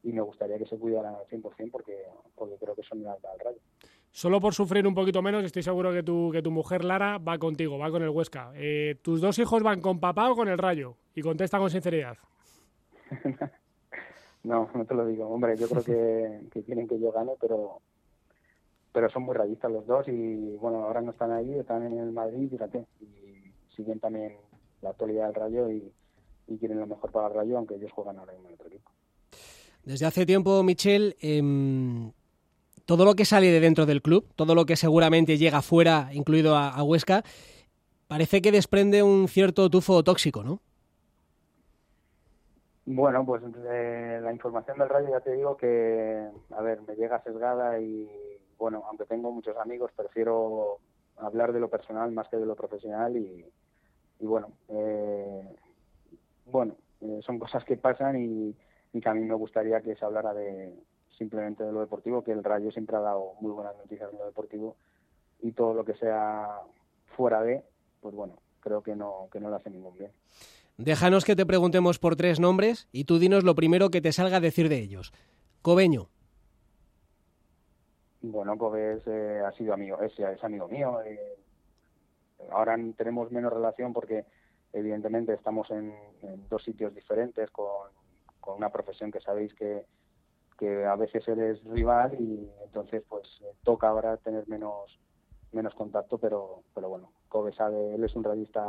Y 0.04 0.12
me 0.12 0.22
gustaría 0.22 0.58
que 0.58 0.66
se 0.66 0.78
cuidaran 0.78 1.16
al 1.16 1.26
100% 1.28 1.72
porque, 1.72 1.98
porque 2.36 2.58
creo 2.58 2.76
que 2.76 2.84
son 2.84 3.04
las 3.04 3.24
al 3.24 3.40
rayo. 3.40 3.60
Solo 4.14 4.40
por 4.40 4.54
sufrir 4.54 4.86
un 4.86 4.94
poquito 4.94 5.24
menos, 5.24 5.44
estoy 5.44 5.64
seguro 5.64 5.92
que 5.92 6.04
tu, 6.04 6.30
que 6.32 6.44
tu 6.44 6.52
mujer 6.52 6.86
Lara 6.86 7.18
va 7.18 7.40
contigo, 7.40 7.80
va 7.80 7.90
con 7.90 8.04
el 8.04 8.10
Huesca. 8.10 8.52
Eh, 8.54 9.00
¿Tus 9.02 9.20
dos 9.20 9.40
hijos 9.40 9.64
van 9.64 9.82
con 9.82 10.00
papá 10.00 10.30
o 10.30 10.36
con 10.36 10.48
el 10.48 10.60
Rayo? 10.60 10.96
Y 11.16 11.22
contesta 11.24 11.58
con 11.58 11.70
sinceridad. 11.70 12.18
No, 14.44 14.70
no 14.76 14.84
te 14.84 14.94
lo 14.94 15.08
digo. 15.08 15.26
Hombre, 15.30 15.56
yo 15.56 15.70
creo 15.70 15.82
que, 15.82 16.42
que 16.52 16.64
quieren 16.64 16.86
que 16.86 17.00
yo 17.00 17.14
gane, 17.14 17.32
pero 17.40 17.80
pero 18.92 19.10
son 19.10 19.24
muy 19.24 19.36
rayistas 19.36 19.72
los 19.72 19.88
dos 19.88 20.06
y 20.10 20.58
bueno, 20.58 20.84
ahora 20.84 21.00
no 21.00 21.12
están 21.12 21.32
ahí, 21.32 21.54
están 21.54 21.84
en 21.84 21.98
el 21.98 22.12
Madrid, 22.12 22.50
fíjate, 22.52 22.86
y 23.00 23.54
siguen 23.74 24.02
también 24.02 24.36
la 24.82 24.90
actualidad 24.90 25.28
del 25.28 25.36
Rayo 25.36 25.72
y, 25.72 25.94
y 26.50 26.58
quieren 26.58 26.82
lo 26.82 26.88
mejor 26.88 27.10
para 27.10 27.28
el 27.28 27.34
Rayo, 27.34 27.58
aunque 27.58 27.76
ellos 27.76 27.94
juegan 27.94 28.20
ahora 28.20 28.34
mismo 28.34 28.50
en 28.50 28.54
otro 28.56 28.68
equipo. 28.68 28.92
Desde 29.86 30.06
hace 30.06 30.26
tiempo, 30.26 30.62
Michel, 30.62 31.16
eh, 31.22 31.42
todo 32.86 33.06
lo 33.06 33.16
que 33.16 33.26
sale 33.26 33.48
de 33.48 33.60
dentro 33.60 33.86
del 33.86 34.02
club, 34.02 34.28
todo 34.36 34.56
lo 34.56 34.66
que 34.66 34.76
seguramente 34.76 35.38
llega 35.38 35.62
fuera, 35.62 36.10
incluido 36.14 36.56
a, 36.58 36.82
Huesca, 36.84 37.24
parece 38.08 38.42
que 38.42 38.52
desprende 38.52 39.04
un 39.04 39.28
cierto 39.28 39.70
tufo 39.70 40.04
tóxico, 40.04 40.44
¿no? 40.44 40.60
Bueno, 42.86 43.26
pues 43.26 43.42
eh, 43.70 44.20
la 44.22 44.34
información 44.34 44.78
del 44.78 44.90
Rayo 44.90 45.10
ya 45.10 45.22
te 45.22 45.34
digo 45.34 45.56
que, 45.56 46.28
a 46.52 46.62
ver, 46.62 46.82
me 46.82 46.96
llega 46.96 47.24
sesgada 47.24 47.80
y, 47.80 48.10
bueno, 48.58 48.84
aunque 48.90 49.06
tengo 49.06 49.32
muchos 49.32 49.56
amigos, 49.56 49.92
prefiero 49.96 50.80
hablar 51.16 51.54
de 51.54 51.62
lo 51.62 51.70
personal 51.70 52.12
más 52.12 52.28
que 52.28 52.38
de 52.38 52.46
lo 52.46 52.56
profesional 52.56 53.16
y, 53.16 53.46
y 54.20 54.26
bueno, 54.26 54.50
eh, 54.68 55.56
bueno, 56.46 56.76
eh, 57.00 57.20
son 57.26 57.40
cosas 57.40 57.64
que 57.64 57.78
pasan 57.78 58.22
y, 58.22 58.54
y, 58.92 59.00
que 59.00 59.10
a 59.10 59.14
mí 59.14 59.22
me 59.22 59.36
gustaría 59.36 59.80
que 59.80 59.96
se 59.96 60.04
hablara 60.04 60.34
de 60.34 60.74
simplemente 61.18 61.64
de 61.64 61.72
lo 61.72 61.80
deportivo, 61.82 62.24
que 62.24 62.32
el 62.32 62.44
Rayo 62.44 62.72
siempre 62.72 62.98
ha 62.98 63.02
dado 63.02 63.34
muy 63.40 63.52
buenas 63.52 63.76
noticias 63.78 64.12
en 64.12 64.20
lo 64.20 64.26
deportivo 64.26 64.76
y 65.42 65.52
todo 65.52 65.74
lo 65.74 65.86
que 65.86 65.94
sea 65.96 66.62
fuera 67.16 67.42
de, 67.42 67.64
pues 68.02 68.16
bueno, 68.16 68.38
creo 68.60 68.82
que 68.82 68.96
no, 68.96 69.28
que 69.32 69.40
no 69.40 69.50
le 69.50 69.56
hace 69.56 69.70
ningún 69.70 69.98
bien. 69.98 70.12
Déjanos 70.78 71.26
que 71.26 71.36
te 71.36 71.46
preguntemos 71.46 72.00
por 72.00 72.16
tres 72.16 72.40
nombres 72.40 72.88
y 72.92 73.06
tú 73.06 73.20
dinos 73.20 73.44
lo 73.44 73.54
primero 73.56 73.90
que 73.90 74.02
te 74.02 74.12
salga 74.12 74.38
a 74.38 74.40
decir 74.40 74.70
de 74.70 74.80
ellos. 74.80 75.14
Cobeño. 75.62 76.10
Bueno, 78.22 78.58
Cobes 78.58 79.04
eh, 79.06 79.42
ha 79.46 79.52
sido 79.52 79.74
amigo, 79.74 80.02
es, 80.02 80.18
es 80.18 80.44
amigo 80.44 80.68
mío. 80.68 81.02
eh, 81.04 81.20
ahora 82.52 82.78
tenemos 82.98 83.32
menos 83.32 83.54
relación 83.54 83.94
porque 83.94 84.26
evidentemente 84.72 85.34
estamos 85.34 85.70
en, 85.72 85.94
en 86.22 86.48
dos 86.50 86.64
sitios 86.64 86.96
diferentes 86.96 87.52
con, 87.52 87.92
con 88.40 88.56
una 88.56 88.70
profesión 88.70 89.12
que 89.12 89.20
sabéis 89.20 89.54
que, 89.54 89.86
que 90.64 90.86
a 90.86 90.96
veces 90.96 91.28
eres 91.28 91.62
rival 91.66 92.16
y 92.20 92.50
entonces 92.64 93.04
pues 93.10 93.28
toca 93.64 93.90
ahora 93.90 94.16
tener 94.18 94.48
menos 94.48 94.98
menos 95.52 95.74
contacto, 95.76 96.18
pero 96.18 96.64
pero 96.74 96.88
bueno, 96.90 97.12
Kobe 97.28 97.54
sabe, 97.54 97.96
él 97.96 98.04
es 98.04 98.16
un 98.16 98.24
revista 98.24 98.64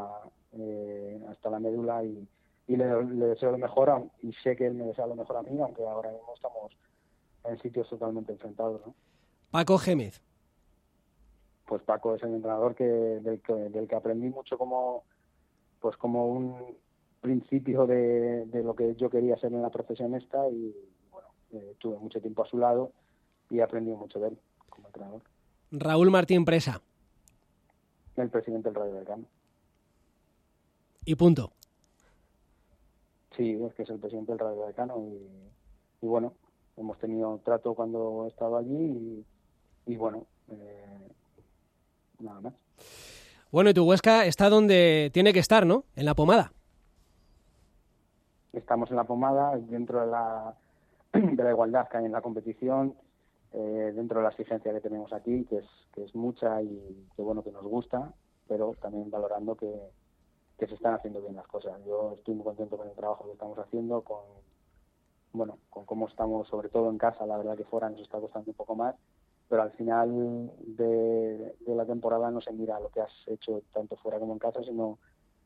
eh, 0.53 1.21
hasta 1.31 1.51
la 1.51 1.61
médula 1.61 2.03
y, 2.05 2.29
y 2.67 2.77
le, 2.77 3.05
le 3.05 3.27
deseo 3.27 3.53
lo 3.53 3.59
mejor 3.59 3.91
a- 3.91 4.03
y 4.23 4.33
sé 4.43 4.57
que 4.57 4.67
él 4.67 4.75
me 4.75 4.85
desea 4.87 5.07
lo 5.07 5.15
mejor 5.15 5.37
a 5.37 5.43
mí, 5.43 5.59
aunque 5.61 5.83
ahora 5.87 6.11
mismo 6.11 6.35
estamos 6.35 6.73
en 7.45 7.59
sitios 7.61 7.89
totalmente 7.89 8.33
enfrentados, 8.33 8.81
¿no? 8.87 8.95
Paco 9.51 9.79
Gémez. 9.79 10.21
pues 11.67 11.83
Paco 11.83 12.15
es 12.17 12.23
el 12.25 12.35
entrenador 12.35 12.75
que 12.75 12.85
del 12.85 13.41
que, 13.41 13.55
del 13.55 13.87
que 13.89 13.95
aprendí 13.95 14.29
mucho 14.29 14.59
como 14.59 15.05
pues 15.81 15.97
como 15.97 16.27
un 16.27 16.77
principio 17.21 17.87
de, 17.87 18.45
de 18.47 18.63
lo 18.63 18.75
que 18.75 18.95
yo 18.97 19.09
quería 19.09 19.37
ser 19.39 19.53
en 19.55 19.63
la 19.63 19.71
profesión 19.71 20.15
esta 20.15 20.47
y 20.51 20.75
eh, 21.55 21.75
tuve 21.79 21.99
mucho 21.99 22.21
tiempo 22.21 22.43
a 22.43 22.49
su 22.49 22.59
lado 22.59 22.93
y 23.51 23.61
aprendí 23.61 23.91
mucho 23.93 24.19
de 24.19 24.29
él 24.29 24.39
como 24.69 24.89
entrenador 24.89 25.23
Raúl 25.71 26.11
Martín 26.11 26.45
Presa. 26.45 26.81
el 28.17 28.29
presidente 28.31 28.69
del 28.69 28.77
Radio 28.77 28.95
Vallecano 28.95 29.25
Y 31.05 31.15
punto. 31.17 31.53
sí 33.37 33.59
es 33.63 33.75
que 33.75 33.83
es 33.83 33.91
el 33.91 33.99
presidente 33.99 34.33
del 34.33 34.39
Radio 34.39 34.61
Vallecano 34.61 34.99
y, 34.99 36.05
y 36.05 36.07
bueno 36.09 36.33
hemos 36.77 36.99
tenido 36.99 37.41
trato 37.45 37.75
cuando 37.75 38.25
he 38.25 38.29
estado 38.29 38.57
allí 38.57 38.75
y, 38.75 39.25
y 39.93 39.97
bueno 39.97 40.27
eh, 40.51 41.09
nada 42.21 42.41
más 42.41 42.55
Bueno, 43.51 43.71
y 43.71 43.75
tu 43.75 43.85
Huesca 43.89 44.27
está 44.27 44.49
donde 44.49 45.11
tiene 45.13 45.33
que 45.33 45.39
estar, 45.39 45.65
¿no? 45.67 45.85
En 45.95 46.05
la 46.07 46.15
pomada. 46.15 46.53
estamos 48.53 48.91
en 48.91 48.97
la 48.97 49.05
pomada, 49.05 49.57
dentro 49.57 50.01
de 50.01 50.07
la, 50.09 50.55
de 51.15 51.43
la 51.43 51.51
igualdad 51.51 51.89
que 51.89 51.99
hay 51.99 52.05
en 52.05 52.13
la 52.13 52.23
competición, 52.23 52.95
eh, 53.53 53.93
dentro 53.95 54.19
de 54.19 54.25
la 54.25 54.31
exigencia 54.31 54.73
que 54.73 54.81
tenemos 54.81 55.13
aquí, 55.13 55.45
que 55.45 55.59
es, 55.59 55.67
que 55.93 56.05
es 56.05 56.15
mucha 56.15 56.61
y 56.61 57.09
que 57.15 57.23
bueno 57.23 57.43
que 57.43 57.53
nos 57.53 57.65
gusta, 57.65 58.13
pero 58.49 58.75
también 58.81 59.11
valorando 59.11 59.55
que, 59.55 59.73
que 60.59 60.67
se 60.67 60.75
están 60.75 60.95
haciendo 60.95 61.21
bien 61.21 61.37
las 61.37 61.47
cosas. 61.47 61.81
Yo 61.87 62.15
estoy 62.19 62.35
muy 62.35 62.45
contento 62.45 62.77
con 62.77 62.89
el 62.89 62.95
trabajo 62.95 63.27
que 63.27 63.33
estamos 63.33 63.59
haciendo, 63.59 64.03
con 64.03 64.23
bueno, 65.33 65.59
con 65.71 65.85
cómo 65.85 66.07
estamos, 66.07 66.47
sobre 66.49 66.69
todo 66.69 66.91
en 66.91 66.99
casa, 66.99 67.27
la 67.27 67.37
verdad 67.37 67.57
que 67.57 67.65
fuera 67.65 67.91
nos 67.91 68.01
está 68.01 68.21
costando 68.21 68.51
un 68.51 68.57
poco 68.57 68.77
más, 68.77 68.95
pero 69.49 69.63
al 69.63 69.73
final 69.73 70.51
de, 70.59 71.57
de 71.59 71.75
la 71.75 71.85
temporada 71.85 72.31
no 72.31 72.41
se 72.41 72.53
mira 72.53 72.79
lo 72.79 72.89
que 72.89 73.01
has 73.01 73.13
hecho 73.27 73.63
tanto 73.73 73.97
fuera 73.97 74.19
como 74.19 74.33
en 74.33 74.39
casa, 74.39 74.63
sino 74.63 74.99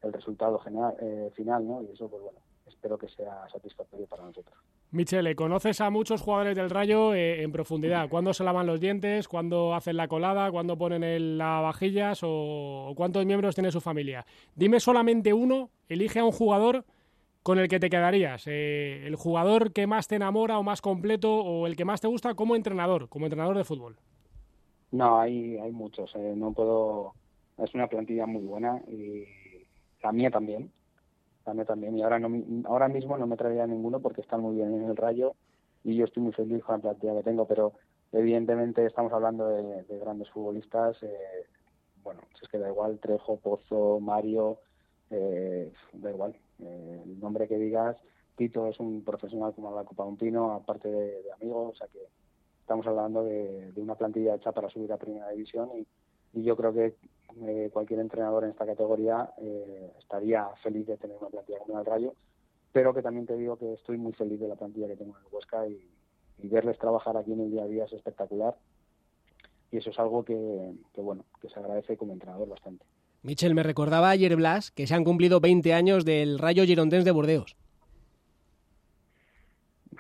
el 0.03 0.13
resultado 0.13 0.59
general, 0.59 0.95
eh, 1.01 1.31
final, 1.35 1.67
¿no? 1.67 1.83
Y 1.83 1.91
eso, 1.91 2.09
pues 2.09 2.23
bueno, 2.23 2.39
espero 2.69 2.99
que 2.99 3.09
sea 3.09 3.49
satisfactorio 3.51 4.07
para 4.07 4.25
nosotros. 4.25 4.57
Michele, 4.91 5.35
conoces 5.35 5.81
a 5.81 5.91
muchos 5.91 6.23
jugadores 6.23 6.57
del 6.57 6.71
Rayo 6.71 7.15
eh, 7.15 7.43
en 7.43 7.53
profundidad. 7.53 8.09
¿Cuándo 8.09 8.33
se 8.33 8.45
lavan 8.45 8.67
los 8.67 8.81
dientes? 8.81 9.29
¿Cuándo 9.29 9.75
hacen 9.75 9.97
la 9.97 10.09
colada? 10.09 10.51
¿Cuándo 10.51 10.79
ponen 10.79 11.05
el 11.05 11.37
lavavajillas? 11.37 12.21
¿O, 12.23 12.93
cuántos 12.97 13.27
miembros 13.27 13.55
tiene 13.55 13.71
su 13.71 13.81
familia? 13.81 14.25
Dime 14.55 14.81
solamente 14.81 15.35
uno, 15.35 15.71
elige 15.89 16.21
a 16.21 16.25
un 16.25 16.33
jugador 16.33 16.85
con 17.43 17.59
el 17.59 17.69
que 17.69 17.81
te 17.81 17.91
quedarías. 17.91 18.45
Eh, 18.47 19.07
¿El 19.07 19.17
jugador 19.17 19.73
que 19.73 19.87
más 19.87 20.09
te 20.09 20.17
enamora 20.17 20.59
o 20.59 20.63
más 20.63 20.81
completo 20.81 21.35
o 21.35 21.67
el 21.67 21.77
que 21.77 21.85
más 21.85 22.01
te 22.01 22.09
gusta 22.09 22.35
como 22.35 22.57
entrenador, 22.57 23.09
como 23.09 23.27
entrenador 23.27 23.57
de 23.57 23.65
fútbol? 23.65 23.97
No, 24.91 25.21
hay, 25.21 25.59
hay 25.59 25.71
muchos. 25.71 26.15
eh, 26.15 26.35
no 26.35 26.53
puedo. 26.53 27.13
Es 27.59 27.75
una 27.75 27.89
plantilla 27.89 28.25
muy 28.25 28.45
buena 28.45 28.81
y 28.89 29.25
la 30.03 30.13
mía 30.13 30.31
también. 30.31 30.71
También. 31.67 31.97
Y 31.97 32.03
ahora, 32.03 32.19
no, 32.19 32.29
ahora 32.69 32.89
mismo 32.89 33.17
no 33.17 33.27
me 33.27 33.37
traería 33.37 33.67
ninguno 33.67 34.01
porque 34.01 34.21
están 34.21 34.41
muy 34.41 34.57
bien 34.57 34.75
en 34.75 34.85
el 34.85 34.97
rayo 34.97 35.35
y 35.85 35.97
yo 35.97 36.05
estoy 36.05 36.23
muy 36.23 36.33
feliz 36.33 36.63
con 36.65 36.77
la 36.77 36.83
plantilla 36.83 37.15
que 37.17 37.23
tengo. 37.23 37.47
Pero 37.47 37.73
evidentemente 38.13 38.85
estamos 38.87 39.13
hablando 39.13 39.49
de, 39.49 39.83
de 39.85 39.99
grandes 39.99 40.29
futbolistas. 40.31 41.03
eh, 41.03 41.47
bueno, 42.03 42.21
si 42.39 42.45
es 42.45 42.49
que 42.51 42.59
da 42.59 42.69
igual. 42.69 42.99
Trejo, 43.01 43.37
Pozo, 43.39 43.99
Mario. 44.01 44.59
eh, 45.11 45.73
da 45.95 46.11
igual. 46.11 46.35
eh, 46.61 47.03
el 47.05 47.21
nombre 47.21 47.49
que 47.49 47.59
digas. 47.59 47.97
Tito 48.37 48.67
es 48.69 48.79
un 48.79 49.03
profesional 49.05 49.53
como 49.55 49.75
la 49.75 49.85
Copa 49.85 50.05
un 50.05 50.17
Pino, 50.17 50.53
aparte 50.53 50.89
de, 50.89 51.23
de 51.23 51.33
amigos. 51.33 51.73
O 51.75 51.77
sea 51.77 51.89
que 51.89 51.99
estamos 52.61 52.87
hablando 52.87 53.25
de, 53.25 53.73
de 53.73 53.81
una 53.81 53.95
plantilla 53.95 54.35
hecha 54.37 54.53
para 54.53 54.69
subir 54.69 54.93
a 54.93 54.97
primera 54.99 55.29
división 55.31 55.71
y, 55.75 55.87
y 56.33 56.43
yo 56.43 56.57
creo 56.57 56.73
que 56.73 56.95
eh, 57.47 57.71
cualquier 57.73 58.01
entrenador 58.01 58.45
en 58.45 58.51
esta 58.51 58.67
categoría 58.67 59.31
eh, 59.41 59.93
estaría 59.99 60.47
feliz 60.63 60.87
de 60.87 60.97
tener 60.97 61.17
una 61.19 61.29
plantilla 61.29 61.59
como 61.59 61.77
del 61.79 61.87
Rayo, 61.87 62.15
pero 62.73 62.93
que 62.95 63.03
también 63.03 63.27
te 63.27 63.37
digo 63.37 63.57
que 63.57 63.75
estoy 63.75 63.97
muy 63.99 64.13
feliz 64.13 64.41
de 64.41 64.49
la 64.49 64.57
plantilla 64.57 64.87
que 64.89 64.97
tengo 64.97 65.17
en 65.17 65.25
el 65.27 65.33
Huesca 65.33 65.67
y, 65.67 65.79
y 66.43 66.49
verles 66.49 66.79
trabajar 66.79 67.17
aquí 67.17 67.33
en 67.33 67.41
el 67.41 67.51
día 67.51 67.63
a 67.65 67.67
día 67.69 67.85
es 67.85 67.93
espectacular 67.93 68.57
y 69.71 69.77
eso 69.79 69.91
es 69.91 69.99
algo 69.99 70.25
que, 70.25 70.73
que, 70.95 71.01
bueno 71.01 71.25
que 71.41 71.49
se 71.49 71.59
agradece 71.61 71.97
como 71.97 72.13
entrenador 72.13 72.49
bastante. 72.49 72.85
Michel, 73.23 73.55
me 73.55 73.63
recordaba 73.63 74.11
ayer 74.11 74.35
Blas 74.37 74.71
que 74.71 74.87
se 74.87 74.95
han 74.95 75.05
cumplido 75.05 75.41
20 75.41 75.75
años 75.75 76.05
del 76.05 76.39
Rayo 76.39 76.65
Girondins 76.65 77.05
de 77.05 77.11
Burdeos. 77.11 77.57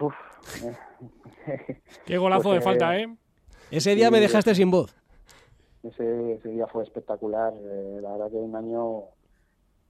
Uf, 0.01 0.15
Qué 2.07 2.19
golazo 2.19 2.43
Pues, 2.45 2.55
de 2.57 2.61
falta, 2.63 2.97
¿eh? 2.99 3.09
Ese 3.71 3.95
día 3.95 4.11
me 4.11 4.19
Sí. 4.19 4.23
dejaste 4.23 4.55
sin 4.55 4.71
voz. 4.71 4.95
Ese, 5.83 6.35
ese 6.35 6.49
día 6.49 6.67
fue 6.67 6.85
espectacular. 6.85 7.55
eh, 7.57 7.99
la 8.03 8.13
verdad 8.13 8.31
que 8.31 8.37
un 8.37 8.57
año 8.57 9.05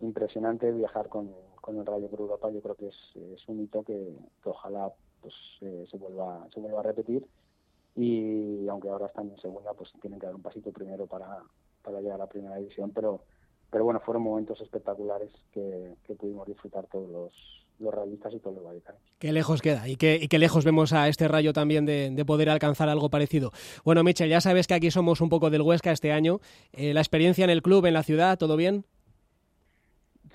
impresionante 0.00 0.70
viajar 0.72 1.08
con, 1.08 1.30
con 1.60 1.78
el 1.78 1.86
Rayo 1.86 2.08
por 2.08 2.20
Europa. 2.20 2.50
Yo 2.50 2.60
creo 2.60 2.74
que 2.74 2.88
es, 2.88 2.96
es 3.34 3.48
un 3.48 3.60
hito 3.60 3.82
que, 3.82 4.16
que 4.42 4.48
ojalá 4.48 4.92
pues 5.20 5.34
eh, 5.62 5.86
se 5.90 5.96
vuelva 5.96 6.46
se 6.52 6.60
vuelva 6.60 6.80
a 6.80 6.84
repetir. 6.84 7.26
Y 7.96 8.68
aunque 8.68 8.88
ahora 8.88 9.06
están 9.06 9.30
en 9.30 9.40
segunda, 9.40 9.72
pues 9.74 9.90
tienen 10.00 10.20
que 10.20 10.26
dar 10.26 10.34
un 10.34 10.42
pasito 10.42 10.70
primero 10.70 11.06
para, 11.06 11.42
para 11.82 12.00
llegar 12.00 12.14
a 12.16 12.24
la 12.24 12.28
primera 12.28 12.56
división. 12.56 12.92
Pero 12.92 13.22
pero 13.70 13.84
bueno, 13.84 14.00
fueron 14.00 14.22
momentos 14.22 14.60
espectaculares 14.60 15.30
que, 15.52 15.94
que 16.04 16.14
pudimos 16.14 16.46
disfrutar 16.46 16.86
todos 16.86 17.10
los, 17.10 17.32
los 17.78 17.94
realistas 17.94 18.32
y 18.34 18.38
todos 18.38 18.56
los 18.56 18.64
vallecanos. 18.64 19.00
Qué 19.18 19.32
lejos 19.32 19.62
queda 19.62 19.88
y 19.88 19.96
qué, 19.96 20.18
y 20.20 20.28
qué 20.28 20.38
lejos 20.38 20.64
vemos 20.64 20.92
a 20.92 21.08
este 21.08 21.28
Rayo 21.28 21.52
también 21.52 21.86
de, 21.86 22.10
de 22.10 22.24
poder 22.24 22.50
alcanzar 22.50 22.88
algo 22.88 23.08
parecido. 23.08 23.52
Bueno, 23.84 24.02
Michel, 24.04 24.30
ya 24.30 24.40
sabes 24.40 24.66
que 24.66 24.74
aquí 24.74 24.90
somos 24.90 25.20
un 25.20 25.28
poco 25.28 25.50
del 25.50 25.62
Huesca 25.62 25.92
este 25.92 26.12
año. 26.12 26.40
Eh, 26.72 26.92
la 26.94 27.00
experiencia 27.00 27.44
en 27.44 27.50
el 27.50 27.62
club, 27.62 27.86
en 27.86 27.94
la 27.94 28.02
ciudad, 28.02 28.38
¿todo 28.38 28.56
bien? 28.56 28.84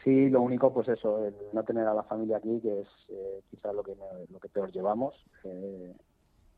Sí, 0.04 0.30
lo 0.30 0.42
único, 0.42 0.74
pues 0.74 0.90
eso, 0.90 1.26
el 1.26 1.34
no 1.54 1.64
tener 1.64 1.88
a 1.88 1.94
la 1.94 2.04
familia 2.04 2.38
aquí, 2.38 2.60
que 2.62 2.82
es 2.82 2.88
eh, 3.10 3.42
quizás 3.50 3.74
lo 3.74 3.84
que, 3.84 3.96
lo 4.30 4.40
que 4.40 4.50
peor 4.50 4.72
llevamos. 4.72 5.14
eh, 5.46 5.94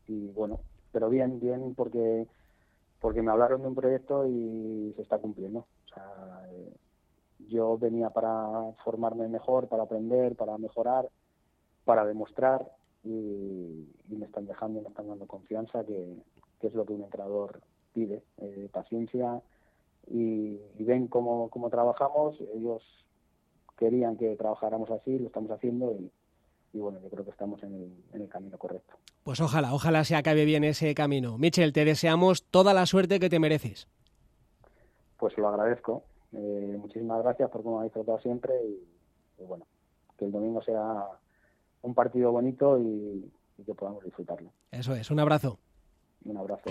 y 0.08 0.28
bueno, 0.28 0.60
pero 0.92 1.10
bien, 1.10 1.40
bien, 1.40 1.74
porque 1.74 2.26
porque 3.00 3.22
me 3.22 3.30
hablaron 3.30 3.62
de 3.62 3.68
un 3.68 3.74
proyecto 3.74 4.26
y 4.26 4.92
se 4.96 5.02
está 5.02 5.18
cumpliendo. 5.18 5.60
O 5.60 5.94
sea, 5.94 6.48
eh, 6.50 6.72
yo 7.38 7.78
venía 7.78 8.10
para 8.10 8.72
formarme 8.84 9.28
mejor, 9.28 9.68
para 9.68 9.84
aprender, 9.84 10.36
para 10.36 10.58
mejorar, 10.58 11.08
para 11.84 12.04
demostrar 12.04 12.66
y, 13.04 13.88
y 14.08 14.16
me 14.16 14.26
están 14.26 14.46
dejando, 14.46 14.80
me 14.80 14.88
están 14.88 15.08
dando 15.08 15.26
confianza, 15.26 15.84
que, 15.84 16.16
que 16.60 16.66
es 16.66 16.74
lo 16.74 16.84
que 16.84 16.94
un 16.94 17.02
entrenador 17.04 17.60
pide, 17.92 18.22
eh, 18.38 18.68
paciencia 18.72 19.40
y, 20.08 20.60
y 20.78 20.84
ven 20.84 21.08
cómo, 21.08 21.48
cómo 21.50 21.70
trabajamos. 21.70 22.40
Ellos 22.54 22.82
querían 23.78 24.16
que 24.16 24.34
trabajáramos 24.36 24.90
así, 24.90 25.18
lo 25.18 25.26
estamos 25.26 25.50
haciendo 25.50 25.92
y, 25.92 26.10
y 26.72 26.78
bueno, 26.80 26.98
yo 27.00 27.08
creo 27.10 27.24
que 27.24 27.30
estamos 27.30 27.62
en 27.62 27.74
el, 27.74 28.04
en 28.12 28.22
el 28.22 28.28
camino 28.28 28.58
correcto. 28.58 28.96
Pues 29.22 29.40
ojalá, 29.40 29.74
ojalá 29.74 30.04
se 30.04 30.16
acabe 30.16 30.44
bien 30.44 30.64
ese 30.64 30.94
camino. 30.94 31.38
Michel, 31.38 31.72
te 31.72 31.84
deseamos 31.84 32.44
toda 32.44 32.74
la 32.74 32.86
suerte 32.86 33.18
que 33.20 33.28
te 33.28 33.38
mereces. 33.38 33.88
Pues 35.18 35.36
lo 35.38 35.48
agradezco. 35.48 36.04
Eh, 36.32 36.76
muchísimas 36.78 37.22
gracias 37.22 37.50
por 37.50 37.62
cómo 37.62 37.78
habéis 37.78 37.92
tratado 37.92 38.18
siempre 38.20 38.54
y, 38.64 39.42
y 39.42 39.44
bueno, 39.44 39.66
que 40.18 40.24
el 40.24 40.32
domingo 40.32 40.62
sea 40.62 41.06
un 41.82 41.94
partido 41.94 42.32
bonito 42.32 42.78
y, 42.78 43.30
y 43.58 43.64
que 43.64 43.74
podamos 43.74 44.04
disfrutarlo. 44.04 44.50
Eso 44.70 44.94
es, 44.94 45.10
un 45.10 45.20
abrazo. 45.20 45.58
Un 46.24 46.36
abrazo. 46.36 46.70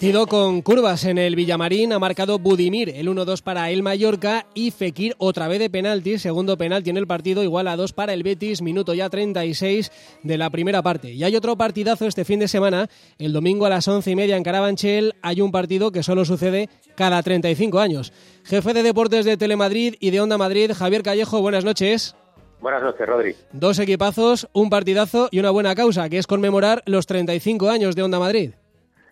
Partido 0.00 0.26
con 0.26 0.62
curvas 0.62 1.04
en 1.04 1.18
el 1.18 1.36
Villamarín. 1.36 1.92
Ha 1.92 1.98
marcado 1.98 2.38
Budimir 2.38 2.88
el 2.88 3.06
1-2 3.06 3.42
para 3.42 3.68
el 3.68 3.82
Mallorca 3.82 4.46
y 4.54 4.70
Fekir 4.70 5.14
otra 5.18 5.46
vez 5.46 5.58
de 5.58 5.68
penalti. 5.68 6.18
Segundo 6.18 6.56
penalti 6.56 6.88
en 6.88 6.96
el 6.96 7.06
partido, 7.06 7.42
igual 7.42 7.68
a 7.68 7.76
2 7.76 7.92
para 7.92 8.14
el 8.14 8.22
Betis. 8.22 8.62
Minuto 8.62 8.94
ya 8.94 9.10
36 9.10 9.92
de 10.22 10.38
la 10.38 10.48
primera 10.48 10.80
parte. 10.80 11.12
Y 11.12 11.22
hay 11.22 11.36
otro 11.36 11.54
partidazo 11.54 12.06
este 12.06 12.24
fin 12.24 12.40
de 12.40 12.48
semana. 12.48 12.88
El 13.18 13.34
domingo 13.34 13.66
a 13.66 13.68
las 13.68 13.86
11 13.88 14.12
y 14.12 14.16
media 14.16 14.38
en 14.38 14.42
Carabanchel 14.42 15.16
hay 15.20 15.42
un 15.42 15.52
partido 15.52 15.92
que 15.92 16.02
solo 16.02 16.24
sucede 16.24 16.70
cada 16.94 17.22
35 17.22 17.78
años. 17.78 18.14
Jefe 18.44 18.72
de 18.72 18.82
deportes 18.82 19.26
de 19.26 19.36
Telemadrid 19.36 19.96
y 20.00 20.12
de 20.12 20.20
Onda 20.22 20.38
Madrid, 20.38 20.72
Javier 20.74 21.02
Callejo, 21.02 21.42
buenas 21.42 21.66
noches. 21.66 22.16
Buenas 22.62 22.82
noches, 22.82 23.06
Rodri. 23.06 23.36
Dos 23.52 23.78
equipazos, 23.78 24.48
un 24.54 24.70
partidazo 24.70 25.28
y 25.30 25.40
una 25.40 25.50
buena 25.50 25.74
causa, 25.74 26.08
que 26.08 26.16
es 26.16 26.26
conmemorar 26.26 26.82
los 26.86 27.04
35 27.06 27.68
años 27.68 27.94
de 27.94 28.02
Onda 28.02 28.18
Madrid. 28.18 28.52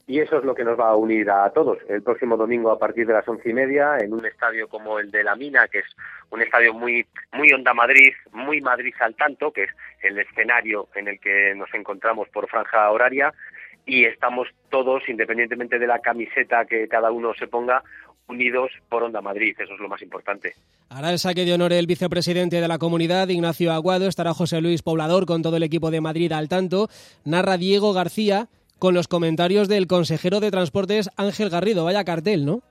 Y 0.08 0.20
eso 0.20 0.38
es 0.38 0.44
lo 0.44 0.54
que 0.54 0.64
nos 0.64 0.80
va 0.80 0.88
a 0.88 0.96
unir 0.96 1.30
a 1.30 1.50
todos. 1.50 1.76
El 1.86 2.02
próximo 2.02 2.38
domingo 2.38 2.70
a 2.70 2.78
partir 2.78 3.06
de 3.06 3.12
las 3.12 3.28
once 3.28 3.50
y 3.50 3.52
media, 3.52 3.98
en 4.00 4.14
un 4.14 4.24
estadio 4.24 4.66
como 4.66 4.98
el 4.98 5.10
de 5.10 5.22
La 5.22 5.36
Mina, 5.36 5.68
que 5.68 5.80
es 5.80 5.96
un 6.30 6.40
estadio 6.40 6.72
muy, 6.72 7.06
muy 7.34 7.52
Onda 7.52 7.74
Madrid, 7.74 8.14
muy 8.32 8.62
Madrid 8.62 8.94
al 9.00 9.14
tanto, 9.14 9.52
que 9.52 9.64
es 9.64 9.70
el 10.02 10.18
escenario 10.18 10.88
en 10.94 11.08
el 11.08 11.20
que 11.20 11.54
nos 11.54 11.68
encontramos 11.74 12.26
por 12.30 12.48
franja 12.48 12.90
horaria, 12.90 13.34
y 13.84 14.06
estamos 14.06 14.48
todos, 14.70 15.06
independientemente 15.10 15.78
de 15.78 15.86
la 15.86 15.98
camiseta 15.98 16.64
que 16.64 16.88
cada 16.88 17.10
uno 17.10 17.34
se 17.34 17.46
ponga, 17.46 17.82
unidos 18.28 18.70
por 18.88 19.02
Onda 19.02 19.20
Madrid, 19.20 19.56
eso 19.58 19.74
es 19.74 19.80
lo 19.80 19.88
más 19.88 20.00
importante. 20.00 20.54
Hará 20.88 21.10
el 21.10 21.18
saque 21.18 21.44
de 21.44 21.52
honor 21.52 21.74
el 21.74 21.86
vicepresidente 21.86 22.60
de 22.60 22.68
la 22.68 22.78
comunidad, 22.78 23.28
Ignacio 23.28 23.72
Aguado, 23.72 24.06
estará 24.06 24.32
José 24.32 24.62
Luis 24.62 24.82
Poblador 24.82 25.26
con 25.26 25.42
todo 25.42 25.56
el 25.56 25.62
equipo 25.62 25.90
de 25.90 26.00
Madrid 26.00 26.32
al 26.32 26.48
tanto, 26.48 26.88
narra 27.24 27.58
Diego 27.58 27.92
García, 27.92 28.48
con 28.78 28.94
los 28.94 29.08
comentarios 29.08 29.68
del 29.68 29.86
consejero 29.86 30.40
de 30.40 30.50
Transportes 30.50 31.10
Ángel 31.16 31.50
Garrido. 31.50 31.84
Vaya 31.84 32.04
cartel, 32.04 32.44
¿no? 32.44 32.62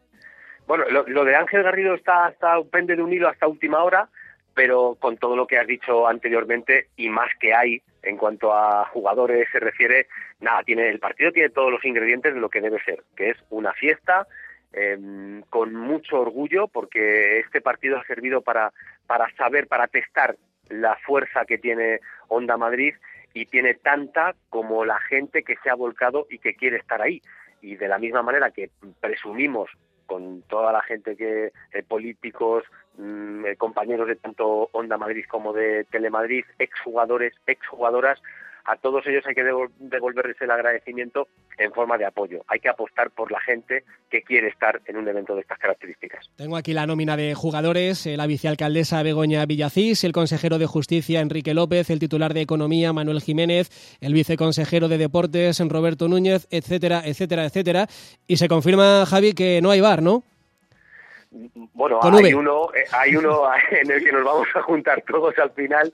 Bueno, 0.67 0.83
lo, 0.89 1.23
de 1.23 1.35
Ángel 1.35 1.63
Garrido 1.63 1.93
está, 1.93 2.27
está 2.29 2.61
pende 2.69 2.95
de 2.95 3.01
un 3.01 3.25
hasta 3.25 3.47
última 3.47 3.83
hora, 3.83 4.09
pero 4.53 4.97
con 4.99 5.17
todo 5.17 5.35
lo 5.35 5.47
que 5.47 5.57
has 5.57 5.67
dicho 5.67 6.07
anteriormente 6.07 6.87
y 6.97 7.09
más 7.09 7.29
que 7.39 7.53
hay 7.53 7.81
en 8.03 8.17
cuanto 8.17 8.53
a 8.53 8.85
jugadores 8.85 9.47
se 9.51 9.59
refiere, 9.59 10.07
nada, 10.39 10.63
tiene 10.63 10.89
el 10.89 10.99
partido 10.99 11.31
tiene 11.31 11.49
todos 11.49 11.71
los 11.71 11.83
ingredientes 11.85 12.33
de 12.33 12.39
lo 12.39 12.49
que 12.49 12.61
debe 12.61 12.81
ser, 12.83 13.03
que 13.15 13.31
es 13.31 13.37
una 13.49 13.73
fiesta 13.73 14.27
em, 14.73 15.41
con 15.49 15.73
mucho 15.73 16.19
orgullo, 16.19 16.67
porque 16.67 17.39
este 17.39 17.61
partido 17.61 17.97
ha 17.97 18.05
servido 18.05 18.41
para, 18.41 18.71
para 19.07 19.29
saber, 19.35 19.67
para 19.67 19.87
testar 19.87 20.35
la 20.69 20.97
fuerza 21.05 21.45
que 21.45 21.57
tiene 21.57 21.99
Honda 22.27 22.57
Madrid 22.57 22.93
y 23.33 23.45
tiene 23.45 23.73
tanta 23.75 24.35
como 24.49 24.85
la 24.85 24.99
gente 24.99 25.43
que 25.43 25.55
se 25.63 25.69
ha 25.69 25.75
volcado 25.75 26.27
y 26.29 26.39
que 26.39 26.55
quiere 26.55 26.77
estar 26.77 27.01
ahí. 27.01 27.21
Y 27.61 27.75
de 27.75 27.87
la 27.87 27.97
misma 27.97 28.21
manera 28.21 28.51
que 28.51 28.69
presumimos 28.99 29.69
con 30.05 30.41
toda 30.43 30.71
la 30.71 30.81
gente 30.81 31.15
que 31.15 31.51
eh, 31.73 31.83
políticos, 31.87 32.63
mm, 32.97 33.45
eh, 33.45 33.55
compañeros 33.57 34.07
de 34.07 34.15
tanto 34.15 34.69
Onda 34.71 34.97
Madrid 34.97 35.25
como 35.27 35.53
de 35.53 35.83
Telemadrid, 35.85 36.45
exjugadores, 36.57 37.33
exjugadoras, 37.45 38.19
a 38.67 38.75
todos 38.75 39.07
ellos 39.07 39.23
hay 39.25 39.33
que 39.33 39.43
devolverles 39.43 40.35
el 40.41 40.51
agradecimiento 40.51 41.29
en 41.57 41.71
forma 41.71 41.97
de 41.97 42.05
apoyo. 42.05 42.43
Hay 42.47 42.59
que 42.59 42.67
apostar 42.67 43.09
por 43.11 43.31
la 43.31 43.39
gente 43.39 43.85
que 44.09 44.21
quiere 44.21 44.49
estar 44.49 44.81
en 44.85 44.97
un 44.97 45.07
evento 45.07 45.35
de 45.35 45.41
estas 45.41 45.57
características. 45.57 46.29
Tengo 46.35 46.57
aquí 46.57 46.73
la 46.73 46.85
nómina 46.85 47.15
de 47.15 47.33
jugadores, 47.33 48.05
eh, 48.05 48.17
la 48.17 48.27
vicealcaldesa 48.27 49.01
Begoña 49.03 49.45
Villacís, 49.45 50.03
el 50.03 50.11
consejero 50.11 50.57
de 50.57 50.65
Justicia 50.65 51.21
Enrique 51.21 51.53
López, 51.53 51.89
el 51.89 51.99
titular 51.99 52.33
de 52.33 52.41
Economía 52.41 52.91
Manuel 52.91 53.21
Jiménez, 53.21 53.69
el 54.01 54.13
viceconsejero 54.13 54.89
de 54.89 54.97
Deportes 54.97 55.61
Roberto 55.67 56.09
Núñez, 56.09 56.47
etcétera, 56.51 57.01
etcétera, 57.05 57.45
etcétera. 57.45 57.87
Y 58.27 58.35
se 58.35 58.49
confirma, 58.49 59.05
Javi, 59.05 59.33
que 59.33 59.61
no 59.61 59.71
hay 59.71 59.79
bar, 59.79 60.01
¿no? 60.01 60.23
Bueno, 61.73 61.99
hay 62.01 62.33
uno, 62.33 62.69
eh, 62.73 62.85
hay 62.91 63.15
uno 63.15 63.43
en 63.71 63.91
el 63.91 64.03
que 64.03 64.11
nos 64.11 64.23
vamos 64.23 64.47
a 64.55 64.61
juntar 64.61 65.03
todos 65.07 65.37
al 65.39 65.51
final 65.51 65.91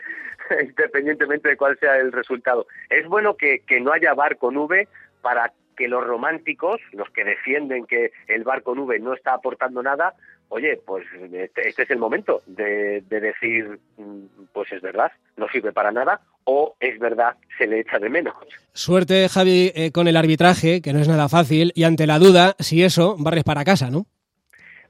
independientemente 0.62 1.50
de 1.50 1.58
cuál 1.58 1.78
sea 1.80 1.98
el 1.98 2.12
resultado. 2.12 2.68
Es 2.90 3.08
bueno 3.08 3.36
que, 3.36 3.62
no 3.82 3.92
haya 3.92 4.14
bar 4.14 4.38
con 4.38 4.58
V 4.58 4.88
para 5.22 5.52
que 5.76 5.88
los 5.88 6.04
románticos, 6.04 6.80
los 6.92 7.10
que 7.10 7.24
defienden 7.24 7.86
que 7.86 8.12
el 8.28 8.44
bar 8.44 8.62
con 8.62 8.78
no 8.78 9.14
está 9.14 9.34
aportando 9.34 9.82
nada, 9.82 10.14
oye, 10.50 10.80
pues 10.86 11.06
este, 11.32 11.68
este, 11.68 11.84
es 11.84 11.90
el 11.90 11.98
momento 11.98 12.44
de, 12.46 13.02
decir, 13.10 13.80
mm, 13.98 14.46
pues 14.54 14.72
es 14.72 14.82
verdad, 14.82 15.12
no 15.36 15.48
sirve 15.50 15.72
para 15.72 15.92
nada, 15.92 16.22
o 16.44 16.76
es 16.80 17.00
verdad, 17.00 17.36
se 17.58 17.66
le 17.66 17.80
echa 17.80 17.98
de 17.98 18.10
menos. 18.10 18.36
Suerte, 18.74 19.28
Javi, 19.30 19.72
eh, 19.74 19.92
con 19.92 20.08
el 20.08 20.16
arbitraje, 20.16 20.82
que 20.82 20.94
no 20.94 21.00
es 21.00 21.08
nada 21.08 21.28
fácil, 21.28 21.72
y 21.74 21.86
ante 21.86 22.06
la 22.06 22.20
duda, 22.20 22.56
si 22.60 22.84
eso, 22.84 23.16
barres 23.18 23.44
para 23.44 23.64
casa, 23.64 23.90
¿no? 23.90 24.06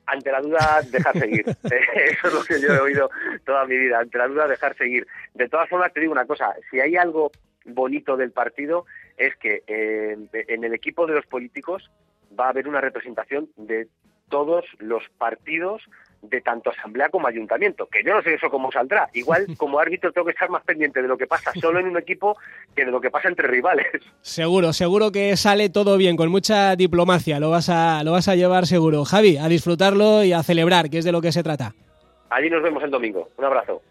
Ante 0.05 0.31
la 0.31 0.41
duda, 0.41 0.81
dejar 0.89 1.17
seguir. 1.17 1.45
Eso 1.63 2.27
es 2.27 2.33
lo 2.33 2.43
que 2.43 2.61
yo 2.61 2.73
he 2.73 2.79
oído 2.79 3.09
toda 3.45 3.65
mi 3.65 3.77
vida. 3.77 3.99
Ante 3.99 4.17
la 4.17 4.27
duda, 4.27 4.47
dejar 4.47 4.75
seguir. 4.77 5.07
De 5.33 5.49
todas 5.49 5.69
formas, 5.69 5.93
te 5.93 5.99
digo 5.99 6.11
una 6.11 6.25
cosa. 6.25 6.53
Si 6.69 6.79
hay 6.79 6.95
algo 6.95 7.31
bonito 7.65 8.17
del 8.17 8.31
partido, 8.31 8.85
es 9.17 9.35
que 9.37 9.63
eh, 9.67 10.17
en 10.33 10.63
el 10.63 10.73
equipo 10.73 11.07
de 11.07 11.15
los 11.15 11.25
políticos 11.25 11.89
va 12.37 12.47
a 12.47 12.49
haber 12.49 12.67
una 12.67 12.81
representación 12.81 13.49
de 13.55 13.87
todos 14.29 14.65
los 14.79 15.03
partidos 15.17 15.83
de 16.23 16.41
tanto 16.41 16.71
asamblea 16.71 17.09
como 17.09 17.27
ayuntamiento, 17.27 17.87
que 17.87 18.03
yo 18.03 18.13
no 18.13 18.21
sé 18.21 18.33
eso 18.33 18.49
cómo 18.49 18.71
saldrá. 18.71 19.09
Igual 19.13 19.45
como 19.57 19.79
árbitro 19.79 20.11
tengo 20.11 20.25
que 20.25 20.31
estar 20.31 20.49
más 20.49 20.63
pendiente 20.63 21.01
de 21.01 21.07
lo 21.07 21.17
que 21.17 21.27
pasa 21.27 21.51
solo 21.59 21.79
en 21.79 21.87
un 21.87 21.97
equipo 21.97 22.37
que 22.75 22.85
de 22.85 22.91
lo 22.91 23.01
que 23.01 23.11
pasa 23.11 23.27
entre 23.27 23.47
rivales. 23.47 23.87
Seguro, 24.21 24.73
seguro 24.73 25.11
que 25.11 25.35
sale 25.37 25.69
todo 25.69 25.97
bien, 25.97 26.15
con 26.15 26.29
mucha 26.29 26.75
diplomacia, 26.75 27.39
lo 27.39 27.49
vas 27.49 27.69
a, 27.69 28.03
lo 28.03 28.11
vas 28.11 28.27
a 28.27 28.35
llevar 28.35 28.65
seguro. 28.65 29.05
Javi, 29.05 29.37
a 29.37 29.47
disfrutarlo 29.47 30.23
y 30.23 30.33
a 30.33 30.43
celebrar, 30.43 30.89
que 30.89 30.99
es 30.99 31.05
de 31.05 31.11
lo 31.11 31.21
que 31.21 31.31
se 31.31 31.43
trata. 31.43 31.73
Allí 32.29 32.49
nos 32.49 32.63
vemos 32.63 32.83
el 32.83 32.89
domingo. 32.89 33.29
Un 33.37 33.45
abrazo. 33.45 33.81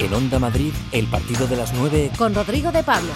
En 0.00 0.12
Onda 0.12 0.38
Madrid, 0.38 0.72
el 0.92 1.06
partido 1.06 1.46
de 1.46 1.56
las 1.56 1.72
9 1.74 2.10
con 2.18 2.34
Rodrigo 2.34 2.72
de 2.72 2.82
Pablo. 2.82 3.12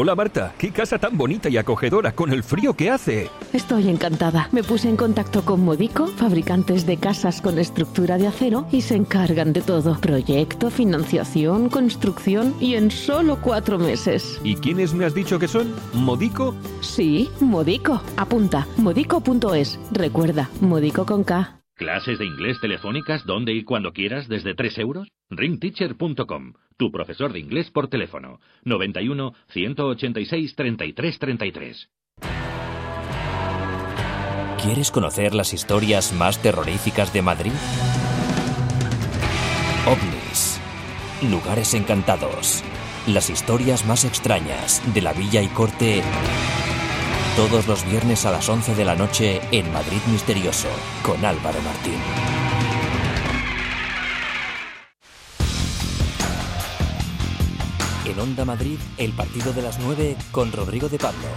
Hola 0.00 0.14
Marta, 0.14 0.54
qué 0.58 0.70
casa 0.70 0.96
tan 1.00 1.18
bonita 1.18 1.48
y 1.48 1.56
acogedora 1.56 2.12
con 2.12 2.32
el 2.32 2.44
frío 2.44 2.72
que 2.72 2.88
hace. 2.88 3.28
Estoy 3.52 3.88
encantada. 3.88 4.48
Me 4.52 4.62
puse 4.62 4.88
en 4.88 4.96
contacto 4.96 5.44
con 5.44 5.64
Modico, 5.64 6.06
fabricantes 6.06 6.86
de 6.86 6.98
casas 6.98 7.42
con 7.42 7.58
estructura 7.58 8.16
de 8.16 8.28
acero, 8.28 8.68
y 8.70 8.82
se 8.82 8.94
encargan 8.94 9.52
de 9.52 9.60
todo. 9.60 9.98
Proyecto, 10.00 10.70
financiación, 10.70 11.68
construcción 11.68 12.54
y 12.60 12.76
en 12.76 12.92
solo 12.92 13.40
cuatro 13.42 13.76
meses. 13.76 14.40
¿Y 14.44 14.54
quiénes 14.54 14.94
me 14.94 15.04
has 15.04 15.14
dicho 15.14 15.36
que 15.40 15.48
son? 15.48 15.74
¿Modico? 15.92 16.54
Sí, 16.80 17.28
Modico. 17.40 18.00
Apunta, 18.16 18.68
modico.es. 18.76 19.80
Recuerda, 19.90 20.48
Modico 20.60 21.06
con 21.06 21.24
K. 21.24 21.57
¿Clases 21.78 22.18
de 22.18 22.26
inglés 22.26 22.60
telefónicas 22.60 23.24
donde 23.24 23.52
y 23.52 23.62
cuando 23.62 23.92
quieras 23.92 24.26
desde 24.26 24.56
3 24.56 24.78
euros? 24.78 25.06
ringteacher.com, 25.30 26.54
tu 26.76 26.90
profesor 26.90 27.32
de 27.32 27.38
inglés 27.38 27.70
por 27.70 27.86
teléfono. 27.86 28.40
91 28.64 29.32
186 29.46 30.56
33 30.56 31.18
33. 31.20 31.90
¿Quieres 34.60 34.90
conocer 34.90 35.36
las 35.36 35.54
historias 35.54 36.12
más 36.12 36.42
terroríficas 36.42 37.12
de 37.12 37.22
Madrid? 37.22 37.52
OVNIs. 39.86 40.60
Lugares 41.30 41.74
encantados. 41.74 42.64
Las 43.06 43.30
historias 43.30 43.86
más 43.86 44.04
extrañas 44.04 44.82
de 44.92 45.00
la 45.00 45.12
villa 45.12 45.42
y 45.42 45.46
corte 45.46 46.02
todos 47.38 47.68
los 47.68 47.84
viernes 47.84 48.26
a 48.26 48.32
las 48.32 48.48
11 48.48 48.74
de 48.74 48.84
la 48.84 48.96
noche 48.96 49.40
en 49.52 49.72
Madrid 49.72 50.00
Misterioso 50.10 50.66
con 51.04 51.24
Álvaro 51.24 51.60
Martín. 51.62 51.94
En 58.06 58.18
Onda 58.18 58.44
Madrid, 58.44 58.80
el 58.96 59.12
partido 59.12 59.52
de 59.52 59.62
las 59.62 59.78
9 59.78 60.16
con 60.32 60.50
Rodrigo 60.50 60.88
de 60.88 60.98
Pablo. 60.98 61.28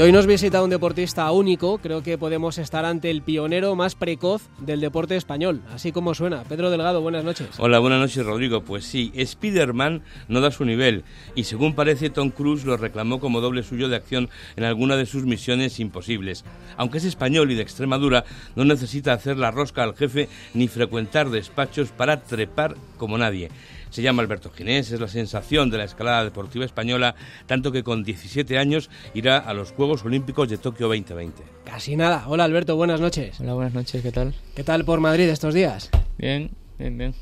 Hoy 0.00 0.12
nos 0.12 0.26
visita 0.26 0.62
un 0.62 0.70
deportista 0.70 1.30
único, 1.30 1.76
creo 1.76 2.02
que 2.02 2.16
podemos 2.16 2.56
estar 2.56 2.86
ante 2.86 3.10
el 3.10 3.20
pionero 3.20 3.74
más 3.74 3.94
precoz 3.94 4.48
del 4.58 4.80
deporte 4.80 5.14
español, 5.14 5.60
así 5.74 5.92
como 5.92 6.14
suena. 6.14 6.42
Pedro 6.44 6.70
Delgado, 6.70 7.02
buenas 7.02 7.22
noches. 7.22 7.48
Hola, 7.58 7.80
buenas 7.80 8.00
noches 8.00 8.24
Rodrigo. 8.24 8.62
Pues 8.62 8.86
sí, 8.86 9.12
Spider-Man 9.14 10.02
no 10.28 10.40
da 10.40 10.52
su 10.52 10.64
nivel 10.64 11.04
y 11.34 11.44
según 11.44 11.74
parece 11.74 12.08
Tom 12.08 12.30
Cruise 12.30 12.64
lo 12.64 12.78
reclamó 12.78 13.20
como 13.20 13.42
doble 13.42 13.62
suyo 13.62 13.90
de 13.90 13.96
acción 13.96 14.30
en 14.56 14.64
alguna 14.64 14.96
de 14.96 15.04
sus 15.04 15.26
misiones 15.26 15.78
imposibles. 15.80 16.46
Aunque 16.78 16.96
es 16.96 17.04
español 17.04 17.50
y 17.50 17.54
de 17.54 17.62
Extremadura, 17.62 18.24
no 18.56 18.64
necesita 18.64 19.12
hacer 19.12 19.36
la 19.36 19.50
rosca 19.50 19.82
al 19.82 19.94
jefe 19.94 20.30
ni 20.54 20.66
frecuentar 20.66 21.28
despachos 21.28 21.90
para 21.90 22.22
trepar 22.22 22.74
como 22.96 23.18
nadie. 23.18 23.50
Se 23.90 24.02
llama 24.02 24.22
Alberto 24.22 24.50
Ginés, 24.50 24.92
es 24.92 25.00
la 25.00 25.08
sensación 25.08 25.68
de 25.68 25.78
la 25.78 25.84
escalada 25.84 26.22
deportiva 26.24 26.64
española, 26.64 27.16
tanto 27.46 27.72
que 27.72 27.82
con 27.82 28.04
17 28.04 28.56
años 28.56 28.88
irá 29.14 29.38
a 29.38 29.52
los 29.52 29.72
Juegos 29.72 30.04
Olímpicos 30.04 30.48
de 30.48 30.58
Tokio 30.58 30.86
2020. 30.86 31.42
Casi 31.64 31.96
nada. 31.96 32.24
Hola 32.28 32.44
Alberto, 32.44 32.76
buenas 32.76 33.00
noches. 33.00 33.40
Hola, 33.40 33.54
buenas 33.54 33.74
noches, 33.74 34.00
¿qué 34.02 34.12
tal? 34.12 34.32
¿Qué 34.54 34.62
tal 34.62 34.84
por 34.84 35.00
Madrid 35.00 35.28
estos 35.28 35.54
días? 35.54 35.90
Bien, 36.18 36.50
bien, 36.78 36.96
bien. 36.98 37.14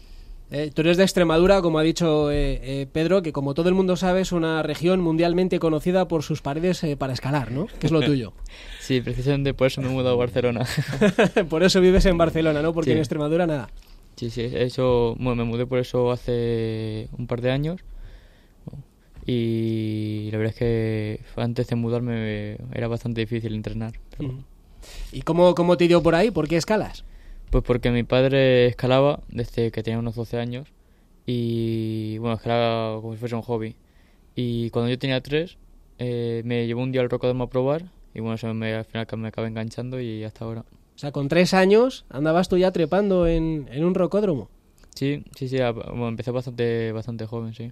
Eh, 0.51 0.71
tú 0.75 0.81
eres 0.83 0.97
de 0.97 1.03
Extremadura, 1.05 1.61
como 1.63 1.79
ha 1.79 1.83
dicho 1.83 2.31
eh, 2.31 2.61
eh, 2.63 2.87
Pedro, 2.91 3.21
que 3.23 3.33
como 3.33 3.53
todo 3.55 3.69
el 3.69 3.75
mundo 3.75 3.97
sabe 3.97 4.21
es 4.23 4.33
una 4.33 4.63
región 4.63 5.01
mundialmente 5.01 5.59
conocida 5.59 6.09
por 6.09 6.23
sus 6.23 6.41
paredes 6.43 6.83
eh, 6.85 6.97
para 6.97 7.13
escalar, 7.13 7.51
¿no? 7.51 7.67
Que 7.79 7.87
es 7.87 7.93
lo 7.93 8.01
tuyo. 8.03 8.33
sí, 8.81 9.01
precisamente 9.03 9.53
por 9.55 9.67
eso 9.67 9.81
me 9.83 9.89
he 9.89 9.91
mudado 9.91 10.15
a 10.15 10.19
Barcelona. 10.19 10.67
por 11.51 11.63
eso 11.63 11.81
vives 11.83 12.05
en 12.07 12.17
Barcelona, 12.19 12.61
¿no? 12.63 12.73
Porque 12.75 12.91
Sí. 12.91 12.93
en 12.93 12.99
Extremadura 12.99 13.47
nada. 13.47 13.69
Sí, 14.19 14.31
sí, 14.31 14.51
eso, 14.53 15.15
bueno, 15.19 15.37
me 15.37 15.45
mudé 15.45 15.67
por 15.67 15.79
eso 15.79 16.11
hace 16.11 17.09
un 17.17 17.27
par 17.27 17.41
de 17.41 17.51
años. 17.51 17.81
Y 19.25 20.29
la 20.33 20.39
verdad 20.39 20.55
es 20.55 20.59
que 20.59 21.21
antes 21.37 21.69
de 21.69 21.77
mudarme 21.77 22.57
era 22.73 22.89
bastante 22.89 23.21
difícil 23.21 23.55
entrenar. 23.55 23.93
pero-. 24.17 24.45
¿Y 25.13 25.23
cómo, 25.23 25.55
cómo 25.55 25.77
te 25.77 25.87
dio 25.87 26.03
por 26.03 26.15
ahí? 26.15 26.31
¿Por 26.31 26.49
qué 26.49 26.57
escalas? 26.57 27.05
Pues 27.51 27.63
porque 27.65 27.91
mi 27.91 28.03
padre 28.03 28.67
escalaba 28.67 29.21
desde 29.29 29.71
que 29.71 29.83
tenía 29.83 29.99
unos 29.99 30.15
12 30.15 30.39
años 30.39 30.69
y 31.27 32.19
bueno, 32.19 32.37
escalaba 32.37 33.01
como 33.01 33.13
si 33.13 33.19
fuese 33.19 33.35
un 33.35 33.43
hobby. 33.43 33.77
Y 34.35 34.71
cuando 34.71 34.91
yo 34.91 34.99
tenía 34.99 35.21
3, 35.21 35.59
me 35.99 36.67
llevó 36.67 36.83
un 36.83 36.93
día 36.93 37.03
al 37.03 37.11
rocódromo 37.11 37.45
a 37.45 37.51
probar 37.51 37.85
y 38.15 38.21
bueno, 38.21 38.35
eso 38.35 38.53
me, 38.55 38.75
al 38.75 38.85
final 38.85 39.07
me 39.19 39.29
acabé 39.29 39.49
enganchando 39.49 40.01
y 40.01 40.25
hasta 40.25 40.45
ahora. 40.45 40.65
O 40.99 41.01
sea, 41.01 41.13
con 41.13 41.29
tres 41.29 41.55
años 41.55 42.05
andabas 42.11 42.49
tú 42.49 42.59
ya 42.59 42.73
trepando 42.73 43.29
en, 43.29 43.69
en 43.71 43.85
un 43.85 43.95
rocódromo. 43.95 44.49
Sí, 44.97 45.23
sí, 45.37 45.49
sí, 45.49 45.59
bueno, 45.73 46.09
empecé 46.09 46.33
bastante, 46.33 46.91
bastante 46.91 47.25
joven, 47.25 47.55
sí. 47.55 47.71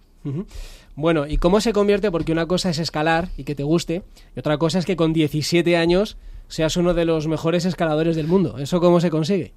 Bueno, 0.95 1.27
¿y 1.27 1.37
cómo 1.37 1.61
se 1.61 1.73
convierte? 1.73 2.13
Porque 2.13 2.31
una 2.31 2.47
cosa 2.47 2.71
es 2.71 2.79
escalar 2.79 3.31
y 3.37 3.43
que 3.43 3.57
te 3.57 3.65
guste, 3.65 4.05
y 4.37 4.39
otra 4.39 4.59
cosa 4.59 4.79
es 4.79 4.87
que 4.87 4.95
con 4.95 5.13
17 5.13 5.77
años 5.77 6.19
seas 6.47 6.77
uno 6.77 6.95
de 6.95 7.05
los 7.05 7.27
mejores 7.27 7.65
escaladores 7.65 8.15
del 8.15 8.29
mundo. 8.29 8.59
¿Eso 8.59 8.79
cómo 8.81 9.01
se 9.01 9.11
consigue? 9.11 9.53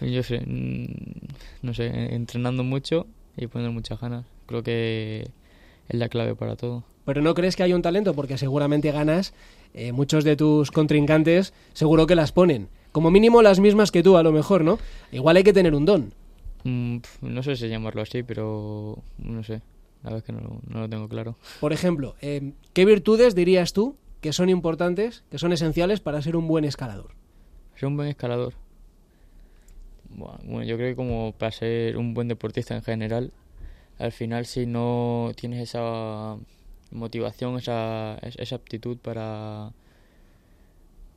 Yo 0.00 0.24
sé, 0.24 0.40
mm, 0.44 0.86
no 1.62 1.74
sé, 1.74 1.86
en- 1.86 2.12
entrenando 2.14 2.64
mucho 2.64 3.06
y 3.36 3.46
poniendo 3.46 3.72
muchas 3.72 4.00
ganas. 4.00 4.26
Creo 4.46 4.64
que 4.64 5.28
es 5.88 5.96
la 5.98 6.08
clave 6.08 6.34
para 6.34 6.56
todo. 6.56 6.82
Pero 7.04 7.22
¿no 7.22 7.34
crees 7.34 7.54
que 7.56 7.62
hay 7.62 7.72
un 7.74 7.82
talento? 7.82 8.14
Porque 8.14 8.38
seguramente 8.38 8.90
ganas, 8.92 9.34
eh, 9.74 9.92
muchos 9.92 10.24
de 10.24 10.36
tus 10.36 10.70
contrincantes 10.70 11.52
seguro 11.72 12.06
que 12.06 12.14
las 12.14 12.32
ponen. 12.32 12.68
Como 12.92 13.10
mínimo 13.10 13.42
las 13.42 13.58
mismas 13.58 13.90
que 13.90 14.02
tú, 14.02 14.16
a 14.16 14.22
lo 14.22 14.32
mejor, 14.32 14.64
¿no? 14.64 14.78
Igual 15.12 15.36
hay 15.36 15.44
que 15.44 15.52
tener 15.52 15.74
un 15.74 15.86
don. 15.86 16.12
Mm, 16.64 16.98
no 17.22 17.42
sé 17.42 17.56
si 17.56 17.68
llamarlo 17.68 18.02
así, 18.02 18.22
pero 18.22 18.98
no 19.18 19.42
sé. 19.42 19.62
La 20.02 20.10
verdad 20.10 20.18
es 20.18 20.24
que 20.24 20.32
no, 20.32 20.60
no 20.68 20.80
lo 20.80 20.88
tengo 20.88 21.08
claro. 21.08 21.36
Por 21.60 21.72
ejemplo, 21.72 22.16
eh, 22.20 22.52
¿qué 22.72 22.84
virtudes 22.84 23.34
dirías 23.34 23.72
tú 23.72 23.96
que 24.20 24.32
son 24.32 24.48
importantes, 24.48 25.24
que 25.30 25.38
son 25.38 25.52
esenciales 25.52 26.00
para 26.00 26.20
ser 26.22 26.36
un 26.36 26.48
buen 26.48 26.64
escalador? 26.64 27.12
Ser 27.76 27.88
un 27.88 27.96
buen 27.96 28.08
escalador. 28.08 28.54
Bueno, 30.10 30.62
yo 30.64 30.76
creo 30.76 30.90
que 30.90 30.96
como 30.96 31.32
para 31.32 31.52
ser 31.52 31.96
un 31.96 32.14
buen 32.14 32.28
deportista 32.28 32.74
en 32.74 32.82
general, 32.82 33.32
al 33.98 34.12
final 34.12 34.46
si 34.46 34.66
no 34.66 35.32
tienes 35.36 35.60
esa 35.60 36.36
motivación, 36.92 37.56
esa, 37.56 38.16
es- 38.22 38.36
esa 38.36 38.56
aptitud 38.56 38.96
para, 38.98 39.72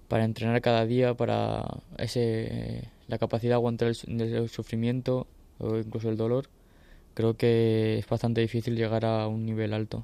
para 0.07 0.23
entrenar 0.26 0.61
cada 0.61 0.86
día, 0.86 1.13
para 1.15 1.63
ese, 1.97 2.89
la 3.07 3.17
capacidad 3.17 3.51
de 3.51 3.55
aguantar 3.55 3.89
el, 3.89 4.21
el 4.21 4.49
sufrimiento 4.49 5.28
o 5.59 5.78
incluso 5.78 6.09
el 6.09 6.17
dolor, 6.17 6.47
creo 7.13 7.36
que 7.38 7.97
es 7.99 8.07
bastante 8.07 8.41
difícil 8.41 8.76
llegar 8.76 9.05
a 9.05 9.28
un 9.28 9.45
nivel 9.45 9.73
alto. 9.73 10.03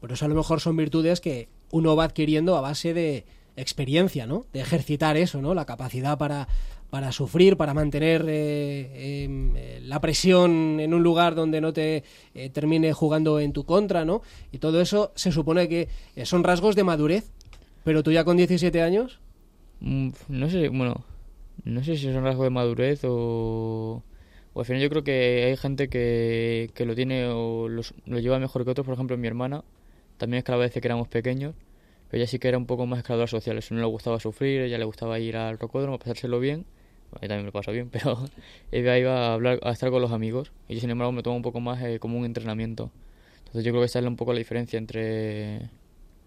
Por 0.00 0.12
eso 0.12 0.24
a 0.24 0.28
lo 0.28 0.34
mejor 0.34 0.60
son 0.60 0.76
virtudes 0.76 1.20
que 1.20 1.48
uno 1.70 1.94
va 1.96 2.04
adquiriendo 2.04 2.56
a 2.56 2.60
base 2.60 2.94
de 2.94 3.24
experiencia, 3.56 4.26
¿no? 4.26 4.46
De 4.52 4.60
ejercitar 4.60 5.16
eso, 5.16 5.42
¿no? 5.42 5.54
La 5.54 5.66
capacidad 5.66 6.16
para, 6.16 6.48
para 6.90 7.12
sufrir, 7.12 7.56
para 7.56 7.72
mantener 7.72 8.24
eh, 8.28 9.22
em, 9.24 9.54
eh, 9.56 9.80
la 9.84 10.00
presión 10.00 10.80
en 10.80 10.92
un 10.92 11.02
lugar 11.02 11.34
donde 11.34 11.60
no 11.60 11.72
te 11.72 12.02
eh, 12.34 12.50
termine 12.50 12.92
jugando 12.92 13.38
en 13.40 13.52
tu 13.52 13.64
contra, 13.64 14.04
¿no? 14.04 14.22
Y 14.52 14.58
todo 14.58 14.80
eso 14.80 15.12
se 15.14 15.30
supone 15.32 15.68
que 15.68 15.88
son 16.24 16.42
rasgos 16.44 16.74
de 16.76 16.84
madurez. 16.84 17.30
Pero 17.84 18.02
tú 18.02 18.12
ya 18.12 18.24
con 18.24 18.36
17 18.36 18.82
años, 18.82 19.20
Mm, 19.80 20.10
No 20.28 20.50
sé, 20.50 20.68
bueno, 20.68 21.04
no 21.64 21.82
sé 21.82 21.96
si 21.96 22.08
es 22.08 22.14
un 22.14 22.22
rasgo 22.24 22.44
de 22.44 22.50
madurez 22.50 23.00
o, 23.04 24.02
o 24.52 24.60
al 24.60 24.66
final 24.66 24.82
yo 24.82 24.90
creo 24.90 25.02
que 25.04 25.44
hay 25.48 25.56
gente 25.56 25.88
que, 25.88 26.70
que 26.74 26.84
lo 26.84 26.94
tiene 26.94 27.28
o 27.28 27.66
los- 27.68 27.94
lo 28.04 28.18
lleva 28.18 28.38
mejor 28.38 28.64
que 28.64 28.70
otros. 28.72 28.84
Por 28.84 28.92
ejemplo, 28.94 29.16
mi 29.16 29.26
hermana 29.26 29.64
también 30.18 30.38
escalaba 30.38 30.64
desde 30.64 30.82
que 30.82 30.88
éramos 30.88 31.08
pequeños, 31.08 31.54
pero 32.10 32.20
ella 32.22 32.30
sí 32.30 32.38
que 32.38 32.48
era 32.48 32.58
un 32.58 32.66
poco 32.66 32.84
más 32.84 32.98
escaladora 32.98 33.26
social. 33.28 33.56
Eso 33.56 33.74
no 33.74 33.80
le 33.80 33.86
gustaba 33.86 34.20
sufrir, 34.20 34.60
ella 34.60 34.76
le 34.76 34.84
gustaba 34.84 35.18
ir 35.18 35.36
al 35.38 35.58
rocódromo, 35.58 35.98
pasárselo 35.98 36.40
bien. 36.40 36.66
Yo 37.14 37.28
también 37.28 37.44
me 37.44 37.52
paso 37.52 37.72
bien, 37.72 37.88
pero 37.92 38.18
ella 38.72 38.98
iba 38.98 39.28
a 39.28 39.34
hablar, 39.34 39.58
a 39.62 39.70
estar 39.70 39.90
con 39.90 40.02
los 40.02 40.12
amigos. 40.12 40.52
Y 40.68 40.74
yo, 40.74 40.80
sin 40.80 40.90
embargo, 40.90 41.12
me 41.12 41.22
tomo 41.22 41.36
un 41.36 41.42
poco 41.42 41.60
más 41.60 41.82
eh, 41.82 41.98
como 41.98 42.18
un 42.18 42.24
entrenamiento. 42.24 42.90
Entonces 43.38 43.64
yo 43.64 43.72
creo 43.72 43.82
que 43.82 43.86
esa 43.86 43.98
es 43.98 44.06
un 44.06 44.16
poco 44.16 44.32
la 44.32 44.38
diferencia 44.38 44.78
entre, 44.78 45.70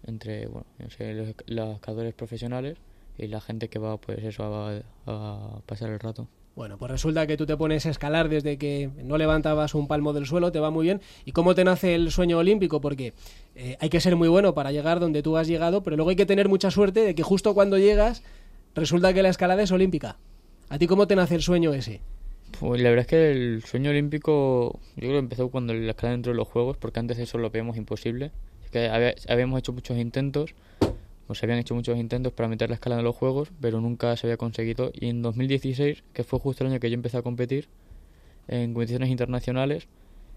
entre 0.06 0.46
bueno, 0.46 0.66
los, 0.78 0.98
los 1.46 1.74
escaladores 1.76 2.14
profesionales 2.14 2.76
y 3.16 3.28
la 3.28 3.40
gente 3.40 3.68
que 3.68 3.78
va 3.78 3.96
pues 3.96 4.22
eso 4.22 4.44
a, 4.44 4.82
a 5.06 5.60
pasar 5.66 5.90
el 5.90 6.00
rato. 6.00 6.28
bueno, 6.54 6.76
pues 6.78 6.90
resulta 6.90 7.26
que 7.26 7.36
tú 7.36 7.46
te 7.46 7.56
pones 7.56 7.86
a 7.86 7.90
escalar 7.90 8.28
desde 8.28 8.58
que 8.58 8.90
no 9.02 9.16
levantabas 9.16 9.74
un 9.74 9.88
palmo 9.88 10.12
del 10.12 10.26
suelo, 10.26 10.52
te 10.52 10.60
va 10.60 10.70
muy 10.70 10.84
bien. 10.84 11.00
¿Y 11.24 11.32
cómo 11.32 11.54
te 11.54 11.64
nace 11.64 11.94
el 11.94 12.10
sueño 12.10 12.38
olímpico? 12.38 12.80
Porque 12.80 13.14
eh, 13.54 13.76
hay 13.80 13.88
que 13.88 14.00
ser 14.00 14.16
muy 14.16 14.28
bueno 14.28 14.52
para 14.52 14.70
llegar 14.70 15.00
donde 15.00 15.22
tú 15.22 15.36
has 15.36 15.48
llegado, 15.48 15.82
pero 15.82 15.96
luego 15.96 16.10
hay 16.10 16.16
que 16.16 16.26
tener 16.26 16.48
mucha 16.48 16.70
suerte 16.70 17.00
de 17.00 17.14
que 17.14 17.22
justo 17.22 17.54
cuando 17.54 17.78
llegas 17.78 18.22
resulta 18.74 19.14
que 19.14 19.22
la 19.22 19.30
escalada 19.30 19.62
es 19.62 19.72
olímpica. 19.72 20.18
¿A 20.68 20.78
ti 20.78 20.86
cómo 20.86 21.06
te 21.06 21.16
nace 21.16 21.34
el 21.34 21.42
sueño 21.42 21.72
ese? 21.72 22.00
Pues 22.58 22.80
la 22.80 22.88
verdad 22.90 23.02
es 23.02 23.06
que 23.08 23.30
el 23.30 23.64
sueño 23.64 23.90
olímpico 23.90 24.78
yo 24.96 25.00
creo 25.00 25.12
que 25.12 25.18
empezó 25.18 25.48
cuando 25.50 25.74
la 25.74 25.90
escalada 25.90 26.14
entró 26.14 26.32
en 26.32 26.36
los 26.38 26.48
Juegos, 26.48 26.76
porque 26.76 27.00
antes 27.00 27.18
eso 27.18 27.38
lo 27.38 27.50
veíamos 27.50 27.76
imposible. 27.76 28.30
Es 28.64 28.70
que 28.70 28.88
había- 28.88 29.14
habíamos 29.28 29.58
hecho 29.58 29.72
muchos 29.72 29.96
intentos, 29.98 30.54
o 31.26 31.34
se 31.34 31.46
habían 31.46 31.58
hecho 31.58 31.74
muchos 31.74 31.98
intentos 31.98 32.32
para 32.32 32.48
meter 32.48 32.68
la 32.68 32.74
escalada 32.74 33.00
en 33.00 33.04
los 33.06 33.16
Juegos, 33.16 33.50
pero 33.60 33.80
nunca 33.80 34.16
se 34.16 34.26
había 34.26 34.36
conseguido. 34.36 34.90
Y 34.94 35.08
en 35.08 35.22
2016, 35.22 36.04
que 36.12 36.22
fue 36.24 36.38
justo 36.38 36.64
el 36.64 36.70
año 36.70 36.80
que 36.80 36.90
yo 36.90 36.94
empecé 36.94 37.16
a 37.18 37.22
competir 37.22 37.68
en 38.48 38.72
competiciones 38.74 39.08
internacionales, 39.10 39.88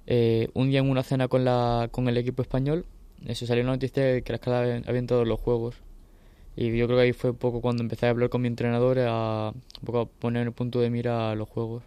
eh, 0.07 0.47
un 0.53 0.69
día 0.69 0.79
en 0.79 0.89
una 0.89 1.03
cena 1.03 1.27
con, 1.27 1.43
la, 1.45 1.89
con 1.91 2.07
el 2.07 2.17
equipo 2.17 2.41
español, 2.41 2.85
eso 3.25 3.45
salió 3.45 3.63
la 3.63 3.71
noticia 3.71 4.03
de 4.03 4.21
que 4.21 4.31
la 4.33 4.59
había, 4.59 4.77
había 4.87 4.99
entrado 4.99 5.23
en 5.23 5.29
los 5.29 5.39
Juegos. 5.39 5.75
Y 6.57 6.75
yo 6.75 6.87
creo 6.87 6.97
que 6.97 7.03
ahí 7.03 7.13
fue 7.13 7.29
un 7.29 7.37
poco 7.37 7.61
cuando 7.61 7.83
empecé 7.83 8.07
a 8.07 8.09
hablar 8.09 8.29
con 8.29 8.41
mi 8.41 8.47
entrenador, 8.47 8.97
a, 8.99 9.53
un 9.53 9.85
poco 9.85 9.99
a 9.99 10.05
poner 10.07 10.47
el 10.47 10.53
punto 10.53 10.81
de 10.81 10.89
mira 10.89 11.29
a 11.31 11.35
los 11.35 11.47
Juegos. 11.47 11.83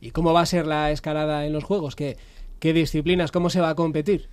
¿Y 0.00 0.10
cómo 0.10 0.32
va 0.32 0.40
a 0.40 0.46
ser 0.46 0.66
la 0.66 0.90
escalada 0.90 1.46
en 1.46 1.52
los 1.52 1.62
Juegos? 1.62 1.94
¿Qué, 1.94 2.16
qué 2.58 2.72
disciplinas? 2.72 3.30
¿Cómo 3.32 3.50
se 3.50 3.60
va 3.60 3.70
a 3.70 3.74
competir? 3.74 4.28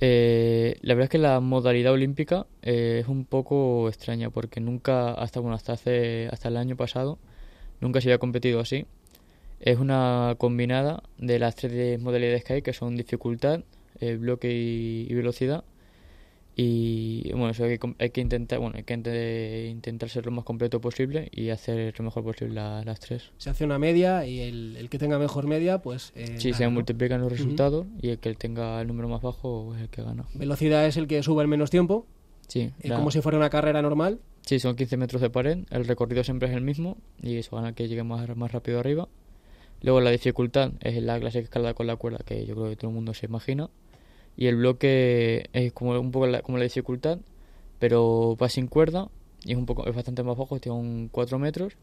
Eh, 0.00 0.76
la 0.82 0.94
verdad 0.94 1.04
es 1.04 1.10
que 1.10 1.18
la 1.18 1.38
modalidad 1.40 1.92
olímpica 1.92 2.46
eh, 2.62 3.00
es 3.02 3.08
un 3.08 3.26
poco 3.26 3.88
extraña 3.88 4.30
porque 4.30 4.60
nunca, 4.60 5.12
hasta 5.12 5.38
bueno, 5.38 5.54
hasta 5.54 5.74
hace, 5.74 6.28
hasta 6.32 6.48
el 6.48 6.56
año 6.56 6.76
pasado, 6.76 7.18
nunca 7.80 8.00
se 8.00 8.08
había 8.08 8.18
competido 8.18 8.58
así. 8.58 8.86
Es 9.60 9.78
una 9.78 10.34
combinada 10.38 11.04
de 11.18 11.38
las 11.38 11.54
tres 11.54 12.00
modalidades 12.00 12.42
que 12.42 12.54
hay, 12.54 12.62
que 12.62 12.72
son 12.72 12.96
dificultad, 12.96 13.60
eh, 14.00 14.16
bloque 14.16 14.50
y, 14.52 15.06
y 15.08 15.14
velocidad. 15.14 15.62
Y 16.62 17.30
bueno, 17.32 17.48
eso 17.50 17.64
hay, 17.64 17.70
que, 17.70 17.78
com- 17.78 17.94
hay 17.98 18.10
que 18.10 18.20
intentar, 18.20 18.58
bueno, 18.58 18.76
hay 18.76 18.82
que 18.84 18.92
inte- 18.94 19.68
intentar 19.70 20.10
ser 20.10 20.26
lo 20.26 20.32
más 20.32 20.44
completo 20.44 20.78
posible 20.78 21.30
y 21.32 21.48
hacer 21.48 21.94
lo 21.98 22.04
mejor 22.04 22.22
posible 22.22 22.54
la- 22.54 22.84
las 22.84 23.00
tres. 23.00 23.30
Se 23.38 23.48
hace 23.48 23.64
una 23.64 23.78
media 23.78 24.26
y 24.26 24.40
el, 24.40 24.76
el 24.76 24.90
que 24.90 24.98
tenga 24.98 25.18
mejor 25.18 25.46
media, 25.46 25.78
pues... 25.80 26.12
eh, 26.14 26.34
Sí, 26.38 26.48
gana, 26.50 26.58
se 26.58 26.64
¿no? 26.64 26.70
multiplican 26.72 27.22
los 27.22 27.32
resultados 27.32 27.86
y 28.02 28.10
el 28.10 28.18
que 28.18 28.34
tenga 28.34 28.78
el 28.82 28.88
número 28.88 29.08
más 29.08 29.22
bajo 29.22 29.74
es 29.74 29.80
el 29.80 29.88
que 29.88 30.02
gana. 30.02 30.26
Velocidad 30.34 30.84
es 30.86 30.98
el 30.98 31.06
que 31.06 31.22
sube 31.22 31.40
el 31.42 31.48
menos 31.48 31.70
tiempo, 31.70 32.06
Sí, 32.46 32.60
eh, 32.80 32.88
la- 32.88 32.96
como 32.96 33.10
si 33.10 33.22
fuera 33.22 33.38
una 33.38 33.48
carrera 33.48 33.80
normal. 33.80 34.20
Sí, 34.42 34.58
son 34.58 34.76
15 34.76 34.98
metros 34.98 35.22
de 35.22 35.30
pared, 35.30 35.60
el 35.70 35.86
recorrido 35.86 36.22
siempre 36.24 36.50
es 36.50 36.54
el 36.54 36.62
mismo 36.62 36.98
y 37.22 37.36
eso 37.36 37.56
gana 37.56 37.72
que 37.74 37.88
llegue 37.88 38.02
más, 38.04 38.28
más 38.36 38.52
rápido 38.52 38.80
arriba. 38.80 39.08
Luego 39.82 40.02
la 40.02 40.10
dificultad 40.10 40.72
es 40.80 41.02
la 41.02 41.18
clásica 41.18 41.42
escalada 41.44 41.72
con 41.72 41.86
la 41.86 41.96
cuerda 41.96 42.18
que 42.22 42.44
yo 42.44 42.54
creo 42.54 42.68
que 42.68 42.76
todo 42.76 42.90
el 42.90 42.94
mundo 42.94 43.14
se 43.14 43.24
imagina. 43.24 43.70
Y 44.40 44.46
el 44.46 44.56
bloque 44.56 45.50
es 45.52 45.70
como 45.74 46.00
un 46.00 46.10
poco 46.12 46.26
la, 46.26 46.40
como 46.40 46.56
la 46.56 46.64
dificultad, 46.64 47.18
pero 47.78 48.38
va 48.40 48.48
sin 48.48 48.68
cuerda 48.68 49.10
y 49.44 49.52
es 49.52 49.58
un 49.58 49.66
poco 49.66 49.86
es 49.86 49.94
bastante 49.94 50.22
más 50.22 50.34
bajo, 50.34 50.58
tiene 50.58 50.78
un 50.78 51.08
4 51.12 51.38
metros 51.38 51.74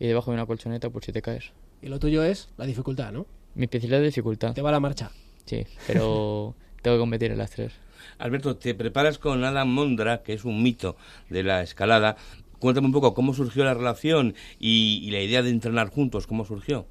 y 0.00 0.08
debajo 0.08 0.32
de 0.32 0.34
una 0.34 0.46
colchoneta 0.46 0.90
por 0.90 1.04
si 1.04 1.12
te 1.12 1.22
caes. 1.22 1.52
Y 1.80 1.86
lo 1.86 2.00
tuyo 2.00 2.24
es 2.24 2.48
la 2.56 2.66
dificultad, 2.66 3.12
¿no? 3.12 3.24
Mi 3.54 3.66
especialidad 3.66 4.00
es 4.00 4.06
dificultad. 4.06 4.52
Te 4.52 4.62
va 4.62 4.72
la 4.72 4.80
marcha. 4.80 5.12
Sí, 5.44 5.64
pero 5.86 6.56
tengo 6.82 6.96
que 6.96 7.00
competir 7.00 7.30
en 7.30 7.38
las 7.38 7.52
tres. 7.52 7.72
Alberto, 8.18 8.56
te 8.56 8.74
preparas 8.74 9.18
con 9.18 9.44
Adam 9.44 9.68
Mondra, 9.68 10.24
que 10.24 10.32
es 10.32 10.44
un 10.44 10.60
mito 10.60 10.96
de 11.30 11.44
la 11.44 11.62
escalada. 11.62 12.16
Cuéntame 12.58 12.88
un 12.88 12.92
poco 12.92 13.14
cómo 13.14 13.32
surgió 13.32 13.62
la 13.62 13.74
relación 13.74 14.34
y, 14.58 15.00
y 15.04 15.12
la 15.12 15.20
idea 15.20 15.42
de 15.42 15.50
entrenar 15.50 15.90
juntos, 15.90 16.26
cómo 16.26 16.44
surgió. 16.44 16.84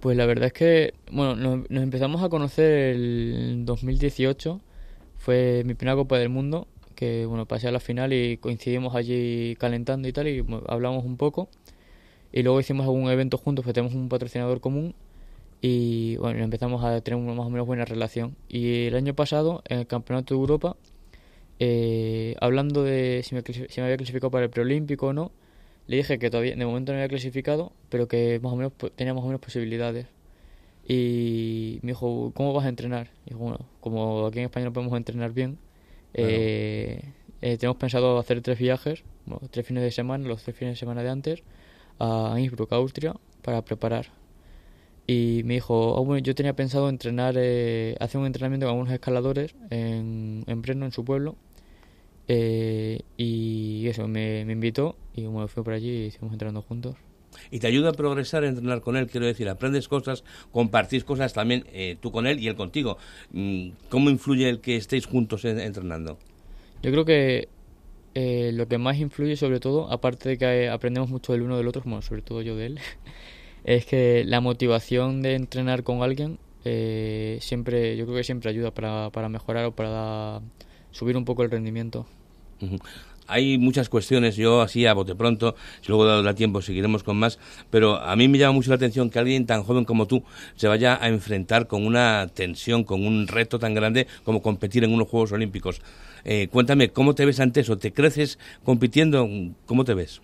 Pues 0.00 0.16
la 0.16 0.26
verdad 0.26 0.46
es 0.46 0.52
que, 0.52 0.94
bueno, 1.10 1.34
nos, 1.34 1.82
empezamos 1.82 2.22
a 2.22 2.28
conocer 2.28 2.94
el 2.94 3.64
2018. 3.64 4.60
Fue 5.16 5.62
mi 5.64 5.74
primera 5.74 5.96
Copa 5.96 6.18
del 6.18 6.28
Mundo, 6.28 6.68
que 6.94 7.26
bueno, 7.26 7.46
pasé 7.46 7.66
a 7.66 7.72
la 7.72 7.80
final 7.80 8.12
y 8.12 8.36
coincidimos 8.36 8.94
allí 8.94 9.56
calentando 9.56 10.06
y 10.06 10.12
tal, 10.12 10.28
y 10.28 10.44
hablamos 10.68 11.04
un 11.04 11.16
poco. 11.16 11.48
Y 12.32 12.42
luego 12.44 12.60
hicimos 12.60 12.84
algún 12.86 13.10
evento 13.10 13.38
juntos, 13.38 13.64
que 13.64 13.72
tenemos 13.72 13.94
un 13.94 14.08
patrocinador 14.08 14.60
común. 14.60 14.94
Y 15.60 16.16
bueno, 16.18 16.44
empezamos 16.44 16.84
a 16.84 17.00
tener 17.00 17.18
una 17.20 17.34
más 17.34 17.46
o 17.46 17.50
menos 17.50 17.66
buena 17.66 17.84
relación. 17.84 18.36
Y 18.48 18.86
el 18.86 18.94
año 18.94 19.14
pasado, 19.14 19.62
en 19.68 19.80
el 19.80 19.86
Campeonato 19.88 20.34
de 20.34 20.40
Europa, 20.40 20.76
eh, 21.58 22.36
hablando 22.40 22.84
de 22.84 23.22
si 23.24 23.34
me, 23.34 23.42
si 23.42 23.80
me 23.80 23.84
había 23.84 23.96
clasificado 23.96 24.30
para 24.30 24.44
el 24.44 24.50
preolímpico 24.50 25.08
o 25.08 25.12
no, 25.12 25.32
le 25.88 25.96
dije 25.96 26.18
que 26.18 26.30
todavía 26.30 26.54
de 26.54 26.64
momento 26.66 26.92
no 26.92 26.98
había 26.98 27.08
clasificado, 27.08 27.72
pero 27.88 28.06
que 28.06 28.38
más 28.42 28.52
o 28.52 28.56
menos 28.56 28.72
tenía 28.94 29.14
más 29.14 29.24
o 29.24 29.26
menos 29.26 29.40
posibilidades. 29.40 30.06
Y 30.86 31.80
me 31.82 31.92
dijo, 31.92 32.30
¿cómo 32.34 32.52
vas 32.54 32.64
a 32.66 32.68
entrenar? 32.68 33.10
Y 33.26 33.34
bueno, 33.34 33.58
como 33.80 34.26
aquí 34.26 34.38
en 34.38 34.44
España 34.46 34.66
no 34.66 34.72
podemos 34.72 34.96
entrenar 34.96 35.32
bien, 35.32 35.58
Claro. 36.12 36.28
eh, 36.30 37.02
eh, 37.42 37.56
tenemos 37.58 37.76
pensado 37.76 38.18
hacer 38.18 38.40
tres 38.40 38.58
viajes, 38.58 39.02
bueno, 39.26 39.48
tres 39.50 39.66
fines 39.66 39.82
de 39.82 39.90
semana, 39.90 40.26
los 40.26 40.42
tres 40.42 40.56
fines 40.56 40.74
de 40.74 40.78
semana 40.78 41.02
de 41.02 41.10
antes, 41.10 41.42
a 41.98 42.34
Innsbruck, 42.38 42.72
Austria, 42.72 43.14
para 43.42 43.62
preparar. 43.62 44.06
Y 45.06 45.42
me 45.44 45.54
dijo, 45.54 45.96
"Ah, 45.96 46.00
bueno, 46.02 46.22
yo 46.22 46.34
tenía 46.34 46.54
pensado 46.54 46.88
entrenar, 46.88 47.34
eh, 47.38 47.96
hacer 48.00 48.20
un 48.20 48.26
entrenamiento 48.26 48.66
con 48.66 48.72
algunos 48.72 48.92
escaladores 48.92 49.54
en, 49.70 50.44
en 50.46 50.62
Brno, 50.62 50.84
en 50.86 50.92
su 50.92 51.04
pueblo. 51.04 51.36
Eh, 52.28 53.00
y 53.16 53.86
eso, 53.88 54.06
me, 54.06 54.44
me 54.44 54.52
invitó 54.52 54.96
y 55.14 55.24
bueno, 55.26 55.48
fui 55.48 55.62
por 55.62 55.72
allí 55.72 55.88
y 55.90 56.04
hicimos 56.06 56.32
entrenando 56.32 56.62
juntos. 56.62 56.96
Y 57.50 57.58
te 57.60 57.66
ayuda 57.66 57.90
a 57.90 57.92
progresar 57.92 58.44
a 58.44 58.48
entrenar 58.48 58.80
con 58.80 58.96
él, 58.96 59.06
quiero 59.06 59.26
decir, 59.26 59.48
aprendes 59.48 59.88
cosas, 59.88 60.24
compartís 60.50 61.04
cosas 61.04 61.32
también 61.32 61.64
eh, 61.72 61.96
tú 62.00 62.10
con 62.10 62.26
él 62.26 62.38
y 62.40 62.48
él 62.48 62.56
contigo. 62.56 62.98
Mm, 63.32 63.70
¿Cómo 63.90 64.10
influye 64.10 64.48
el 64.48 64.60
que 64.60 64.76
estéis 64.76 65.06
juntos 65.06 65.44
en- 65.44 65.60
entrenando? 65.60 66.18
Yo 66.82 66.90
creo 66.90 67.04
que 67.04 67.48
eh, 68.14 68.50
lo 68.54 68.66
que 68.68 68.78
más 68.78 68.98
influye 68.98 69.36
sobre 69.36 69.60
todo, 69.60 69.90
aparte 69.90 70.28
de 70.30 70.38
que 70.38 70.68
aprendemos 70.68 71.10
mucho 71.10 71.32
del 71.32 71.42
uno 71.42 71.56
del 71.56 71.68
otro, 71.68 71.82
bueno, 71.84 72.02
sobre 72.02 72.22
todo 72.22 72.42
yo 72.42 72.56
de 72.56 72.66
él, 72.66 72.78
es 73.64 73.86
que 73.86 74.24
la 74.26 74.40
motivación 74.40 75.22
de 75.22 75.34
entrenar 75.34 75.82
con 75.82 76.02
alguien 76.02 76.38
eh, 76.64 77.38
siempre, 77.40 77.96
yo 77.96 78.04
creo 78.06 78.16
que 78.16 78.24
siempre 78.24 78.50
ayuda 78.50 78.72
para, 78.72 79.10
para 79.10 79.28
mejorar 79.28 79.66
o 79.66 79.72
para 79.72 80.40
subir 80.90 81.16
un 81.16 81.24
poco 81.24 81.42
el 81.42 81.50
rendimiento. 81.50 82.06
Hay 83.30 83.58
muchas 83.58 83.90
cuestiones, 83.90 84.36
yo 84.36 84.62
así 84.62 84.86
a 84.86 84.94
bote 84.94 85.14
pronto, 85.14 85.54
si 85.82 85.88
luego 85.88 86.06
da 86.22 86.34
tiempo 86.34 86.62
seguiremos 86.62 87.02
con 87.02 87.18
más, 87.18 87.38
pero 87.68 87.96
a 88.00 88.16
mí 88.16 88.26
me 88.26 88.38
llama 88.38 88.52
mucho 88.54 88.70
la 88.70 88.76
atención 88.76 89.10
que 89.10 89.18
alguien 89.18 89.44
tan 89.44 89.64
joven 89.64 89.84
como 89.84 90.06
tú 90.06 90.22
se 90.56 90.66
vaya 90.66 90.98
a 90.98 91.08
enfrentar 91.08 91.66
con 91.66 91.84
una 91.84 92.26
tensión, 92.32 92.84
con 92.84 93.06
un 93.06 93.26
reto 93.28 93.58
tan 93.58 93.74
grande 93.74 94.06
como 94.24 94.40
competir 94.40 94.82
en 94.82 94.94
unos 94.94 95.08
Juegos 95.08 95.32
Olímpicos. 95.32 95.82
Eh, 96.24 96.48
cuéntame, 96.50 96.88
¿cómo 96.88 97.14
te 97.14 97.26
ves 97.26 97.38
ante 97.38 97.60
eso? 97.60 97.76
¿Te 97.76 97.92
creces 97.92 98.38
compitiendo? 98.64 99.28
¿Cómo 99.66 99.84
te 99.84 99.92
ves? 99.92 100.22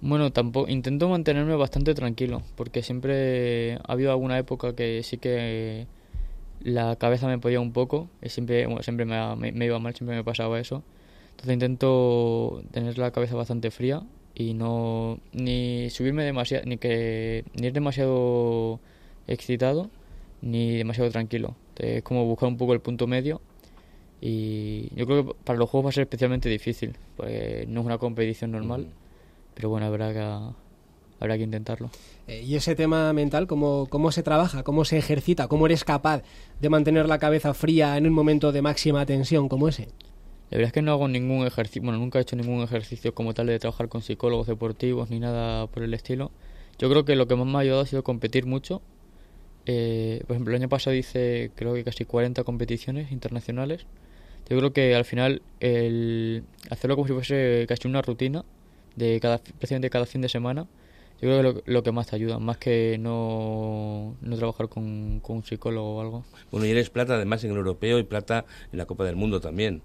Bueno, 0.00 0.32
tampoco 0.32 0.70
intento 0.70 1.10
mantenerme 1.10 1.54
bastante 1.54 1.94
tranquilo, 1.94 2.42
porque 2.56 2.82
siempre 2.82 3.74
ha 3.86 3.92
habido 3.92 4.10
alguna 4.10 4.38
época 4.38 4.74
que 4.74 5.02
sí 5.04 5.18
que 5.18 5.86
la 6.62 6.96
cabeza 6.96 7.26
me 7.28 7.38
podía 7.38 7.60
un 7.60 7.72
poco, 7.72 8.08
y 8.22 8.30
siempre, 8.30 8.66
siempre 8.82 9.04
me, 9.04 9.36
me- 9.36 9.52
me 9.52 9.66
iba 9.66 9.78
mal, 9.78 9.94
siempre 9.94 10.16
me 10.16 10.24
pasaba 10.24 10.58
eso. 10.58 10.82
Entonces 11.32 11.54
intento 11.54 12.62
tener 12.70 12.98
la 12.98 13.10
cabeza 13.10 13.34
bastante 13.34 13.70
fría 13.70 14.02
y 14.34 14.54
no 14.54 15.18
ni 15.32 15.90
subirme 15.90 16.24
demasiado, 16.24 16.64
ni 16.66 16.78
que 16.78 17.44
ni 17.54 17.66
ir 17.66 17.72
demasiado 17.72 18.80
excitado, 19.26 19.90
ni 20.40 20.78
demasiado 20.78 21.10
tranquilo. 21.10 21.56
Es 21.76 22.02
como 22.02 22.24
buscar 22.26 22.48
un 22.48 22.56
poco 22.56 22.72
el 22.72 22.80
punto 22.80 23.06
medio 23.06 23.40
y 24.20 24.94
yo 24.94 25.04
creo 25.06 25.26
que 25.26 25.34
para 25.44 25.58
los 25.58 25.68
juegos 25.68 25.86
va 25.86 25.90
a 25.90 25.92
ser 25.92 26.02
especialmente 26.02 26.48
difícil, 26.48 26.96
porque 27.16 27.64
no 27.68 27.80
es 27.80 27.86
una 27.86 27.98
competición 27.98 28.52
normal, 28.52 28.86
pero 29.54 29.68
bueno, 29.68 29.86
habrá 29.86 30.12
que, 30.12 30.20
habrá 31.18 31.36
que 31.36 31.42
intentarlo. 31.42 31.90
Eh, 32.28 32.42
y 32.42 32.54
ese 32.54 32.76
tema 32.76 33.12
mental, 33.12 33.48
¿cómo, 33.48 33.88
¿cómo 33.90 34.12
se 34.12 34.22
trabaja? 34.22 34.62
¿Cómo 34.62 34.84
se 34.84 34.96
ejercita? 34.98 35.48
¿Cómo 35.48 35.66
eres 35.66 35.82
capaz 35.82 36.22
de 36.60 36.68
mantener 36.68 37.08
la 37.08 37.18
cabeza 37.18 37.52
fría 37.52 37.96
en 37.96 38.06
un 38.06 38.12
momento 38.12 38.52
de 38.52 38.62
máxima 38.62 39.04
tensión 39.06 39.48
como 39.48 39.66
ese? 39.66 39.88
La 40.52 40.58
verdad 40.58 40.66
es 40.66 40.72
que 40.74 40.82
no 40.82 40.92
hago 40.92 41.08
ningún 41.08 41.46
ejercicio, 41.46 41.80
bueno, 41.80 41.98
nunca 41.98 42.18
he 42.18 42.22
hecho 42.22 42.36
ningún 42.36 42.62
ejercicio 42.62 43.14
como 43.14 43.32
tal 43.32 43.46
de 43.46 43.58
trabajar 43.58 43.88
con 43.88 44.02
psicólogos 44.02 44.46
deportivos 44.46 45.08
ni 45.08 45.18
nada 45.18 45.66
por 45.66 45.82
el 45.82 45.94
estilo. 45.94 46.30
Yo 46.78 46.90
creo 46.90 47.06
que 47.06 47.16
lo 47.16 47.26
que 47.26 47.34
más 47.36 47.46
me 47.46 47.56
ha 47.56 47.60
ayudado 47.60 47.80
ha 47.80 47.86
sido 47.86 48.04
competir 48.04 48.44
mucho. 48.44 48.82
Eh, 49.64 50.22
por 50.26 50.36
ejemplo, 50.36 50.54
el 50.54 50.60
año 50.60 50.68
pasado 50.68 50.94
hice 50.94 51.52
creo 51.54 51.72
que 51.72 51.84
casi 51.84 52.04
40 52.04 52.44
competiciones 52.44 53.12
internacionales. 53.12 53.86
Yo 54.46 54.58
creo 54.58 54.74
que 54.74 54.94
al 54.94 55.06
final 55.06 55.40
el 55.60 56.44
hacerlo 56.68 56.96
como 56.96 57.08
si 57.08 57.14
fuese 57.14 57.64
casi 57.66 57.88
una 57.88 58.02
rutina 58.02 58.44
de 58.94 59.20
cada 59.20 59.38
prácticamente 59.38 59.88
cada 59.88 60.04
fin 60.04 60.20
de 60.20 60.28
semana, 60.28 60.66
yo 61.22 61.28
creo 61.28 61.36
que 61.38 61.42
lo, 61.44 61.62
lo 61.64 61.82
que 61.82 61.92
más 61.92 62.08
te 62.08 62.16
ayuda, 62.16 62.38
más 62.38 62.58
que 62.58 62.98
no, 62.98 64.16
no 64.20 64.36
trabajar 64.36 64.68
con, 64.68 65.20
con 65.20 65.36
un 65.36 65.44
psicólogo 65.44 65.96
o 65.96 66.00
algo. 66.02 66.24
Bueno, 66.50 66.66
y 66.66 66.70
eres 66.72 66.90
plata 66.90 67.14
además 67.14 67.42
en 67.44 67.52
el 67.52 67.56
europeo 67.56 67.98
y 67.98 68.02
plata 68.02 68.44
en 68.70 68.76
la 68.76 68.84
Copa 68.84 69.04
del 69.04 69.16
Mundo 69.16 69.40
también. 69.40 69.80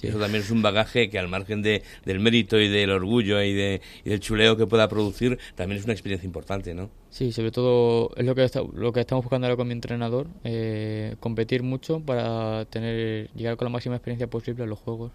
Sí. 0.00 0.06
Eso 0.08 0.18
también 0.18 0.42
es 0.42 0.50
un 0.50 0.62
bagaje 0.62 1.10
que 1.10 1.18
al 1.18 1.28
margen 1.28 1.60
de, 1.60 1.82
del 2.06 2.20
mérito 2.20 2.58
y 2.58 2.68
del 2.68 2.90
orgullo 2.90 3.42
y, 3.42 3.52
de, 3.52 3.82
y 4.02 4.08
del 4.08 4.20
chuleo 4.20 4.56
que 4.56 4.66
pueda 4.66 4.88
producir, 4.88 5.38
también 5.56 5.78
es 5.78 5.84
una 5.84 5.92
experiencia 5.92 6.26
importante, 6.26 6.72
¿no? 6.72 6.88
Sí, 7.10 7.32
sobre 7.32 7.50
todo 7.50 8.10
es 8.16 8.24
lo 8.24 8.34
que 8.34 8.44
está- 8.44 8.62
lo 8.72 8.92
que 8.94 9.00
estamos 9.00 9.22
buscando 9.24 9.46
ahora 9.46 9.56
con 9.56 9.66
mi 9.68 9.72
entrenador, 9.74 10.26
eh, 10.44 11.16
competir 11.20 11.62
mucho 11.62 12.00
para 12.00 12.64
tener 12.66 13.28
llegar 13.34 13.58
con 13.58 13.66
la 13.66 13.70
máxima 13.70 13.96
experiencia 13.96 14.26
posible 14.26 14.62
a 14.64 14.66
los 14.66 14.78
juegos. 14.78 15.12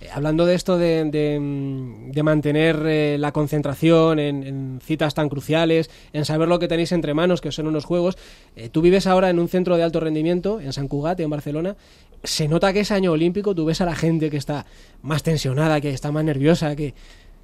Eh, 0.00 0.08
hablando 0.12 0.46
de 0.46 0.54
esto 0.54 0.78
de, 0.78 2.20
mantener 2.22 2.82
eh, 2.86 3.16
la 3.18 3.32
concentración 3.32 4.18
en, 4.18 4.80
citas 4.82 5.14
tan 5.14 5.28
cruciales, 5.28 5.90
en 6.12 6.24
saber 6.24 6.48
lo 6.48 6.58
que 6.58 6.68
tenéis 6.68 6.92
entre 6.92 7.14
manos, 7.14 7.40
que 7.40 7.52
son 7.52 7.66
unos 7.66 7.84
juegos, 7.84 8.16
eh, 8.56 8.68
tú 8.68 8.80
vives 8.82 9.06
ahora 9.06 9.30
en 9.30 9.38
un 9.38 9.48
centro 9.48 9.76
de 9.76 9.82
alto 9.82 10.00
rendimiento, 10.00 10.60
en 10.60 10.72
San 10.72 10.88
Cugat, 10.88 11.20
en 11.20 11.30
Barcelona. 11.30 11.76
Se 12.24 12.48
nota 12.48 12.72
que 12.72 12.80
es 12.80 12.90
año 12.90 13.12
olímpico, 13.12 13.54
tú 13.54 13.64
ves 13.64 13.80
a 13.80 13.84
la 13.84 13.94
gente 13.94 14.30
que 14.30 14.36
está 14.36 14.66
más 15.02 15.22
tensionada, 15.22 15.80
que 15.80 15.90
está 15.90 16.10
más 16.12 16.24
nerviosa, 16.24 16.74
que, 16.74 16.94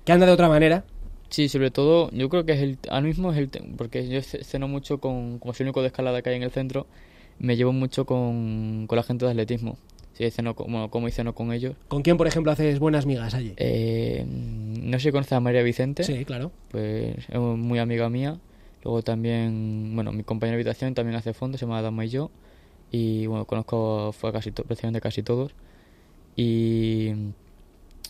que 0.05 0.13
anda 0.13 0.27
de 0.27 0.33
otra 0.33 0.49
manera. 0.49 0.85
Sí, 1.31 1.49
sobre 1.49 1.71
todo 1.71 2.11
yo 2.13 2.29
creo 2.29 2.45
que 2.45 2.53
es 2.53 2.61
el 2.61 2.79
ahora 2.89 3.07
mismo 3.07 3.33
es 3.33 3.39
el 3.39 3.49
porque 3.77 4.07
yo 4.07 4.21
ce- 4.23 4.45
ceno 4.45 4.69
mucho 4.69 4.99
con 4.99 5.39
como 5.41 5.53
soy 5.53 5.65
el 5.65 5.69
único 5.69 5.81
de 5.81 5.89
escalada 5.89 6.23
que 6.23 6.31
hay 6.31 6.37
en 6.37 6.45
el 6.45 6.53
centro, 6.53 6.87
me 7.41 7.57
llevo 7.57 7.73
mucho 7.73 8.05
con, 8.05 8.87
con 8.87 8.95
la 8.97 9.03
gente 9.03 9.25
de 9.25 9.33
atletismo. 9.33 9.77
Sí, 10.17 10.31
ceno 10.31 10.55
con- 10.55 10.71
bueno, 10.71 10.91
como 10.91 11.09
y 11.09 11.11
ceno 11.11 11.35
con 11.35 11.53
ellos. 11.53 11.75
¿Con 11.89 12.03
quién, 12.03 12.17
por 12.17 12.27
ejemplo, 12.27 12.53
haces 12.53 12.79
buenas 12.79 13.05
migas 13.05 13.35
allí? 13.35 13.53
Eh, 13.57 14.25
no 14.27 14.99
sé 14.99 15.09
si 15.09 15.13
conoces 15.13 15.33
a 15.33 15.41
María 15.41 15.63
Vicente. 15.63 16.05
Sí, 16.05 16.25
claro. 16.25 16.53
Pues 16.71 17.17
es 17.29 17.39
muy 17.39 17.79
amiga 17.81 18.09
mía. 18.09 18.39
Luego 18.85 19.03
también, 19.03 19.93
bueno, 19.95 20.13
mi 20.13 20.23
compañero 20.23 20.57
de 20.57 20.61
habitación 20.63 20.95
también 20.95 21.17
hace 21.17 21.33
fondo, 21.35 21.59
se 21.59 21.65
llama 21.67 21.83
Dama 21.83 22.05
y 22.05 22.09
yo. 22.11 22.31
Y 22.93 23.27
bueno, 23.27 23.45
conozco 23.45 24.13
fue 24.13 24.31
a 24.31 24.33
casi 24.33 24.51
prácticamente 24.53 25.01
casi 25.01 25.23
todos. 25.23 25.53
Y, 26.37 27.13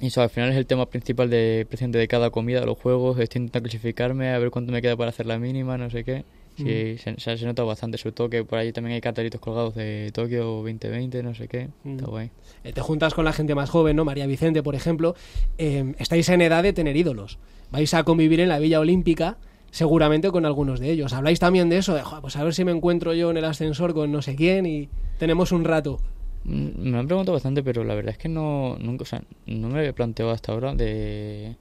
y 0.00 0.06
eso 0.08 0.20
al 0.22 0.30
final 0.30 0.50
es 0.50 0.56
el 0.56 0.66
tema 0.66 0.86
principal 0.86 1.30
de, 1.30 1.66
de 1.70 2.08
cada 2.08 2.30
comida, 2.30 2.66
los 2.66 2.76
juegos. 2.78 3.18
Estoy 3.18 3.40
intentando 3.42 3.68
clasificarme, 3.68 4.30
a 4.30 4.38
ver 4.38 4.50
cuánto 4.50 4.72
me 4.72 4.82
queda 4.82 4.96
para 4.96 5.10
hacer 5.10 5.26
la 5.26 5.38
mínima, 5.38 5.78
no 5.78 5.88
sé 5.90 6.04
qué. 6.04 6.24
Sí, 6.56 6.62
Mm. 6.64 6.98
se, 6.98 7.14
se- 7.20 7.38
se 7.38 7.46
nota 7.46 7.62
bastante, 7.64 7.98
sobre 7.98 8.12
todo 8.12 8.30
que 8.30 8.44
por 8.44 8.58
ahí 8.58 8.72
también 8.72 8.94
hay 8.94 9.00
cartelitos 9.00 9.40
colgados 9.40 9.74
de 9.74 10.10
Tokio 10.14 10.44
2020, 10.44 11.22
no 11.22 11.34
sé 11.34 11.48
qué. 11.48 11.68
Está 11.84 12.06
Mm. 12.06 12.10
guay. 12.10 12.30
Eh, 12.62 12.72
te 12.72 12.80
juntas 12.80 13.12
con 13.14 13.24
la 13.24 13.32
gente 13.32 13.54
más 13.54 13.70
joven, 13.70 13.96
¿no? 13.96 14.04
María 14.04 14.26
Vicente, 14.26 14.62
por 14.62 14.74
ejemplo. 14.74 15.14
Eh, 15.58 15.94
estáis 15.98 16.28
en 16.28 16.42
edad 16.42 16.62
de 16.62 16.72
tener 16.72 16.96
ídolos. 16.96 17.38
Vais 17.72 17.92
a 17.94 18.04
convivir 18.04 18.38
en 18.40 18.48
la 18.48 18.58
Villa 18.60 18.78
Olímpica, 18.78 19.36
seguramente 19.72 20.30
con 20.30 20.46
algunos 20.46 20.78
de 20.78 20.90
ellos. 20.90 21.12
Habláis 21.12 21.40
también 21.40 21.68
de 21.68 21.78
eso, 21.78 21.94
de, 21.94 22.02
"Joder, 22.02 22.22
pues 22.22 22.36
a 22.36 22.44
ver 22.44 22.54
si 22.54 22.64
me 22.64 22.70
encuentro 22.70 23.14
yo 23.14 23.30
en 23.32 23.36
el 23.36 23.44
ascensor 23.44 23.92
con 23.92 24.12
no 24.12 24.22
sé 24.22 24.36
quién 24.36 24.64
y 24.66 24.88
tenemos 25.18 25.50
un 25.50 25.64
rato. 25.64 25.98
Mm, 26.44 26.90
Me 26.90 26.98
han 26.98 27.06
preguntado 27.06 27.32
bastante, 27.32 27.62
pero 27.64 27.82
la 27.82 27.94
verdad 27.94 28.12
es 28.12 28.18
que 28.18 28.28
no, 28.28 28.76
nunca, 28.78 29.02
o 29.02 29.06
sea, 29.06 29.24
no 29.46 29.68
me 29.70 29.78
había 29.80 29.92
planteado 29.94 30.30
hasta 30.30 30.52
ahora 30.52 30.74
de... 30.74 31.56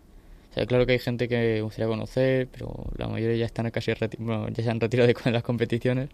O 0.54 0.56
sea, 0.56 0.68
claro 0.68 0.86
que 0.86 0.91
hay 0.91 0.99
gente 0.99 1.28
que 1.28 1.36
me 1.36 1.62
gustaría 1.64 1.88
conocer, 1.88 2.47
pero 2.47 2.86
la 2.95 3.08
mayoría 3.08 3.36
ya 3.38 3.45
están 3.47 3.70
casi 3.72 3.91
reti- 3.91 4.18
bueno, 4.20 4.47
ya 4.49 4.64
se 4.64 4.70
han 4.70 4.80
retirado 4.80 5.08
de 5.08 5.16
las 5.32 5.41
competiciones. 5.41 6.10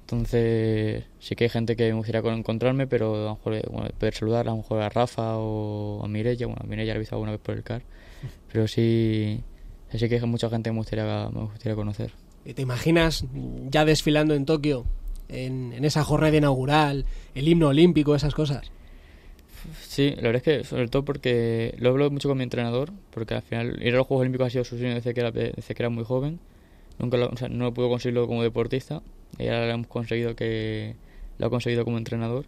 Entonces, 0.00 1.04
sí 1.20 1.36
que 1.36 1.44
hay 1.44 1.50
gente 1.50 1.76
que 1.76 1.84
me 1.90 1.92
gustaría 1.98 2.22
con- 2.22 2.34
encontrarme, 2.34 2.86
pero 2.86 3.14
a 3.14 3.18
lo 3.24 3.34
mejor 3.36 3.54
eh, 3.54 3.62
bueno, 3.70 3.88
poder 3.98 4.14
saludar 4.14 4.48
a 4.48 4.50
lo 4.50 4.56
mejor 4.58 4.80
a 4.82 4.88
Rafa 4.88 5.36
o 5.36 6.02
a 6.04 6.08
Mireia. 6.08 6.46
Bueno, 6.46 6.60
a 6.64 6.66
Mireia 6.66 6.92
la 6.92 6.96
he 6.96 6.98
visto 7.00 7.14
alguna 7.14 7.32
vez 7.32 7.40
por 7.40 7.54
el 7.56 7.62
CAR. 7.62 7.82
Pero 8.52 8.66
sí, 8.66 9.40
sí 9.92 10.08
que 10.08 10.16
hay 10.16 10.20
mucha 10.26 10.48
gente 10.50 10.70
que 10.70 10.72
me 10.72 10.78
gustaría, 10.78 11.28
me 11.32 11.42
gustaría 11.44 11.76
conocer. 11.76 12.10
¿Y 12.44 12.54
¿Te 12.54 12.62
imaginas 12.62 13.24
ya 13.70 13.84
desfilando 13.84 14.34
en 14.34 14.46
Tokio, 14.46 14.86
en, 15.28 15.72
en 15.74 15.84
esa 15.84 16.02
jornada 16.02 16.34
inaugural, 16.36 17.04
el 17.34 17.46
himno 17.46 17.68
olímpico, 17.68 18.14
esas 18.16 18.34
cosas? 18.34 18.72
Sí, 19.98 20.10
la 20.14 20.28
verdad 20.30 20.36
es 20.36 20.42
que 20.44 20.62
sobre 20.64 20.86
todo 20.86 21.04
porque 21.04 21.74
lo 21.78 21.88
hablo 21.90 22.08
mucho 22.08 22.28
con 22.28 22.38
mi 22.38 22.44
entrenador, 22.44 22.92
porque 23.10 23.34
al 23.34 23.42
final 23.42 23.82
ir 23.82 23.94
a 23.94 23.96
los 23.96 24.06
Juegos 24.06 24.20
Olímpicos 24.20 24.46
ha 24.46 24.50
sido 24.50 24.62
su 24.62 24.78
sueño 24.78 24.94
desde 24.94 25.12
que 25.12 25.18
era, 25.18 25.32
desde 25.32 25.74
que 25.74 25.82
era 25.82 25.90
muy 25.90 26.04
joven. 26.04 26.38
Nunca 27.00 27.16
lo, 27.16 27.26
o 27.30 27.36
sea, 27.36 27.48
no 27.48 27.74
pudo 27.74 27.88
conseguirlo 27.88 28.28
como 28.28 28.44
deportista 28.44 29.02
y 29.40 29.48
ahora 29.48 29.66
lo 29.66 29.72
hemos 29.72 29.88
conseguido 29.88 30.36
que 30.36 30.94
lo 31.38 31.46
ha 31.48 31.50
conseguido 31.50 31.84
como 31.84 31.98
entrenador. 31.98 32.44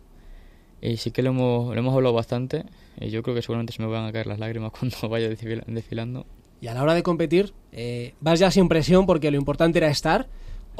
Y 0.81 0.99
sí 0.99 1.11
que 1.11 1.23
lo 1.25 1.31
hemos, 1.31 1.75
lo 1.75 1.81
hemos 1.81 1.93
hablado 1.93 2.15
bastante 2.15 2.67
y 3.01 3.11
yo 3.11 3.25
creo 3.25 3.35
que 3.35 3.43
seguramente 3.43 3.73
se 3.73 3.83
me 3.83 3.89
van 3.89 4.05
a 4.07 4.13
caer 4.13 4.29
las 4.29 4.39
lágrimas 4.39 4.71
cuando 4.79 5.09
vaya 5.09 5.29
desfila- 5.29 5.65
desfilando. 5.67 6.27
Y 6.61 6.69
a 6.69 6.75
la 6.75 6.85
hora 6.85 6.95
de 6.95 7.03
competir, 7.03 7.53
eh, 7.73 8.15
¿vas 8.21 8.39
ya 8.39 8.53
sin 8.53 8.69
presión 8.69 9.07
porque 9.07 9.33
lo 9.33 9.39
importante 9.39 9.79
era 9.81 9.89
estar? 9.89 10.29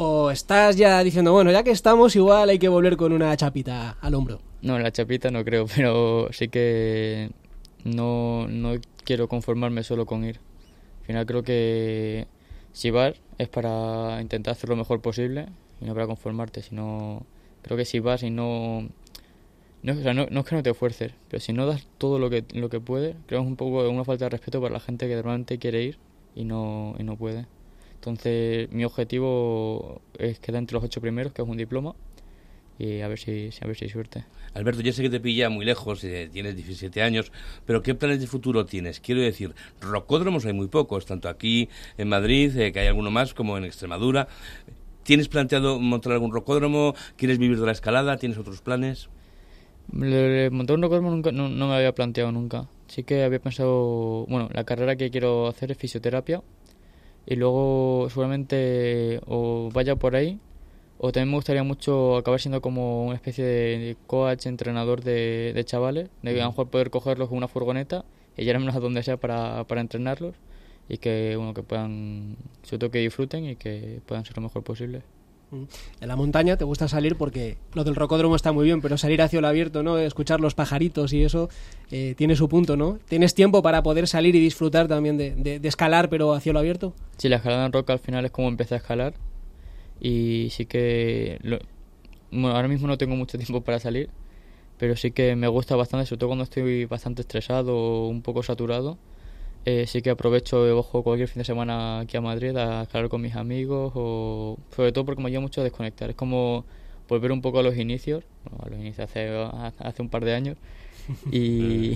¿O 0.03 0.31
estás 0.31 0.77
ya 0.77 1.05
diciendo, 1.05 1.31
bueno, 1.31 1.53
ya 1.53 1.63
que 1.63 1.73
estamos, 1.73 2.17
igual 2.17 2.49
hay 2.49 2.59
que 2.59 2.69
volver 2.69 2.97
con 2.97 3.13
una 3.13 3.37
chapita 3.37 3.99
al 4.01 4.15
hombro? 4.15 4.41
No, 4.63 4.79
la 4.79 4.91
chapita 4.91 5.31
no 5.31 5.45
creo, 5.45 5.67
pero 5.77 6.29
sí 6.33 6.49
que 6.49 7.29
no, 7.85 8.49
no 8.49 8.77
quiero 9.05 9.29
conformarme 9.29 9.83
solo 9.83 10.07
con 10.07 10.25
ir. 10.25 10.41
Al 11.01 11.07
final 11.07 11.27
creo 11.27 11.43
que 11.43 12.27
si 12.73 12.91
vas 12.91 13.21
es 13.37 13.51
para 13.51 14.23
intentar 14.23 14.53
hacer 14.53 14.71
lo 14.71 14.77
mejor 14.77 15.03
posible 15.03 15.49
y 15.83 15.85
no 15.85 15.93
para 15.93 16.07
conformarte, 16.07 16.63
sino 16.63 17.27
creo 17.61 17.77
que 17.77 17.85
si 17.85 18.01
vas 18.01 18.23
y 18.23 18.31
no 18.31 18.89
no, 19.83 19.93
es 19.93 19.99
que 19.99 20.57
no 20.57 20.63
te 20.63 20.71
esfuerces, 20.71 21.13
pero 21.29 21.43
si 21.43 21.53
no 21.53 21.67
das 21.67 21.87
todo 21.99 22.19
lo 22.19 22.31
que 22.31 22.47
lo 22.55 22.71
que 22.71 22.81
puedes, 22.81 23.17
creo 23.27 23.41
que 23.41 23.45
es 23.45 23.51
un 23.51 23.57
poco 23.57 23.87
una 23.87 24.05
falta 24.07 24.25
de 24.25 24.31
respeto 24.31 24.63
para 24.63 24.73
la 24.73 24.81
gente 24.81 25.09
que 25.09 25.21
realmente 25.21 25.59
quiere 25.59 25.83
ir 25.83 25.99
y 26.35 26.47
no 26.47 26.95
y 26.99 27.03
no 27.03 27.17
puede. 27.17 27.45
Entonces, 28.01 28.73
mi 28.73 28.83
objetivo 28.87 30.01
es 30.19 30.41
quedar 30.41 30.61
entre 30.61 30.73
los 30.75 30.83
ocho 30.83 31.03
primeros, 31.03 31.35
que 31.35 31.43
es 31.43 31.49
un 31.49 31.59
diploma, 31.59 31.95
y 32.79 33.03
a 33.03 33.09
ver 33.09 33.19
si, 33.19 33.51
a 33.61 33.67
ver 33.67 33.77
si 33.77 33.85
hay 33.85 33.91
suerte. 33.91 34.25
Alberto, 34.55 34.81
ya 34.81 34.91
sé 34.95 35.03
que 35.03 35.11
te 35.11 35.21
pilla 35.21 35.51
muy 35.51 35.67
lejos, 35.67 36.03
eh, 36.05 36.31
tienes 36.33 36.57
17 36.57 37.03
años, 37.03 37.31
pero 37.67 37.83
¿qué 37.83 37.95
planes 37.95 38.23
de 38.23 38.27
futuro 38.27 38.65
tienes? 38.65 39.01
Quiero 39.01 39.21
decir, 39.21 39.55
rocódromos 39.83 40.47
hay 40.47 40.55
muy 40.55 40.69
pocos, 40.69 41.05
tanto 41.05 41.29
aquí 41.29 41.69
en 41.99 42.09
Madrid, 42.09 42.57
eh, 42.57 42.73
que 42.73 42.81
hay 42.81 42.87
alguno 42.87 43.11
más, 43.11 43.35
como 43.35 43.59
en 43.59 43.65
Extremadura. 43.65 44.29
¿Tienes 45.03 45.29
planteado 45.29 45.79
montar 45.79 46.15
algún 46.15 46.33
rocódromo? 46.33 46.95
¿Quieres 47.19 47.37
vivir 47.37 47.61
de 47.61 47.67
la 47.67 47.73
escalada? 47.73 48.17
¿Tienes 48.17 48.39
otros 48.39 48.63
planes? 48.63 49.11
Montar 49.93 50.77
un 50.77 50.83
rocódromo 50.83 51.11
nunca, 51.11 51.33
no, 51.33 51.51
no 51.51 51.69
me 51.69 51.75
había 51.75 51.93
planteado 51.95 52.33
nunca. 52.33 52.67
Sí 52.87 53.05
que 53.05 53.25
había 53.25 53.41
pensado, 53.41 54.25
bueno, 54.27 54.49
la 54.55 54.65
carrera 54.65 54.97
que 54.97 55.11
quiero 55.11 55.49
hacer 55.49 55.71
es 55.71 55.77
fisioterapia 55.77 56.43
y 57.27 57.37
luego 57.37 58.09
seguramente 58.11 59.21
o 59.27 59.71
vaya 59.73 59.97
por 59.97 60.17
ahí 60.17 60.41
o 61.03 61.13
también 61.13 61.31
me 61.31 61.37
gustaría 61.37 61.63
mucho 61.63 62.19
acabar 62.19 62.41
siendo 62.41 62.61
como 62.61 63.07
una 63.07 63.15
especie 63.15 63.43
de 63.43 63.97
coach, 64.07 64.45
entrenador 64.45 65.03
de, 65.03 65.53
de 65.55 65.65
chavales, 65.65 66.11
de 66.23 66.31
a 66.39 66.45
lo 66.45 66.51
mejor 66.51 66.69
poder 66.69 66.91
cogerlos 66.91 67.31
con 67.31 67.39
una 67.39 67.49
furgoneta 67.49 68.05
y 68.37 68.45
llevármelos 68.45 68.77
a 68.77 68.81
donde 68.81 69.03
sea 69.03 69.17
para, 69.17 69.65
para 69.65 69.81
entrenarlos 69.81 70.35
y 70.91 70.99
que, 70.99 71.37
bueno, 71.37 71.55
que 71.55 71.63
puedan, 71.63 72.37
sobre 72.65 72.81
todo 72.81 72.91
que 72.91 72.99
disfruten 72.99 73.47
y 73.47 73.57
que 73.57 74.03
puedan 74.05 74.27
ser 74.27 74.37
lo 74.37 74.43
mejor 74.43 74.63
posible. 74.63 75.01
En 75.53 76.09
la 76.09 76.17
montaña 76.17 76.57
te 76.57 76.65
gusta 76.65 76.87
salir 76.89 77.17
porque 77.17 77.57
lo 77.75 77.83
del 77.85 77.97
rocódromo 77.97 78.37
está 78.37 78.53
muy 78.53 78.65
bien, 78.65 78.81
pero 78.81 78.97
salir 78.97 79.21
hacia 79.23 79.41
el 79.41 79.45
abierto, 79.45 79.83
¿no? 79.83 79.99
Escuchar 79.99 80.41
los 80.41 80.55
pajaritos 80.55 81.13
y 81.13 81.25
eso 81.25 81.49
eh, 81.91 82.15
tiene 82.17 82.37
su 82.37 82.49
punto, 82.49 82.77
¿no? 82.77 82.99
¿Tienes 83.09 83.35
tiempo 83.35 83.61
para 83.63 83.83
poder 83.83 84.07
salir 84.07 84.35
y 84.37 84.41
disfrutar 84.41 84.87
también 84.87 85.17
de, 85.17 85.35
de- 85.35 85.59
de 85.59 85.69
escalar, 85.69 86.09
pero 86.09 86.35
hacia 86.35 86.53
lo 86.53 86.61
abierto? 86.61 86.95
Sí, 87.19 87.29
la 87.29 87.37
escalada 87.37 87.67
en 87.67 87.73
roca 87.73 87.93
al 87.93 87.99
final 87.99 88.25
es 88.25 88.31
como 88.31 88.49
empecé 88.49 88.75
a 88.75 88.79
escalar 88.79 89.15
y 90.01 90.49
sí 90.51 90.67
que 90.67 91.39
bueno, 92.31 92.55
ahora 92.57 92.69
mismo 92.69 92.87
no 92.87 92.97
tengo 92.97 93.17
mucho 93.17 93.37
tiempo 93.37 93.61
para 93.63 93.79
salir, 93.81 94.09
pero 94.79 94.97
sí 94.97 95.11
que 95.11 95.35
me 95.37 95.49
gusta 95.49 95.75
bastante, 95.77 96.07
sobre 96.07 96.19
todo 96.21 96.29
cuando 96.29 96.45
estoy 96.45 96.85
bastante 96.85 97.23
estresado 97.23 97.77
o 97.77 98.09
un 98.09 98.23
poco 98.23 98.43
saturado. 98.43 98.99
Eh, 99.65 99.87
sí 99.87 100.01
que 100.03 100.11
aprovecho 100.11 100.67
y 100.67 100.73
bajo 100.73 101.03
cualquier 101.03 101.29
fin 101.29 101.41
de 101.41 101.45
semana 101.45 102.01
aquí 102.01 102.17
a 102.17 102.21
Madrid 102.21 102.57
a 102.57 102.83
escalar 102.83 103.09
con 103.09 103.21
mis 103.21 103.37
amigos 103.37 103.93
o 103.95 104.59
sobre 104.75 104.93
todo 104.93 105.05
porque 105.05 105.23
me 105.23 105.29
ayuda 105.29 105.41
mucho 105.41 105.61
a 105.61 105.65
desconectar. 105.65 106.11
Es 106.11 106.17
como 106.17 106.65
volver 107.09 107.33
un 107.33 107.43
poco 107.43 107.59
a 107.59 107.63
los 107.63 107.77
inicios, 107.77 108.25
bueno, 108.45 108.65
a 108.65 108.71
los 108.71 108.79
inicios 108.79 109.11
hace, 109.11 109.29
hace 109.79 110.03
un 110.03 110.09
par 110.09 110.25
de 110.25 110.35
años 110.35 110.57
y, 111.31 111.95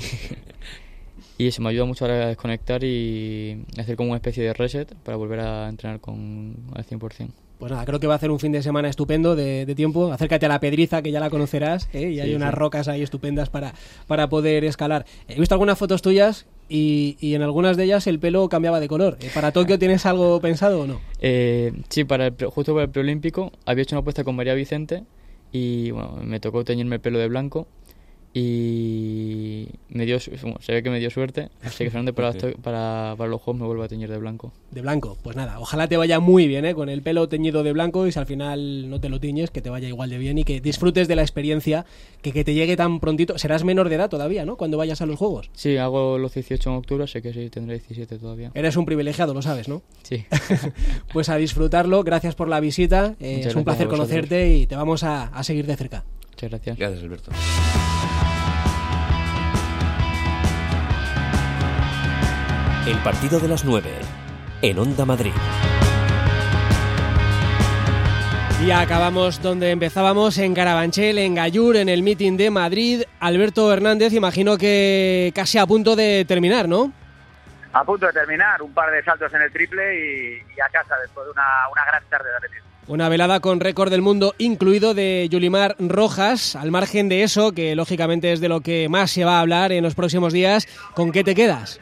y 1.39 1.47
eso 1.47 1.63
me 1.63 1.71
ayuda 1.71 1.87
mucho 1.87 2.05
ahora 2.05 2.25
a 2.25 2.29
desconectar 2.29 2.85
y 2.85 3.65
hacer 3.79 3.97
como 3.97 4.11
una 4.11 4.17
especie 4.17 4.45
de 4.45 4.53
reset 4.53 4.95
para 4.97 5.17
volver 5.17 5.41
a 5.41 5.69
entrenar 5.69 6.01
con 6.01 6.57
al 6.75 6.85
100%. 6.85 7.31
Pues 7.59 7.71
nada, 7.71 7.85
creo 7.87 8.01
que 8.01 8.09
va 8.09 8.17
a 8.17 8.19
ser 8.19 8.31
un 8.31 8.41
fin 8.41 8.53
de 8.53 8.63
semana 8.63 8.89
estupendo 8.89 9.37
de, 9.37 9.65
de 9.65 9.75
tiempo. 9.75 10.13
Acércate 10.13 10.45
a 10.45 10.49
la 10.49 10.61
Pedriza, 10.61 11.03
que 11.03 11.13
ya 11.13 11.21
la 11.21 11.31
conocerás, 11.31 11.89
¿eh? 11.93 12.11
y 12.11 12.21
hay 12.21 12.35
unas 12.35 12.51
sí. 12.51 12.57
rocas 12.57 12.89
ahí 12.89 13.03
estupendas 13.03 13.49
para, 13.49 13.75
para 14.07 14.29
poder 14.29 14.65
escalar. 14.65 15.07
He 15.29 15.39
visto 15.39 15.55
algunas 15.55 15.79
fotos 15.79 16.03
tuyas 16.03 16.47
y, 16.69 17.17
y 17.21 17.35
en 17.35 17.43
algunas 17.43 17.77
de 17.77 17.85
ellas 17.85 18.07
el 18.07 18.19
pelo 18.19 18.49
cambiaba 18.49 18.81
de 18.81 18.89
color. 18.89 19.19
Eh, 19.21 19.31
¿Para 19.35 19.53
Tokio 19.53 19.79
tienes 19.79 20.07
algo 20.07 20.41
pensado 20.41 20.83
o 20.83 20.87
no? 20.87 21.01
Eh, 21.21 21.73
sí, 21.89 22.05
para 22.05 22.29
el, 22.29 22.35
justo 22.47 22.73
para 22.73 22.85
el 22.85 22.91
preolímpico 22.91 23.53
había 23.67 23.83
hecho 23.83 23.95
una 23.97 24.01
apuesta 24.01 24.25
con 24.25 24.37
María 24.37 24.55
Vicente 24.55 25.05
y 25.53 25.91
bueno, 25.91 26.19
me 26.23 26.41
tocó 26.41 26.65
teñirme 26.65 26.97
el 26.97 27.01
pelo 27.01 27.19
de 27.19 27.29
blanco 27.29 27.67
y 28.37 29.69
me 29.91 30.05
dio, 30.07 30.19
bueno, 30.43 30.57
se 30.61 30.73
ve 30.73 30.83
que 30.83 30.91
me 30.91 30.99
dio 30.99 31.09
suerte, 31.09 31.51
así 31.63 31.85
que 31.85 31.91
solamente 31.91 32.13
para, 32.13 32.33
para, 32.61 33.15
para 33.17 33.31
los 33.31 33.41
juegos 33.41 33.61
me 33.61 33.67
vuelvo 33.67 33.85
a 33.85 33.89
teñir 33.89 34.11
de 34.11 34.19
blanco. 34.19 34.53
De 34.73 34.83
blanco, 34.83 35.17
pues 35.23 35.37
nada, 35.37 35.61
ojalá 35.61 35.87
te 35.87 35.97
vaya 35.97 36.19
muy 36.19 36.49
bien, 36.49 36.65
¿eh? 36.65 36.75
con 36.75 36.89
el 36.89 37.01
pelo 37.01 37.29
teñido 37.29 37.63
de 37.63 37.73
blanco 37.73 38.09
y 38.09 38.13
si 38.13 38.19
al 38.19 38.27
final 38.27 38.91
no 38.91 39.01
te 39.01 39.09
lo 39.09 39.21
tiñes, 39.21 39.53
que 39.53 39.63
te 39.63 39.71
vaya 39.71 39.87
igual 39.87 40.11
de 40.11 40.19
bien 40.19 40.37
y 40.37 40.43
que 40.43 40.61
disfrutes 40.61 41.07
de 41.07 41.15
la 41.15 41.23
experiencia, 41.23 41.87
que, 42.23 42.33
que 42.33 42.43
te 42.43 42.55
llegue 42.55 42.77
tan 42.77 42.99
prontito. 42.99 43.39
Serás 43.39 43.63
menor 43.63 43.89
de 43.89 43.95
edad 43.95 44.11
todavía, 44.11 44.45
¿no? 44.45 44.57
Cuando 44.57 44.79
vayas 44.79 45.01
a 45.01 45.07
los 45.07 45.17
Juegos. 45.17 45.49
Sí, 45.53 45.77
hago 45.77 46.19
los 46.19 46.35
18 46.35 46.71
en 46.71 46.77
octubre, 46.77 47.07
sé 47.07 47.23
que 47.23 47.33
sí, 47.33 47.51
tendré 47.51 47.75
17 47.79 48.19
todavía. 48.19 48.51
Eres 48.55 48.77
un 48.77 48.85
privilegiado, 48.85 49.33
lo 49.33 49.43
sabes, 49.43 49.69
¿no? 49.69 49.83
Sí. 50.03 50.25
pues 51.13 51.29
a 51.29 51.37
disfrutarlo, 51.37 52.03
gracias 52.03 52.35
por 52.35 52.49
la 52.49 52.59
visita, 52.59 53.15
eh, 53.21 53.45
es 53.47 53.55
un 53.55 53.63
placer 53.63 53.87
conocerte 53.87 54.57
y 54.57 54.67
te 54.67 54.75
vamos 54.75 55.05
a, 55.05 55.27
a 55.27 55.45
seguir 55.45 55.67
de 55.67 55.77
cerca. 55.77 56.05
Muchas 56.31 56.51
gracias. 56.51 56.79
Gracias, 56.79 57.05
Alberto. 57.05 57.31
El 62.87 62.99
partido 62.99 63.41
de 63.41 63.49
las 63.49 63.65
9 63.65 63.91
en 64.61 64.79
Onda 64.79 65.07
Madrid. 65.07 65.33
Y 68.63 68.71
acabamos 68.73 69.41
donde 69.41 69.71
empezábamos, 69.71 70.37
en 70.37 70.53
Carabanchel, 70.53 71.17
en 71.17 71.35
Gallur, 71.35 71.77
en 71.77 71.89
el 71.89 72.03
meeting 72.03 72.37
de 72.37 72.51
Madrid. 72.51 73.05
Alberto 73.21 73.73
Hernández, 73.73 74.13
imagino 74.13 74.59
que 74.59 75.33
casi 75.35 75.57
a 75.57 75.65
punto 75.65 75.97
de 75.97 76.27
terminar, 76.27 76.69
¿no? 76.69 76.93
A 77.73 77.85
punto 77.85 78.05
de 78.05 78.13
terminar, 78.13 78.61
un 78.61 78.75
par 78.75 78.91
de 78.91 79.03
saltos 79.03 79.33
en 79.33 79.41
el 79.41 79.51
triple 79.51 79.99
y, 79.99 80.35
y 80.55 80.61
a 80.61 80.69
casa 80.71 80.95
después 81.01 81.25
de 81.25 81.33
una, 81.33 81.43
una 81.73 81.87
gran 81.87 82.03
tarde 82.11 82.29
de 82.29 82.37
atletismo. 82.37 82.69
Una 82.87 83.09
velada 83.09 83.41
con 83.41 83.61
récord 83.61 83.91
del 83.91 84.03
mundo 84.03 84.35
incluido 84.37 84.93
de 84.93 85.27
Yulimar 85.31 85.75
Rojas. 85.79 86.55
Al 86.55 86.71
margen 86.71 87.09
de 87.09 87.23
eso, 87.23 87.53
que 87.53 87.75
lógicamente 87.75 88.31
es 88.31 88.41
de 88.43 88.51
lo 88.51 88.61
que 88.61 88.91
más 88.91 89.11
se 89.11 89.25
va 89.25 89.39
a 89.39 89.41
hablar 89.41 89.73
en 89.73 89.83
los 89.83 89.95
próximos 89.95 90.35
días, 90.35 90.69
¿con 90.95 91.13
qué 91.13 91.25
te 91.25 91.35
quedas? 91.35 91.81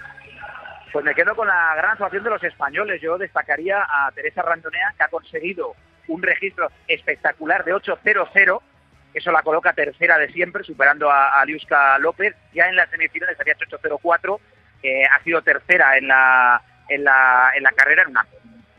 Pues 0.93 1.05
me 1.05 1.15
quedo 1.15 1.35
con 1.35 1.49
la 1.49 1.75
gran 1.75 1.93
actuación 1.93 2.23
de 2.23 2.31
los 2.31 2.45
españoles. 2.45 3.01
Yo 3.01 3.17
destacaría 3.17 3.83
a 3.83 4.11
Teresa 4.13 4.43
Randonea, 4.43 4.93
que 4.97 5.05
ha 5.05 5.09
conseguido 5.09 5.75
un 6.09 6.23
registro 6.23 6.71
espectacular 6.87 7.65
de 7.65 7.75
8-0-0. 7.75 8.61
Eso 9.15 9.33
la 9.33 9.43
coloca 9.43 9.73
tercera 9.73 10.19
de 10.19 10.31
siempre, 10.33 10.65
superando 10.65 11.11
a, 11.11 11.41
a 11.41 11.45
Liuska 11.47 11.99
López. 11.99 12.35
Ya 12.53 12.69
en 12.69 12.77
las 12.77 12.91
semifinales 12.91 13.41
había 13.41 13.55
hecho 13.55 13.79
8-0-4. 13.79 14.39
eh, 14.83 15.05
ha 15.07 15.23
sido 15.23 15.41
tercera 15.43 15.97
en 15.97 16.09
la, 16.09 16.61
en 16.89 17.05
la, 17.05 17.53
en 17.55 17.63
la 17.63 17.73
carrera, 17.73 18.03
en 18.03 18.11
una 18.11 18.27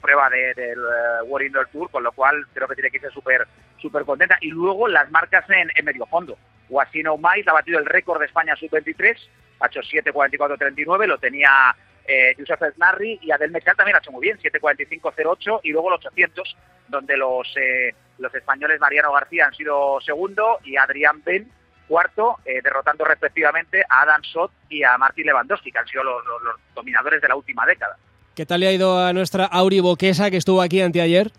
prueba 0.01 0.30
de- 0.30 0.53
del 0.53 0.78
eh, 0.80 1.24
World 1.26 1.47
Indoor 1.47 1.68
Tour, 1.70 1.89
con 1.89 2.03
lo 2.03 2.11
cual 2.11 2.45
creo 2.53 2.68
que 2.68 2.76
tiene 2.76 2.91
que 2.91 2.99
ser 2.99 3.11
súper 3.11 3.47
súper 3.82 4.03
contenta. 4.05 4.38
Y 4.41 4.49
luego 4.49 4.88
las 4.88 5.09
marcas 5.11 5.49
en, 5.49 5.72
en 5.76 5.86
medio 5.86 6.05
fondo. 6.05 6.38
Guasino 6.70 7.18
Mais 7.18 7.47
ha 7.47 7.53
batido 7.53 7.80
el 7.80 7.86
récord 7.86 8.20
de 8.20 8.26
España 8.28 8.55
sub-23, 8.55 9.18
ha 9.61 9.68
hecho 9.68 9.82
7.44.39, 9.82 11.05
lo 11.07 11.18
tenía 11.18 11.76
eh, 12.08 12.36
Yusuf 12.38 12.62
Esnarri 12.62 13.20
y 13.22 13.32
Adel 13.32 13.51
Mechal 13.51 13.76
también 13.76 13.95
ha 13.95 13.99
hecho 13.99 14.12
muy 14.12 14.22
bien, 14.22 14.38
7.45.08 14.39 15.62
y 15.64 15.72
luego 15.72 15.89
el 15.89 15.95
800, 15.95 16.58
donde 16.88 17.18
los, 17.18 17.47
eh, 17.58 17.93
los 18.20 18.34
españoles 18.36 18.80
Mariano 18.80 19.12
García 19.14 19.45
han 19.47 19.54
sido 19.54 19.99
segundo 20.01 20.60
y 20.64 20.76
Adrián 20.78 21.22
Ben 21.24 21.49
cuarto, 21.88 22.39
eh, 22.45 22.62
derrotando 22.64 23.04
respectivamente 23.06 23.84
a 23.89 24.01
Adam 24.04 24.24
Sot 24.24 24.51
y 24.70 24.84
a 24.84 24.97
Martin 24.97 25.26
Lewandowski, 25.28 25.72
que 25.72 25.80
han 25.80 25.88
sido 25.88 26.04
los, 26.04 26.26
los- 26.26 26.41
los 26.41 26.56
dominadores 26.74 27.22
de 27.22 27.28
la 27.28 27.36
última 27.36 27.66
década. 27.66 27.97
¿Qué 28.36 28.45
tal 28.45 28.62
le 28.62 28.68
ha 28.68 28.72
ido 28.72 28.97
a 29.06 29.14
nuestra 29.14 29.45
Auri 29.45 29.80
Boquesa, 29.80 30.32
que 30.32 30.38
estuvo 30.38 30.62
aquí 30.62 30.82
anteayer? 30.82 31.32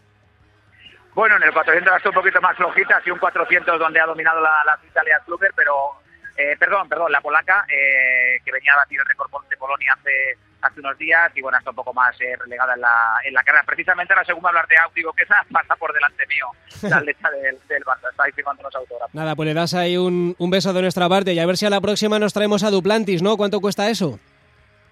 Bueno, 1.15 1.37
en 1.37 1.45
el 1.45 1.53
400 1.53 1.93
ha 1.93 1.97
estado 1.97 2.11
un 2.11 2.23
poquito 2.23 2.41
más 2.41 2.57
flojita, 2.57 2.97
así 2.97 3.11
un 3.11 3.19
400 3.19 3.79
donde 3.79 4.01
ha 4.01 4.07
dominado 4.07 4.41
la, 4.41 4.51
la 4.67 4.79
Italia 4.87 5.21
Kluber, 5.25 5.53
pero 5.57 5.73
eh, 6.37 6.57
perdón, 6.59 6.89
perdón, 6.89 7.13
la 7.13 7.21
polaca, 7.21 7.65
eh, 7.69 8.39
que 8.45 8.53
venía 8.53 8.73
a 8.75 8.79
batir 8.79 9.01
el 9.01 9.07
récord 9.07 9.31
de 9.49 9.57
Polonia 9.57 9.93
hace, 9.99 10.37
hace 10.63 10.81
unos 10.81 10.97
días 10.99 11.31
y 11.35 11.41
bueno, 11.43 11.59
está 11.59 11.71
un 11.71 11.77
poco 11.77 11.93
más 11.95 12.19
eh, 12.21 12.37
relegada 12.39 12.75
en 12.75 12.81
la, 12.81 13.19
en 13.25 13.35
la 13.35 13.43
carrera. 13.43 13.65
Precisamente 13.65 14.15
la 14.15 14.25
segunda 14.25 14.49
hablar 14.49 14.67
de 14.67 14.77
Audi, 14.79 14.95
digo 14.97 15.13
que 15.13 15.23
esa 15.23 15.45
pasa 15.53 15.77
por 15.77 15.93
delante 15.93 16.27
mío, 16.27 16.51
la 16.83 17.01
lecha 17.01 17.31
del, 17.31 17.59
del 17.69 17.85
Barça, 17.85 18.11
está 18.11 18.25
ahí 18.25 18.33
firmando 18.33 18.63
los 18.63 18.75
autógrafos. 18.75 19.15
Nada, 19.15 19.35
pues 19.37 19.47
le 19.47 19.55
das 19.55 19.75
ahí 19.75 19.97
un, 19.97 20.35
un 20.39 20.51
beso 20.51 20.73
de 20.73 20.83
nuestra 20.83 21.09
parte 21.09 21.33
y 21.33 21.39
a 21.39 21.47
ver 21.47 21.57
si 21.57 21.67
a 21.67 21.71
la 21.71 21.81
próxima 21.81 22.19
nos 22.19 22.33
traemos 22.33 22.63
a 22.65 22.71
Duplantis, 22.71 23.23
¿no? 23.23 23.37
¿Cuánto 23.37 23.61
cuesta 23.61 23.89
eso? 23.89 24.19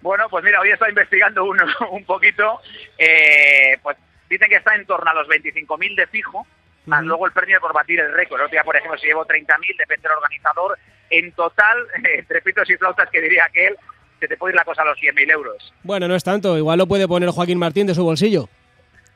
Bueno, 0.01 0.27
pues 0.29 0.43
mira, 0.43 0.59
hoy 0.59 0.69
estado 0.71 0.89
investigando 0.89 1.45
un, 1.45 1.57
un 1.91 2.05
poquito, 2.05 2.59
eh, 2.97 3.77
pues 3.81 3.97
dicen 4.29 4.49
que 4.49 4.57
está 4.57 4.75
en 4.75 4.85
torno 4.85 5.09
a 5.09 5.13
los 5.13 5.27
25.000 5.27 5.95
de 5.95 6.07
fijo, 6.07 6.45
más 6.85 7.03
luego 7.03 7.25
el 7.25 7.31
premio 7.31 7.61
por 7.61 7.73
batir 7.73 7.99
el 8.01 8.13
récord. 8.13 8.41
Otro 8.41 8.51
día, 8.51 8.63
por 8.63 8.75
ejemplo, 8.75 8.97
si 8.97 9.07
llevo 9.07 9.25
30.000, 9.25 9.77
depende 9.77 10.09
del 10.09 10.17
organizador. 10.17 10.77
En 11.09 11.31
total, 11.33 11.77
entre 12.17 12.41
pitos 12.41 12.69
y 12.69 12.75
flautas, 12.77 13.09
que 13.09 13.21
diría 13.21 13.45
aquel, 13.45 13.75
se 14.19 14.27
te 14.27 14.37
puede 14.37 14.53
ir 14.53 14.55
la 14.57 14.63
cosa 14.65 14.81
a 14.81 14.85
los 14.85 14.97
100.000 14.97 15.31
euros. 15.31 15.73
Bueno, 15.83 16.07
no 16.07 16.15
es 16.15 16.23
tanto, 16.23 16.57
igual 16.57 16.77
lo 16.79 16.87
puede 16.87 17.07
poner 17.07 17.29
Joaquín 17.29 17.59
Martín 17.59 17.87
de 17.87 17.93
su 17.95 18.03
bolsillo. 18.03 18.47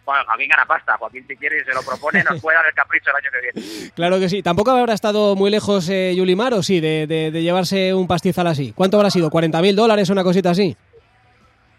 Bueno, 0.05 0.23
Joaquín 0.25 0.47
gana 0.49 0.65
pasta. 0.65 0.95
Joaquín, 0.97 1.25
si 1.27 1.35
quiere 1.35 1.59
y 1.59 1.65
se 1.65 1.73
lo 1.73 1.81
propone, 1.81 2.23
nos 2.23 2.41
puede 2.41 2.55
dar 2.57 2.65
el 2.65 2.73
capricho 2.73 3.09
el 3.09 3.15
año 3.17 3.29
que 3.31 3.41
viene. 3.41 3.91
Claro 3.95 4.19
que 4.19 4.29
sí. 4.29 4.41
¿Tampoco 4.43 4.71
habrá 4.71 4.93
estado 4.93 5.35
muy 5.35 5.49
lejos 5.49 5.89
eh, 5.89 6.13
Yulimar 6.15 6.53
o 6.53 6.63
sí, 6.63 6.79
de, 6.79 7.07
de- 7.07 7.31
de 7.31 7.41
llevarse 7.41 7.93
un 7.93 8.07
pastizal 8.07 8.47
así? 8.47 8.71
¿Cuánto 8.73 8.95
habrá 8.97 9.09
sido? 9.09 9.29
¿40.000 9.29 9.75
dólares, 9.75 10.09
una 10.09 10.23
cosita 10.23 10.51
así? 10.51 10.77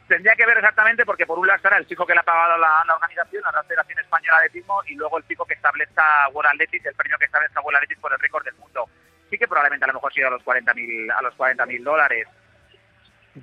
Tendría 0.09 0.35
que 0.37 0.47
ver 0.47 0.57
exactamente 0.57 1.05
porque 1.05 1.27
por 1.27 1.39
un 1.39 1.47
lado 1.47 1.57
estará 1.59 1.77
el 1.77 1.85
fijo 1.87 2.07
que 2.07 2.15
le 2.15 2.21
ha 2.21 2.23
pagado 2.23 2.57
la, 2.59 2.83
la 2.87 2.95
organización, 2.95 3.43
la 3.55 3.63
Federación 3.63 3.99
Española 3.99 4.41
de 4.41 4.47
Atletismo, 4.47 4.81
y 4.89 4.95
luego 4.95 5.19
el 5.19 5.25
fijo 5.25 5.45
que 5.45 5.53
establezca 5.55 6.29
World 6.33 6.51
Athletics, 6.53 6.87
el 6.87 6.95
premio 6.95 7.19
que 7.19 7.27
establezca 7.27 7.61
World 7.61 7.77
Athletics 7.77 8.01
por 8.01 8.13
el 8.15 8.19
récord 8.19 8.45
del 8.45 8.55
mundo. 8.55 8.89
Sí 9.31 9.39
que 9.39 9.47
probablemente 9.47 9.85
a 9.85 9.89
lo 9.89 9.95
mejor 9.95 10.12
sido 10.12 10.29
a 10.29 10.31
los 10.31 10.43
40.000 10.43 11.12
a 11.16 11.22
los 11.22 11.35
40.000 11.35 11.83
dólares. 11.83 12.26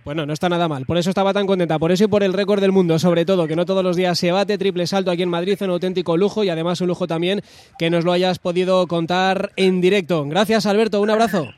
Bueno, 0.04 0.26
no 0.26 0.34
está 0.34 0.50
nada 0.50 0.68
mal. 0.68 0.86
Por 0.86 0.98
eso 0.98 1.10
estaba 1.10 1.34
tan 1.34 1.48
contenta. 1.48 1.80
Por 1.80 1.92
eso 1.92 2.04
y 2.04 2.08
por 2.08 2.24
el 2.24 2.34
récord 2.34 2.60
del 2.60 2.72
mundo, 2.72 3.00
sobre 3.00 3.26
todo, 3.26 3.48
que 3.48 3.56
no 3.56 3.66
todos 3.66 3.84
los 3.84 3.96
días 3.96 4.18
se 4.18 4.32
bate. 4.32 4.58
Triple 4.58 4.88
salto 4.88 5.12
aquí 5.12 5.24
en 5.24 5.30
Madrid, 5.30 5.58
un 5.62 5.70
auténtico 5.70 6.18
lujo 6.18 6.44
y 6.44 6.50
además 6.50 6.82
un 6.82 6.88
lujo 6.88 7.08
también 7.08 7.42
que 7.80 7.90
nos 7.90 8.04
lo 8.04 8.12
hayas 8.12 8.40
podido 8.40 8.88
contar 8.88 9.52
en 9.56 9.82
directo. 9.82 10.26
Gracias, 10.26 10.66
Alberto. 10.66 11.02
Un 11.02 11.12
abrazo. 11.12 11.54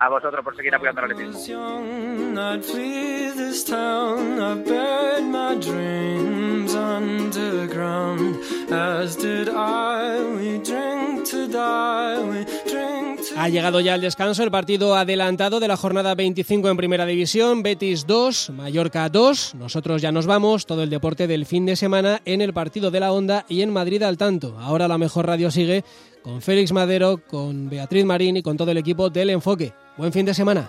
A 0.00 0.08
vosotros 0.08 0.44
por 0.44 0.54
seguir 0.54 0.74
apoyando 0.74 1.02
to 11.28 11.48
Ha 13.36 13.48
llegado 13.48 13.80
ya 13.80 13.94
el 13.94 14.00
descanso, 14.00 14.42
el 14.42 14.50
partido 14.50 14.94
adelantado 14.94 15.58
de 15.58 15.68
la 15.68 15.76
jornada 15.76 16.14
25 16.14 16.68
en 16.68 16.76
Primera 16.76 17.06
División, 17.06 17.62
Betis 17.62 18.06
2, 18.06 18.50
Mallorca 18.50 19.08
2. 19.08 19.54
Nosotros 19.56 20.00
ya 20.00 20.12
nos 20.12 20.26
vamos, 20.26 20.66
todo 20.66 20.82
el 20.82 20.90
deporte 20.90 21.26
del 21.26 21.46
fin 21.46 21.66
de 21.66 21.76
semana 21.76 22.20
en 22.24 22.40
el 22.40 22.52
partido 22.52 22.90
de 22.90 23.00
la 23.00 23.12
Onda 23.12 23.44
y 23.48 23.62
en 23.62 23.72
Madrid 23.72 24.02
al 24.02 24.16
tanto. 24.16 24.56
Ahora 24.58 24.86
la 24.86 24.98
mejor 24.98 25.26
radio 25.26 25.50
sigue 25.50 25.84
con 26.28 26.42
Félix 26.42 26.72
Madero, 26.72 27.22
con 27.26 27.70
Beatriz 27.70 28.04
Marín 28.04 28.36
y 28.36 28.42
con 28.42 28.58
todo 28.58 28.70
el 28.70 28.76
equipo 28.76 29.08
del 29.08 29.30
Enfoque. 29.30 29.72
Buen 29.96 30.12
fin 30.12 30.26
de 30.26 30.34
semana. 30.34 30.68